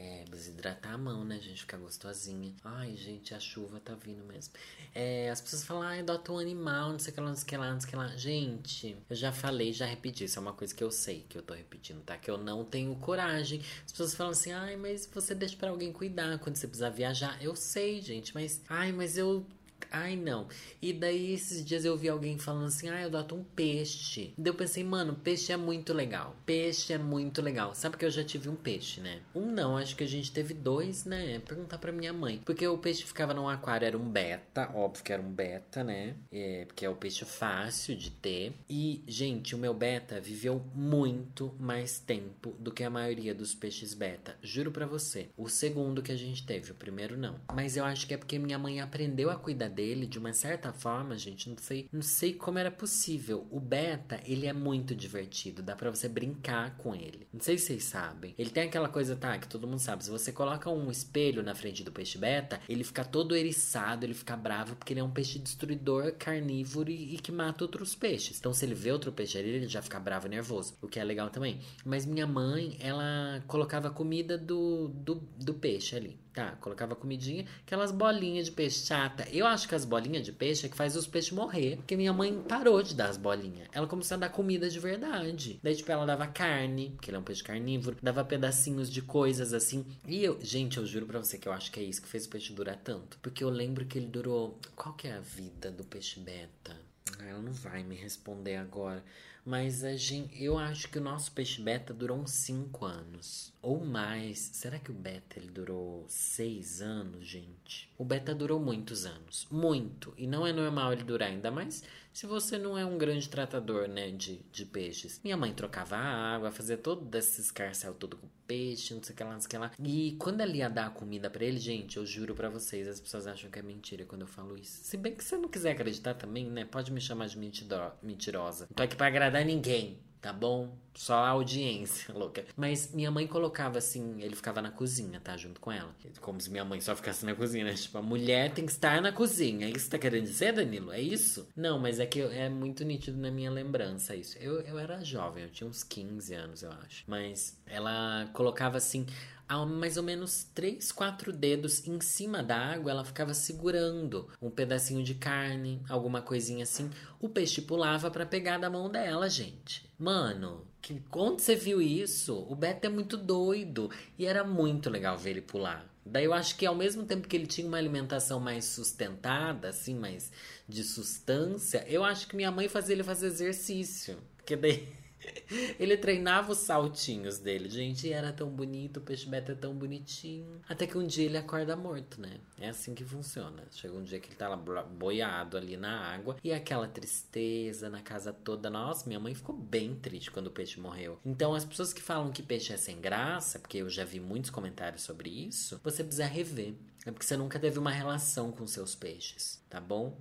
É, 0.00 0.24
desidratar 0.30 0.94
a 0.94 0.98
mão, 0.98 1.24
né, 1.24 1.40
gente? 1.40 1.62
Ficar 1.62 1.76
gostosinha. 1.76 2.54
Ai, 2.62 2.96
gente, 2.96 3.34
a 3.34 3.40
chuva 3.40 3.80
tá 3.80 3.94
vindo 3.96 4.24
mesmo. 4.24 4.54
É, 4.94 5.28
as 5.28 5.40
pessoas 5.40 5.64
falam, 5.64 5.82
ai, 5.82 5.98
adota 5.98 6.30
um 6.30 6.38
animal, 6.38 6.92
não 6.92 7.00
sei 7.00 7.10
o 7.10 7.14
que 7.14 7.20
lá, 7.20 7.28
não 7.28 7.34
sei 7.34 7.44
o 7.44 7.48
que 7.48 7.56
lá, 7.56 7.72
não 7.72 7.80
sei 7.80 7.88
o 7.88 7.90
que 7.90 7.96
lá. 7.96 8.06
Gente, 8.16 8.96
eu 9.10 9.16
já 9.16 9.32
falei, 9.32 9.72
já 9.72 9.86
repeti. 9.86 10.22
Isso 10.22 10.38
é 10.38 10.42
uma 10.42 10.52
coisa 10.52 10.72
que 10.72 10.84
eu 10.84 10.90
sei 10.92 11.26
que 11.28 11.36
eu 11.36 11.42
tô 11.42 11.52
repetindo, 11.52 12.00
tá? 12.02 12.16
Que 12.16 12.30
eu 12.30 12.38
não 12.38 12.64
tenho 12.64 12.94
coragem. 12.96 13.60
As 13.84 13.90
pessoas 13.90 14.14
falam 14.14 14.30
assim, 14.30 14.52
ai, 14.52 14.76
mas 14.76 15.04
você 15.12 15.34
deixa 15.34 15.56
para 15.56 15.70
alguém 15.70 15.92
cuidar 15.92 16.38
quando 16.38 16.54
você 16.54 16.68
precisar 16.68 16.90
viajar. 16.90 17.42
Eu 17.42 17.56
sei, 17.56 18.00
gente, 18.00 18.32
mas, 18.34 18.62
ai, 18.68 18.92
mas 18.92 19.18
eu 19.18 19.44
Ai, 19.90 20.16
não. 20.16 20.46
E 20.80 20.92
daí 20.92 21.32
esses 21.32 21.64
dias 21.64 21.84
eu 21.84 21.96
vi 21.96 22.08
alguém 22.08 22.38
falando 22.38 22.66
assim: 22.66 22.88
ah, 22.88 23.00
eu 23.00 23.08
adoto 23.08 23.34
um 23.34 23.44
peixe. 23.44 24.34
Daí 24.36 24.50
eu 24.50 24.54
pensei, 24.54 24.84
mano, 24.84 25.14
peixe 25.14 25.52
é 25.52 25.56
muito 25.56 25.92
legal. 25.92 26.36
Peixe 26.44 26.92
é 26.92 26.98
muito 26.98 27.40
legal. 27.40 27.74
Sabe 27.74 27.96
que 27.96 28.04
eu 28.04 28.10
já 28.10 28.24
tive 28.24 28.48
um 28.48 28.56
peixe, 28.56 29.00
né? 29.00 29.20
Um 29.34 29.50
não, 29.50 29.76
acho 29.76 29.96
que 29.96 30.04
a 30.04 30.08
gente 30.08 30.32
teve 30.32 30.54
dois, 30.54 31.04
né? 31.04 31.40
Perguntar 31.40 31.78
pra 31.78 31.92
minha 31.92 32.12
mãe. 32.12 32.40
Porque 32.44 32.66
o 32.66 32.78
peixe 32.78 33.04
ficava 33.04 33.32
num 33.32 33.48
aquário, 33.48 33.86
era 33.86 33.96
um 33.96 34.08
beta, 34.08 34.70
óbvio 34.74 35.04
que 35.04 35.12
era 35.12 35.22
um 35.22 35.30
beta, 35.30 35.82
né? 35.82 36.14
É, 36.30 36.64
porque 36.66 36.84
é 36.84 36.90
o 36.90 36.96
peixe 36.96 37.24
fácil 37.24 37.96
de 37.96 38.10
ter. 38.10 38.52
E, 38.68 39.02
gente, 39.06 39.54
o 39.54 39.58
meu 39.58 39.74
beta 39.74 40.20
viveu 40.20 40.62
muito 40.74 41.54
mais 41.58 41.98
tempo 41.98 42.54
do 42.58 42.72
que 42.72 42.84
a 42.84 42.90
maioria 42.90 43.34
dos 43.34 43.54
peixes 43.54 43.94
beta. 43.94 44.36
Juro 44.42 44.70
pra 44.70 44.86
você. 44.86 45.28
O 45.36 45.48
segundo 45.48 46.02
que 46.02 46.12
a 46.12 46.16
gente 46.16 46.44
teve, 46.44 46.72
o 46.72 46.74
primeiro 46.74 47.16
não. 47.16 47.36
Mas 47.54 47.76
eu 47.76 47.84
acho 47.84 48.06
que 48.06 48.14
é 48.14 48.16
porque 48.16 48.38
minha 48.38 48.58
mãe 48.58 48.80
aprendeu 48.80 49.30
a 49.30 49.36
cuidar 49.36 49.67
dele 49.68 50.06
de 50.06 50.18
uma 50.18 50.32
certa 50.32 50.72
forma, 50.72 51.16
gente, 51.16 51.48
não 51.48 51.56
sei, 51.58 51.88
não 51.92 52.02
sei 52.02 52.32
como 52.32 52.58
era 52.58 52.70
possível. 52.70 53.46
O 53.50 53.60
beta, 53.60 54.20
ele 54.24 54.46
é 54.46 54.52
muito 54.52 54.94
divertido, 54.94 55.62
dá 55.62 55.74
para 55.74 55.90
você 55.90 56.08
brincar 56.08 56.76
com 56.76 56.94
ele. 56.94 57.26
Não 57.32 57.40
sei 57.40 57.58
se 57.58 57.66
vocês 57.66 57.84
sabem. 57.84 58.34
Ele 58.38 58.50
tem 58.50 58.64
aquela 58.64 58.88
coisa, 58.88 59.16
tá, 59.16 59.38
que 59.38 59.48
todo 59.48 59.66
mundo 59.66 59.80
sabe, 59.80 60.04
se 60.04 60.10
você 60.10 60.32
coloca 60.32 60.70
um 60.70 60.90
espelho 60.90 61.42
na 61.42 61.54
frente 61.54 61.82
do 61.82 61.92
peixe 61.92 62.18
beta, 62.18 62.60
ele 62.68 62.84
fica 62.84 63.04
todo 63.04 63.36
eriçado, 63.36 64.04
ele 64.04 64.14
fica 64.14 64.36
bravo 64.36 64.76
porque 64.76 64.92
ele 64.92 65.00
é 65.00 65.04
um 65.04 65.10
peixe 65.10 65.38
destruidor, 65.38 66.14
carnívoro 66.18 66.90
e, 66.90 67.14
e 67.14 67.18
que 67.18 67.32
mata 67.32 67.64
outros 67.64 67.94
peixes. 67.94 68.38
Então, 68.38 68.52
se 68.52 68.64
ele 68.64 68.74
vê 68.74 68.92
outro 68.92 69.12
peixe 69.12 69.38
ali, 69.38 69.50
ele 69.50 69.68
já 69.68 69.82
fica 69.82 69.98
bravo 69.98 70.26
e 70.26 70.30
nervoso, 70.30 70.76
o 70.80 70.88
que 70.88 70.98
é 70.98 71.04
legal 71.04 71.30
também. 71.30 71.60
Mas 71.84 72.06
minha 72.06 72.26
mãe, 72.26 72.76
ela 72.80 73.42
colocava 73.46 73.90
comida 73.90 74.38
do, 74.38 74.88
do, 74.88 75.14
do 75.14 75.54
peixe 75.54 75.96
ali. 75.96 76.18
Tá? 76.38 76.52
Colocava 76.60 76.94
comidinha, 76.94 77.44
aquelas 77.66 77.90
bolinhas 77.90 78.46
de 78.46 78.52
peixe 78.52 78.86
chata. 78.86 79.26
Eu 79.32 79.44
acho 79.44 79.68
que 79.68 79.74
as 79.74 79.84
bolinhas 79.84 80.24
de 80.24 80.32
peixe 80.32 80.66
é 80.66 80.68
que 80.68 80.76
faz 80.76 80.94
os 80.94 81.06
peixes 81.06 81.32
morrer, 81.32 81.76
porque 81.78 81.96
minha 81.96 82.12
mãe 82.12 82.40
parou 82.48 82.80
de 82.80 82.94
dar 82.94 83.08
as 83.08 83.16
bolinhas. 83.16 83.68
Ela 83.72 83.88
começou 83.88 84.14
a 84.14 84.18
dar 84.18 84.28
comida 84.28 84.70
de 84.70 84.78
verdade. 84.78 85.58
Daí, 85.60 85.74
tipo, 85.74 85.90
ela 85.90 86.06
dava 86.06 86.28
carne, 86.28 86.90
porque 86.90 87.10
ele 87.10 87.16
é 87.16 87.20
um 87.20 87.24
peixe 87.24 87.42
carnívoro, 87.42 87.96
dava 88.00 88.24
pedacinhos 88.24 88.88
de 88.88 89.02
coisas 89.02 89.52
assim. 89.52 89.84
E 90.06 90.22
eu, 90.22 90.38
gente, 90.40 90.78
eu 90.78 90.86
juro 90.86 91.06
pra 91.06 91.18
você 91.18 91.36
que 91.38 91.48
eu 91.48 91.52
acho 91.52 91.72
que 91.72 91.80
é 91.80 91.82
isso 91.82 92.00
que 92.00 92.08
fez 92.08 92.26
o 92.26 92.28
peixe 92.28 92.52
durar 92.52 92.76
tanto. 92.76 93.18
Porque 93.20 93.42
eu 93.42 93.50
lembro 93.50 93.84
que 93.84 93.98
ele 93.98 94.06
durou. 94.06 94.60
Qual 94.76 94.94
que 94.94 95.08
é 95.08 95.14
a 95.14 95.20
vida 95.20 95.72
do 95.72 95.82
peixe 95.82 96.20
beta? 96.20 96.76
Ah, 97.18 97.24
ela 97.26 97.42
não 97.42 97.52
vai 97.52 97.82
me 97.82 97.96
responder 97.96 98.56
agora. 98.56 99.02
Mas 99.44 99.82
a 99.82 99.96
gente, 99.96 100.42
eu 100.42 100.58
acho 100.58 100.90
que 100.90 100.98
o 100.98 101.00
nosso 101.00 101.32
peixe 101.32 101.62
beta 101.62 101.94
durou 101.94 102.18
uns 102.18 102.32
5 102.32 102.84
anos. 102.84 103.50
Ou 103.68 103.84
mais. 103.84 104.38
Será 104.54 104.78
que 104.78 104.90
o 104.90 104.94
beta 104.94 105.38
ele 105.38 105.50
durou 105.50 106.06
6 106.08 106.80
anos, 106.80 107.26
gente? 107.26 107.92
O 107.98 108.04
beta 108.04 108.34
durou 108.34 108.58
muitos 108.58 109.04
anos. 109.04 109.46
Muito. 109.50 110.14
E 110.16 110.26
não 110.26 110.46
é 110.46 110.54
normal 110.54 110.90
ele 110.94 111.04
durar, 111.04 111.28
ainda 111.28 111.50
mais 111.50 111.84
se 112.10 112.26
você 112.26 112.56
não 112.56 112.78
é 112.78 112.84
um 112.84 112.96
grande 112.96 113.28
tratador, 113.28 113.86
né, 113.86 114.10
de, 114.10 114.40
de 114.50 114.64
peixes. 114.64 115.20
Minha 115.22 115.36
mãe 115.36 115.52
trocava 115.52 115.96
a 115.96 116.34
água, 116.34 116.50
fazia 116.50 116.78
todo 116.78 117.14
esse 117.14 117.42
escarcel 117.42 117.92
todo 117.92 118.16
com 118.16 118.26
peixe, 118.46 118.94
não 118.94 119.02
sei 119.02 119.14
o 119.14 119.16
que 119.16 119.22
lá, 119.22 119.34
não 119.34 119.40
sei 119.40 119.46
o 119.46 119.50
que 119.50 119.58
lá. 119.58 119.70
E 119.84 120.16
quando 120.18 120.40
ela 120.40 120.56
ia 120.56 120.70
dar 120.70 120.86
a 120.86 120.90
comida 120.90 121.28
para 121.28 121.44
ele, 121.44 121.58
gente, 121.58 121.98
eu 121.98 122.06
juro 122.06 122.34
para 122.34 122.48
vocês, 122.48 122.88
as 122.88 122.98
pessoas 122.98 123.26
acham 123.26 123.50
que 123.50 123.58
é 123.58 123.62
mentira 123.62 124.06
quando 124.06 124.22
eu 124.22 124.26
falo 124.26 124.56
isso. 124.56 124.82
Se 124.82 124.96
bem 124.96 125.14
que 125.14 125.22
você 125.22 125.36
não 125.36 125.48
quiser 125.48 125.72
acreditar 125.72 126.14
também, 126.14 126.50
né, 126.50 126.64
pode 126.64 126.90
me 126.90 127.00
chamar 127.02 127.28
de 127.28 127.38
mentirosa. 127.38 128.66
Não 128.70 128.74
tô 128.74 128.82
aqui 128.82 128.96
pra 128.96 129.08
agradar 129.08 129.44
ninguém 129.44 130.00
tá 130.20 130.32
bom? 130.32 130.76
Só 130.94 131.14
a 131.14 131.28
audiência, 131.28 132.12
louca. 132.16 132.44
Mas 132.56 132.92
minha 132.92 133.10
mãe 133.10 133.26
colocava 133.26 133.78
assim, 133.78 134.20
ele 134.20 134.34
ficava 134.34 134.60
na 134.60 134.70
cozinha, 134.70 135.20
tá? 135.20 135.36
Junto 135.36 135.60
com 135.60 135.70
ela. 135.70 135.94
Como 136.20 136.40
se 136.40 136.50
minha 136.50 136.64
mãe 136.64 136.80
só 136.80 136.94
ficasse 136.96 137.24
na 137.24 137.34
cozinha, 137.34 137.64
né? 137.64 137.74
Tipo, 137.74 137.98
a 137.98 138.02
mulher 138.02 138.52
tem 138.52 138.66
que 138.66 138.72
estar 138.72 139.00
na 139.00 139.12
cozinha. 139.12 139.66
É 139.66 139.70
isso 139.70 139.84
que 139.84 139.90
tá 139.90 139.98
querendo 139.98 140.24
dizer, 140.24 140.52
Danilo? 140.52 140.92
É 140.92 141.00
isso? 141.00 141.48
Não, 141.54 141.78
mas 141.78 142.00
é 142.00 142.06
que 142.06 142.20
é 142.20 142.48
muito 142.48 142.84
nítido 142.84 143.18
na 143.18 143.30
minha 143.30 143.50
lembrança 143.50 144.16
isso. 144.16 144.36
Eu, 144.38 144.60
eu 144.62 144.78
era 144.78 145.04
jovem, 145.04 145.44
eu 145.44 145.50
tinha 145.50 145.68
uns 145.68 145.84
15 145.84 146.34
anos, 146.34 146.62
eu 146.62 146.70
acho. 146.72 147.04
Mas 147.06 147.56
ela 147.66 148.28
colocava 148.32 148.76
assim 148.76 149.06
a 149.48 149.64
mais 149.64 149.96
ou 149.96 150.02
menos 150.02 150.44
3, 150.54 150.92
4 150.92 151.32
dedos 151.32 151.86
em 151.86 152.00
cima 152.00 152.42
da 152.42 152.56
água, 152.56 152.90
ela 152.90 153.04
ficava 153.04 153.32
segurando 153.32 154.28
um 154.42 154.50
pedacinho 154.50 155.02
de 155.02 155.14
carne, 155.14 155.82
alguma 155.88 156.20
coisinha 156.20 156.64
assim. 156.64 156.90
O 157.18 157.28
peixe 157.28 157.62
pulava 157.62 158.10
para 158.10 158.26
pegar 158.26 158.58
da 158.58 158.68
mão 158.68 158.90
dela, 158.90 159.28
gente. 159.28 159.88
Mano, 159.98 160.66
que 160.82 161.00
quando 161.10 161.40
você 161.40 161.56
viu 161.56 161.80
isso, 161.80 162.46
o 162.48 162.54
Beto 162.54 162.86
é 162.86 162.90
muito 162.90 163.16
doido 163.16 163.90
e 164.18 164.26
era 164.26 164.44
muito 164.44 164.90
legal 164.90 165.16
ver 165.16 165.30
ele 165.30 165.42
pular. 165.42 165.88
Daí 166.04 166.24
eu 166.24 166.32
acho 166.32 166.56
que 166.56 166.64
ao 166.64 166.74
mesmo 166.74 167.04
tempo 167.04 167.28
que 167.28 167.36
ele 167.36 167.46
tinha 167.46 167.66
uma 167.66 167.76
alimentação 167.76 168.40
mais 168.40 168.64
sustentada, 168.64 169.68
assim, 169.68 169.94
mais 169.94 170.30
de 170.66 170.82
substância, 170.82 171.84
eu 171.86 172.02
acho 172.04 172.26
que 172.26 172.36
minha 172.36 172.50
mãe 172.50 172.68
fazia 172.68 172.94
ele 172.94 173.04
fazer 173.04 173.26
exercício. 173.26 174.16
Porque 174.36 174.56
daí 174.56 174.88
Ele 175.78 175.96
treinava 175.96 176.52
os 176.52 176.58
saltinhos 176.58 177.38
dele, 177.38 177.68
gente, 177.68 178.12
era 178.12 178.32
tão 178.32 178.48
bonito, 178.48 178.98
o 178.98 179.00
peixe 179.00 179.28
beta 179.28 179.52
é 179.52 179.54
tão 179.54 179.74
bonitinho. 179.74 180.60
Até 180.68 180.86
que 180.86 180.98
um 180.98 181.06
dia 181.06 181.26
ele 181.26 181.36
acorda 181.36 181.76
morto, 181.76 182.20
né? 182.20 182.38
É 182.60 182.68
assim 182.68 182.94
que 182.94 183.04
funciona. 183.04 183.64
Chega 183.70 183.94
um 183.94 184.02
dia 184.02 184.18
que 184.18 184.28
ele 184.28 184.36
tá 184.36 184.48
lá 184.48 184.56
boiado 184.56 185.56
ali 185.56 185.76
na 185.76 186.12
água 186.14 186.36
e 186.42 186.52
aquela 186.52 186.88
tristeza 186.88 187.88
na 187.88 188.00
casa 188.00 188.32
toda. 188.32 188.68
Nossa, 188.70 189.06
minha 189.06 189.20
mãe 189.20 189.34
ficou 189.34 189.56
bem 189.56 189.94
triste 189.94 190.30
quando 190.30 190.48
o 190.48 190.52
peixe 190.52 190.80
morreu. 190.80 191.18
Então, 191.24 191.54
as 191.54 191.64
pessoas 191.64 191.92
que 191.92 192.02
falam 192.02 192.30
que 192.30 192.42
peixe 192.42 192.72
é 192.72 192.76
sem 192.76 193.00
graça, 193.00 193.58
porque 193.58 193.78
eu 193.78 193.88
já 193.88 194.04
vi 194.04 194.20
muitos 194.20 194.50
comentários 194.50 195.02
sobre 195.02 195.30
isso, 195.30 195.80
você 195.82 196.02
precisa 196.02 196.26
rever. 196.26 196.74
É 197.08 197.10
porque 197.10 197.24
você 197.24 197.38
nunca 197.38 197.58
teve 197.58 197.78
uma 197.78 197.90
relação 197.90 198.52
com 198.52 198.66
seus 198.66 198.94
peixes, 198.94 199.58
tá 199.70 199.80
bom? 199.80 200.14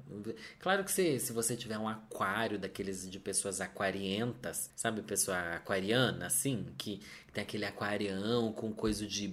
Claro 0.58 0.86
que 0.86 0.92
se, 0.92 1.20
se 1.20 1.34
você 1.34 1.54
tiver 1.58 1.78
um 1.78 1.86
aquário 1.86 2.58
daqueles 2.58 3.10
de 3.10 3.20
pessoas 3.20 3.60
aquarientas, 3.60 4.72
sabe, 4.74 5.02
pessoa 5.02 5.38
aquariana, 5.56 6.28
assim, 6.28 6.66
que 6.78 7.02
tem 7.34 7.44
aquele 7.44 7.66
aquarião 7.66 8.54
com 8.54 8.72
coisa 8.72 9.06
de 9.06 9.28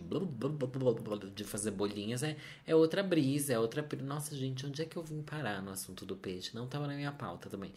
de 1.32 1.44
fazer 1.44 1.70
bolinhas, 1.70 2.24
é, 2.24 2.36
é 2.66 2.74
outra 2.74 3.04
brisa, 3.04 3.52
é 3.52 3.58
outra. 3.58 3.86
Nossa, 4.02 4.34
gente, 4.34 4.66
onde 4.66 4.82
é 4.82 4.84
que 4.84 4.96
eu 4.96 5.04
vim 5.04 5.22
parar 5.22 5.62
no 5.62 5.70
assunto 5.70 6.04
do 6.04 6.16
peixe? 6.16 6.50
Não 6.56 6.66
tava 6.66 6.88
na 6.88 6.94
minha 6.94 7.12
pauta 7.12 7.48
também. 7.48 7.72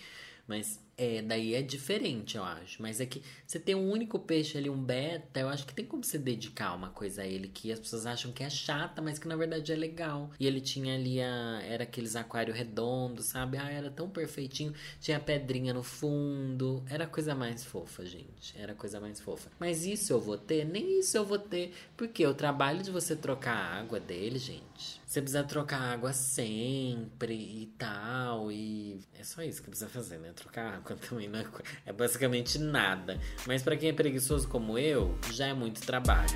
Mas 0.48 0.80
é, 0.98 1.22
daí 1.22 1.54
é 1.54 1.62
diferente, 1.62 2.38
eu 2.38 2.44
acho. 2.44 2.82
Mas 2.82 3.00
é 3.00 3.06
que 3.06 3.22
você 3.46 3.60
tem 3.60 3.76
um 3.76 3.92
único 3.92 4.18
peixe 4.18 4.58
ali, 4.58 4.70
um 4.70 4.82
beta, 4.82 5.40
eu 5.40 5.50
acho 5.50 5.66
que 5.66 5.74
tem 5.74 5.86
como 5.86 6.04
você 6.04 6.18
dedicar 6.18 6.74
uma 6.74 6.90
coisa 6.90 7.22
a 7.22 7.28
ele 7.28 7.50
que 7.50 7.72
as 7.72 7.80
pessoas 7.80 8.06
acham 8.06 8.32
que 8.32 8.44
é 8.44 8.50
chata, 8.50 9.02
mas 9.02 9.20
que 9.20 9.28
na 9.28 9.36
verdade 9.36 9.72
é 9.72 9.76
legal. 9.76 10.32
E 10.40 10.48
ele 10.48 10.62
tinha 10.62 10.96
ali 10.96 11.22
a. 11.22 11.62
Era 11.64 11.84
aqueles 11.84 12.16
aquários 12.16 12.58
redondos, 12.58 13.26
sabe? 13.28 13.58
Ah, 13.58 13.70
era 13.70 13.92
tão 13.92 14.10
perfeitinho. 14.10 14.74
Tinha 15.00 15.20
pedrinha 15.20 15.74
no 15.74 15.84
fundo. 15.84 16.84
Era 16.90 17.04
a 17.04 17.08
coisa 17.08 17.36
mais 17.36 17.64
fofa, 17.64 18.06
gente. 18.06 18.58
Era 18.58 18.72
a 18.72 18.76
coisa 18.76 19.00
mais 19.00 19.20
fofa. 19.20 19.52
Mas 19.60 19.86
isso 19.86 20.14
eu 20.14 20.20
vou 20.20 20.38
ter? 20.38 20.66
Nem 20.66 21.00
isso 21.00 21.18
eu 21.18 21.26
vou 21.26 21.38
ter. 21.40 21.74
Porque 21.96 22.26
o 22.26 22.34
trabalho 22.34 22.82
de 22.82 22.90
você 22.90 23.16
trocar 23.16 23.54
a 23.56 23.80
água 23.80 24.00
dele, 24.00 24.40
gente. 24.40 24.97
Você 25.08 25.22
precisa 25.22 25.42
trocar 25.42 25.80
água 25.80 26.12
sempre 26.12 27.34
e 27.34 27.68
tal. 27.78 28.52
E 28.52 29.00
é 29.18 29.24
só 29.24 29.42
isso 29.42 29.64
que 29.64 29.70
precisa 29.70 29.90
fazer, 29.90 30.18
né? 30.18 30.34
Trocar 30.34 30.74
água 30.74 30.98
também 31.00 31.30
não 31.30 31.40
é, 31.40 31.46
é 31.86 31.94
basicamente 31.94 32.60
nada. 32.60 33.18
Mas 33.46 33.64
para 33.64 33.78
quem 33.78 33.88
é 33.88 33.94
preguiçoso 33.94 34.50
como 34.50 34.78
eu, 34.78 35.18
já 35.32 35.48
é 35.48 35.54
muito 35.54 35.80
trabalho. 35.80 36.36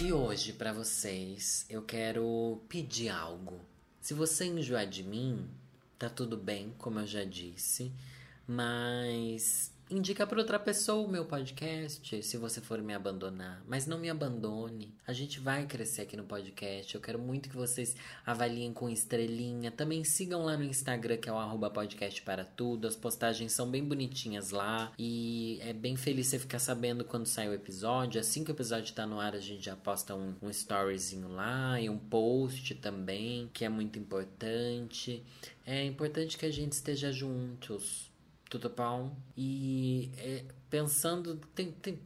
E 0.00 0.12
hoje, 0.12 0.52
para 0.52 0.72
vocês, 0.72 1.66
eu 1.68 1.82
quero 1.82 2.62
pedir 2.68 3.08
algo. 3.08 3.60
Se 4.00 4.14
você 4.14 4.44
enjoar 4.44 4.86
de 4.86 5.02
mim, 5.02 5.50
tá 5.98 6.08
tudo 6.08 6.36
bem, 6.36 6.72
como 6.78 7.00
eu 7.00 7.06
já 7.08 7.24
disse, 7.24 7.92
mas 8.46 9.72
Indica 9.92 10.24
para 10.24 10.38
outra 10.38 10.56
pessoa 10.56 11.04
o 11.04 11.10
meu 11.10 11.24
podcast, 11.24 12.22
se 12.22 12.36
você 12.36 12.60
for 12.60 12.80
me 12.80 12.94
abandonar. 12.94 13.60
Mas 13.66 13.88
não 13.88 13.98
me 13.98 14.08
abandone. 14.08 14.94
A 15.04 15.12
gente 15.12 15.40
vai 15.40 15.66
crescer 15.66 16.02
aqui 16.02 16.16
no 16.16 16.22
podcast. 16.22 16.94
Eu 16.94 17.00
quero 17.00 17.18
muito 17.18 17.48
que 17.48 17.56
vocês 17.56 17.96
avaliem 18.24 18.72
com 18.72 18.88
estrelinha. 18.88 19.68
Também 19.72 20.04
sigam 20.04 20.44
lá 20.44 20.56
no 20.56 20.62
Instagram, 20.62 21.16
que 21.16 21.28
é 21.28 21.32
o 21.32 21.38
arroba 21.38 21.68
podcast 21.68 22.22
para 22.22 22.44
tudo. 22.44 22.86
As 22.86 22.94
postagens 22.94 23.52
são 23.52 23.68
bem 23.68 23.82
bonitinhas 23.82 24.52
lá. 24.52 24.92
E 24.96 25.58
é 25.60 25.72
bem 25.72 25.96
feliz 25.96 26.28
você 26.28 26.38
ficar 26.38 26.60
sabendo 26.60 27.04
quando 27.04 27.26
sai 27.26 27.48
o 27.48 27.52
episódio. 27.52 28.20
Assim 28.20 28.44
que 28.44 28.52
o 28.52 28.54
episódio 28.54 28.94
tá 28.94 29.04
no 29.04 29.18
ar, 29.18 29.34
a 29.34 29.40
gente 29.40 29.64
já 29.64 29.74
posta 29.74 30.14
um, 30.14 30.36
um 30.40 30.50
storyzinho 30.50 31.26
lá 31.32 31.80
e 31.80 31.90
um 31.90 31.98
post 31.98 32.76
também, 32.76 33.50
que 33.52 33.64
é 33.64 33.68
muito 33.68 33.98
importante. 33.98 35.24
É 35.66 35.84
importante 35.84 36.38
que 36.38 36.46
a 36.46 36.52
gente 36.52 36.74
esteja 36.74 37.10
juntos 37.10 38.09
bom? 38.68 39.16
E 39.36 40.10
é, 40.18 40.44
pensando, 40.68 41.36
tem, 41.54 41.72
tem, 41.72 41.98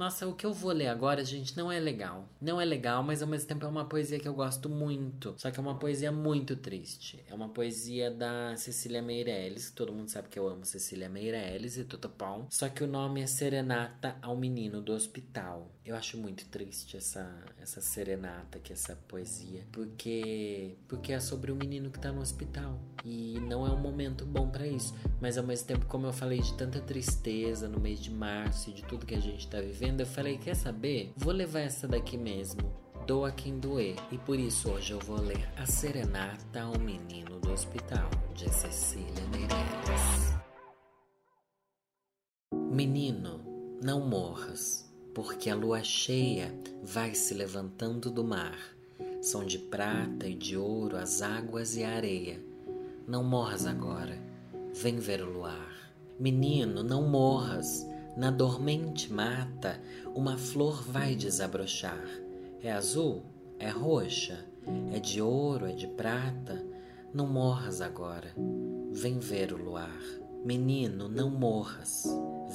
nossa, 0.00 0.26
o 0.26 0.34
que 0.34 0.46
eu 0.46 0.52
vou 0.54 0.72
ler 0.72 0.86
agora, 0.86 1.22
gente, 1.22 1.54
não 1.54 1.70
é 1.70 1.78
legal. 1.78 2.26
Não 2.40 2.58
é 2.58 2.64
legal, 2.64 3.02
mas 3.02 3.20
ao 3.20 3.28
mesmo 3.28 3.46
tempo 3.46 3.66
é 3.66 3.68
uma 3.68 3.84
poesia 3.84 4.18
que 4.18 4.26
eu 4.26 4.32
gosto 4.32 4.66
muito. 4.66 5.34
Só 5.36 5.50
que 5.50 5.60
é 5.60 5.62
uma 5.62 5.78
poesia 5.78 6.10
muito 6.10 6.56
triste. 6.56 7.22
É 7.28 7.34
uma 7.34 7.50
poesia 7.50 8.10
da 8.10 8.56
Cecília 8.56 9.02
Meirelles, 9.02 9.68
que 9.68 9.76
todo 9.76 9.92
mundo 9.92 10.08
sabe 10.08 10.30
que 10.30 10.38
eu 10.38 10.48
amo 10.48 10.64
Cecília 10.64 11.06
Meirelles 11.06 11.76
e 11.76 11.84
tudo 11.84 12.08
bom. 12.08 12.46
Só 12.48 12.70
que 12.70 12.82
o 12.82 12.86
nome 12.86 13.20
é 13.20 13.26
Serenata 13.26 14.16
ao 14.22 14.34
Menino 14.38 14.80
do 14.80 14.94
Hospital. 14.94 15.70
Eu 15.84 15.96
acho 15.96 16.16
muito 16.16 16.46
triste 16.46 16.96
essa, 16.96 17.28
essa 17.60 17.80
serenata, 17.80 18.58
que 18.58 18.72
essa 18.72 18.96
poesia, 19.08 19.66
porque 19.72 20.76
porque 20.86 21.12
é 21.12 21.18
sobre 21.18 21.50
o 21.50 21.56
menino 21.56 21.90
que 21.90 21.98
tá 21.98 22.12
no 22.12 22.20
hospital 22.20 22.80
e 23.04 23.40
não 23.40 23.66
é 23.66 23.70
um 23.70 23.80
momento 23.80 24.24
bom 24.24 24.48
para 24.48 24.68
isso. 24.68 24.94
Mas 25.20 25.36
ao 25.36 25.42
mesmo 25.42 25.66
tempo, 25.66 25.86
como 25.86 26.06
eu 26.06 26.12
falei 26.12 26.40
de 26.40 26.54
tanta 26.54 26.80
tristeza 26.80 27.68
no 27.68 27.80
mês 27.80 27.98
de 27.98 28.08
março 28.08 28.70
e 28.70 28.72
de 28.72 28.84
tudo 28.84 29.04
que 29.04 29.16
a 29.16 29.20
gente 29.20 29.48
tá 29.48 29.60
vivendo, 29.60 29.89
eu 29.98 30.06
falei, 30.06 30.38
quer 30.38 30.54
saber? 30.54 31.12
Vou 31.16 31.32
levar 31.32 31.60
essa 31.60 31.88
daqui 31.88 32.16
mesmo. 32.16 32.62
Doa 33.06 33.32
quem 33.32 33.58
doer. 33.58 33.96
E 34.12 34.18
por 34.18 34.38
isso 34.38 34.70
hoje 34.70 34.92
eu 34.92 35.00
vou 35.00 35.20
ler 35.20 35.48
A 35.56 35.66
Serenata 35.66 36.60
ao 36.60 36.78
Menino 36.78 37.40
do 37.40 37.50
Hospital, 37.50 38.08
de 38.34 38.48
Cecília 38.48 39.26
Meirelles. 39.32 40.38
Menino, 42.70 43.40
não 43.82 44.06
morras 44.06 44.90
porque 45.14 45.50
a 45.50 45.54
lua 45.54 45.82
cheia 45.82 46.54
vai 46.82 47.14
se 47.14 47.34
levantando 47.34 48.10
do 48.10 48.22
mar. 48.22 48.58
São 49.20 49.44
de 49.44 49.58
prata 49.58 50.26
e 50.26 50.34
de 50.34 50.56
ouro 50.56 50.96
as 50.96 51.20
águas 51.20 51.76
e 51.76 51.84
a 51.84 51.90
areia. 51.90 52.40
Não 53.06 53.24
morras 53.24 53.66
agora, 53.66 54.18
vem 54.74 54.98
ver 54.98 55.22
o 55.22 55.30
luar. 55.30 55.92
Menino, 56.18 56.82
não 56.82 57.08
morras, 57.08 57.86
na 58.16 58.30
dormente 58.30 59.12
mata 59.12 59.80
uma 60.14 60.36
flor 60.36 60.82
vai 60.82 61.14
desabrochar. 61.14 62.04
É 62.62 62.72
azul, 62.72 63.22
é 63.58 63.68
roxa, 63.68 64.44
é 64.92 64.98
de 64.98 65.22
ouro, 65.22 65.66
é 65.66 65.72
de 65.72 65.86
prata. 65.86 66.64
Não 67.12 67.26
morras 67.26 67.80
agora, 67.80 68.32
vem 68.90 69.18
ver 69.18 69.52
o 69.52 69.56
luar. 69.56 70.00
Menino, 70.44 71.08
não 71.08 71.30
morras. 71.30 72.04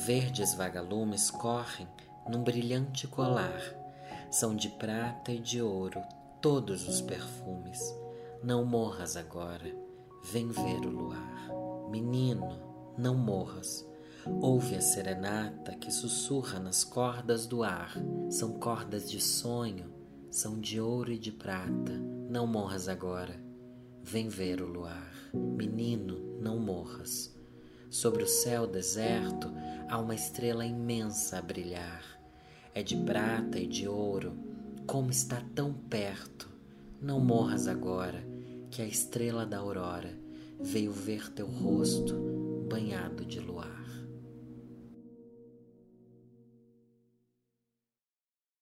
Verdes 0.06 0.54
vagalumes 0.56 1.30
correm 1.32 1.88
num 2.28 2.44
brilhante 2.44 3.08
colar. 3.08 3.62
São 4.32 4.56
de 4.56 4.70
prata 4.70 5.32
e 5.32 5.40
de 5.40 5.62
ouro 5.62 6.02
todos 6.42 6.88
os 6.88 7.02
perfumes. 7.02 7.80
Não 8.44 8.66
morras 8.66 9.16
agora, 9.16 9.76
vem 10.32 10.50
ver 10.50 10.86
o 10.86 10.90
luar. 10.90 11.50
Menino, 11.90 12.60
não 12.98 13.16
morras. 13.16 13.86
Ouve 14.28 14.76
a 14.76 14.82
serenata 14.82 15.76
que 15.76 15.92
sussurra 15.92 16.60
nas 16.60 16.84
cordas 16.84 17.46
do 17.46 17.64
ar. 17.64 17.94
São 18.30 18.54
cordas 18.54 19.10
de 19.10 19.22
sonho, 19.22 19.94
são 20.32 20.60
de 20.60 20.80
ouro 20.82 21.12
e 21.12 21.20
de 21.20 21.32
prata. 21.32 21.94
Não 22.28 22.48
morras 22.48 22.88
agora, 22.88 23.40
vem 24.02 24.28
ver 24.28 24.62
o 24.62 24.68
luar. 24.68 25.14
Menino, 25.34 26.40
não 26.42 26.60
morras. 26.60 27.36
Sobre 27.90 28.24
o 28.24 28.28
céu 28.28 28.66
deserto 28.66 29.52
há 29.88 30.00
uma 30.00 30.16
estrela 30.16 30.66
imensa 30.66 31.38
a 31.38 31.42
brilhar. 31.42 32.04
É 32.74 32.82
de 32.82 32.98
prata 32.98 33.60
e 33.60 33.68
de 33.68 33.88
ouro 33.88 34.34
como 34.88 35.12
está 35.12 35.42
tão 35.54 35.72
perto. 35.72 36.50
Não 37.00 37.20
morras 37.20 37.68
agora, 37.68 38.26
que 38.72 38.82
a 38.82 38.86
estrela 38.86 39.46
da 39.46 39.60
aurora 39.60 40.18
veio 40.60 40.92
ver 40.92 41.30
teu 41.32 41.46
rosto 41.46 42.16
banhado 42.68 43.24
de 43.24 43.40
luar. 43.40 43.75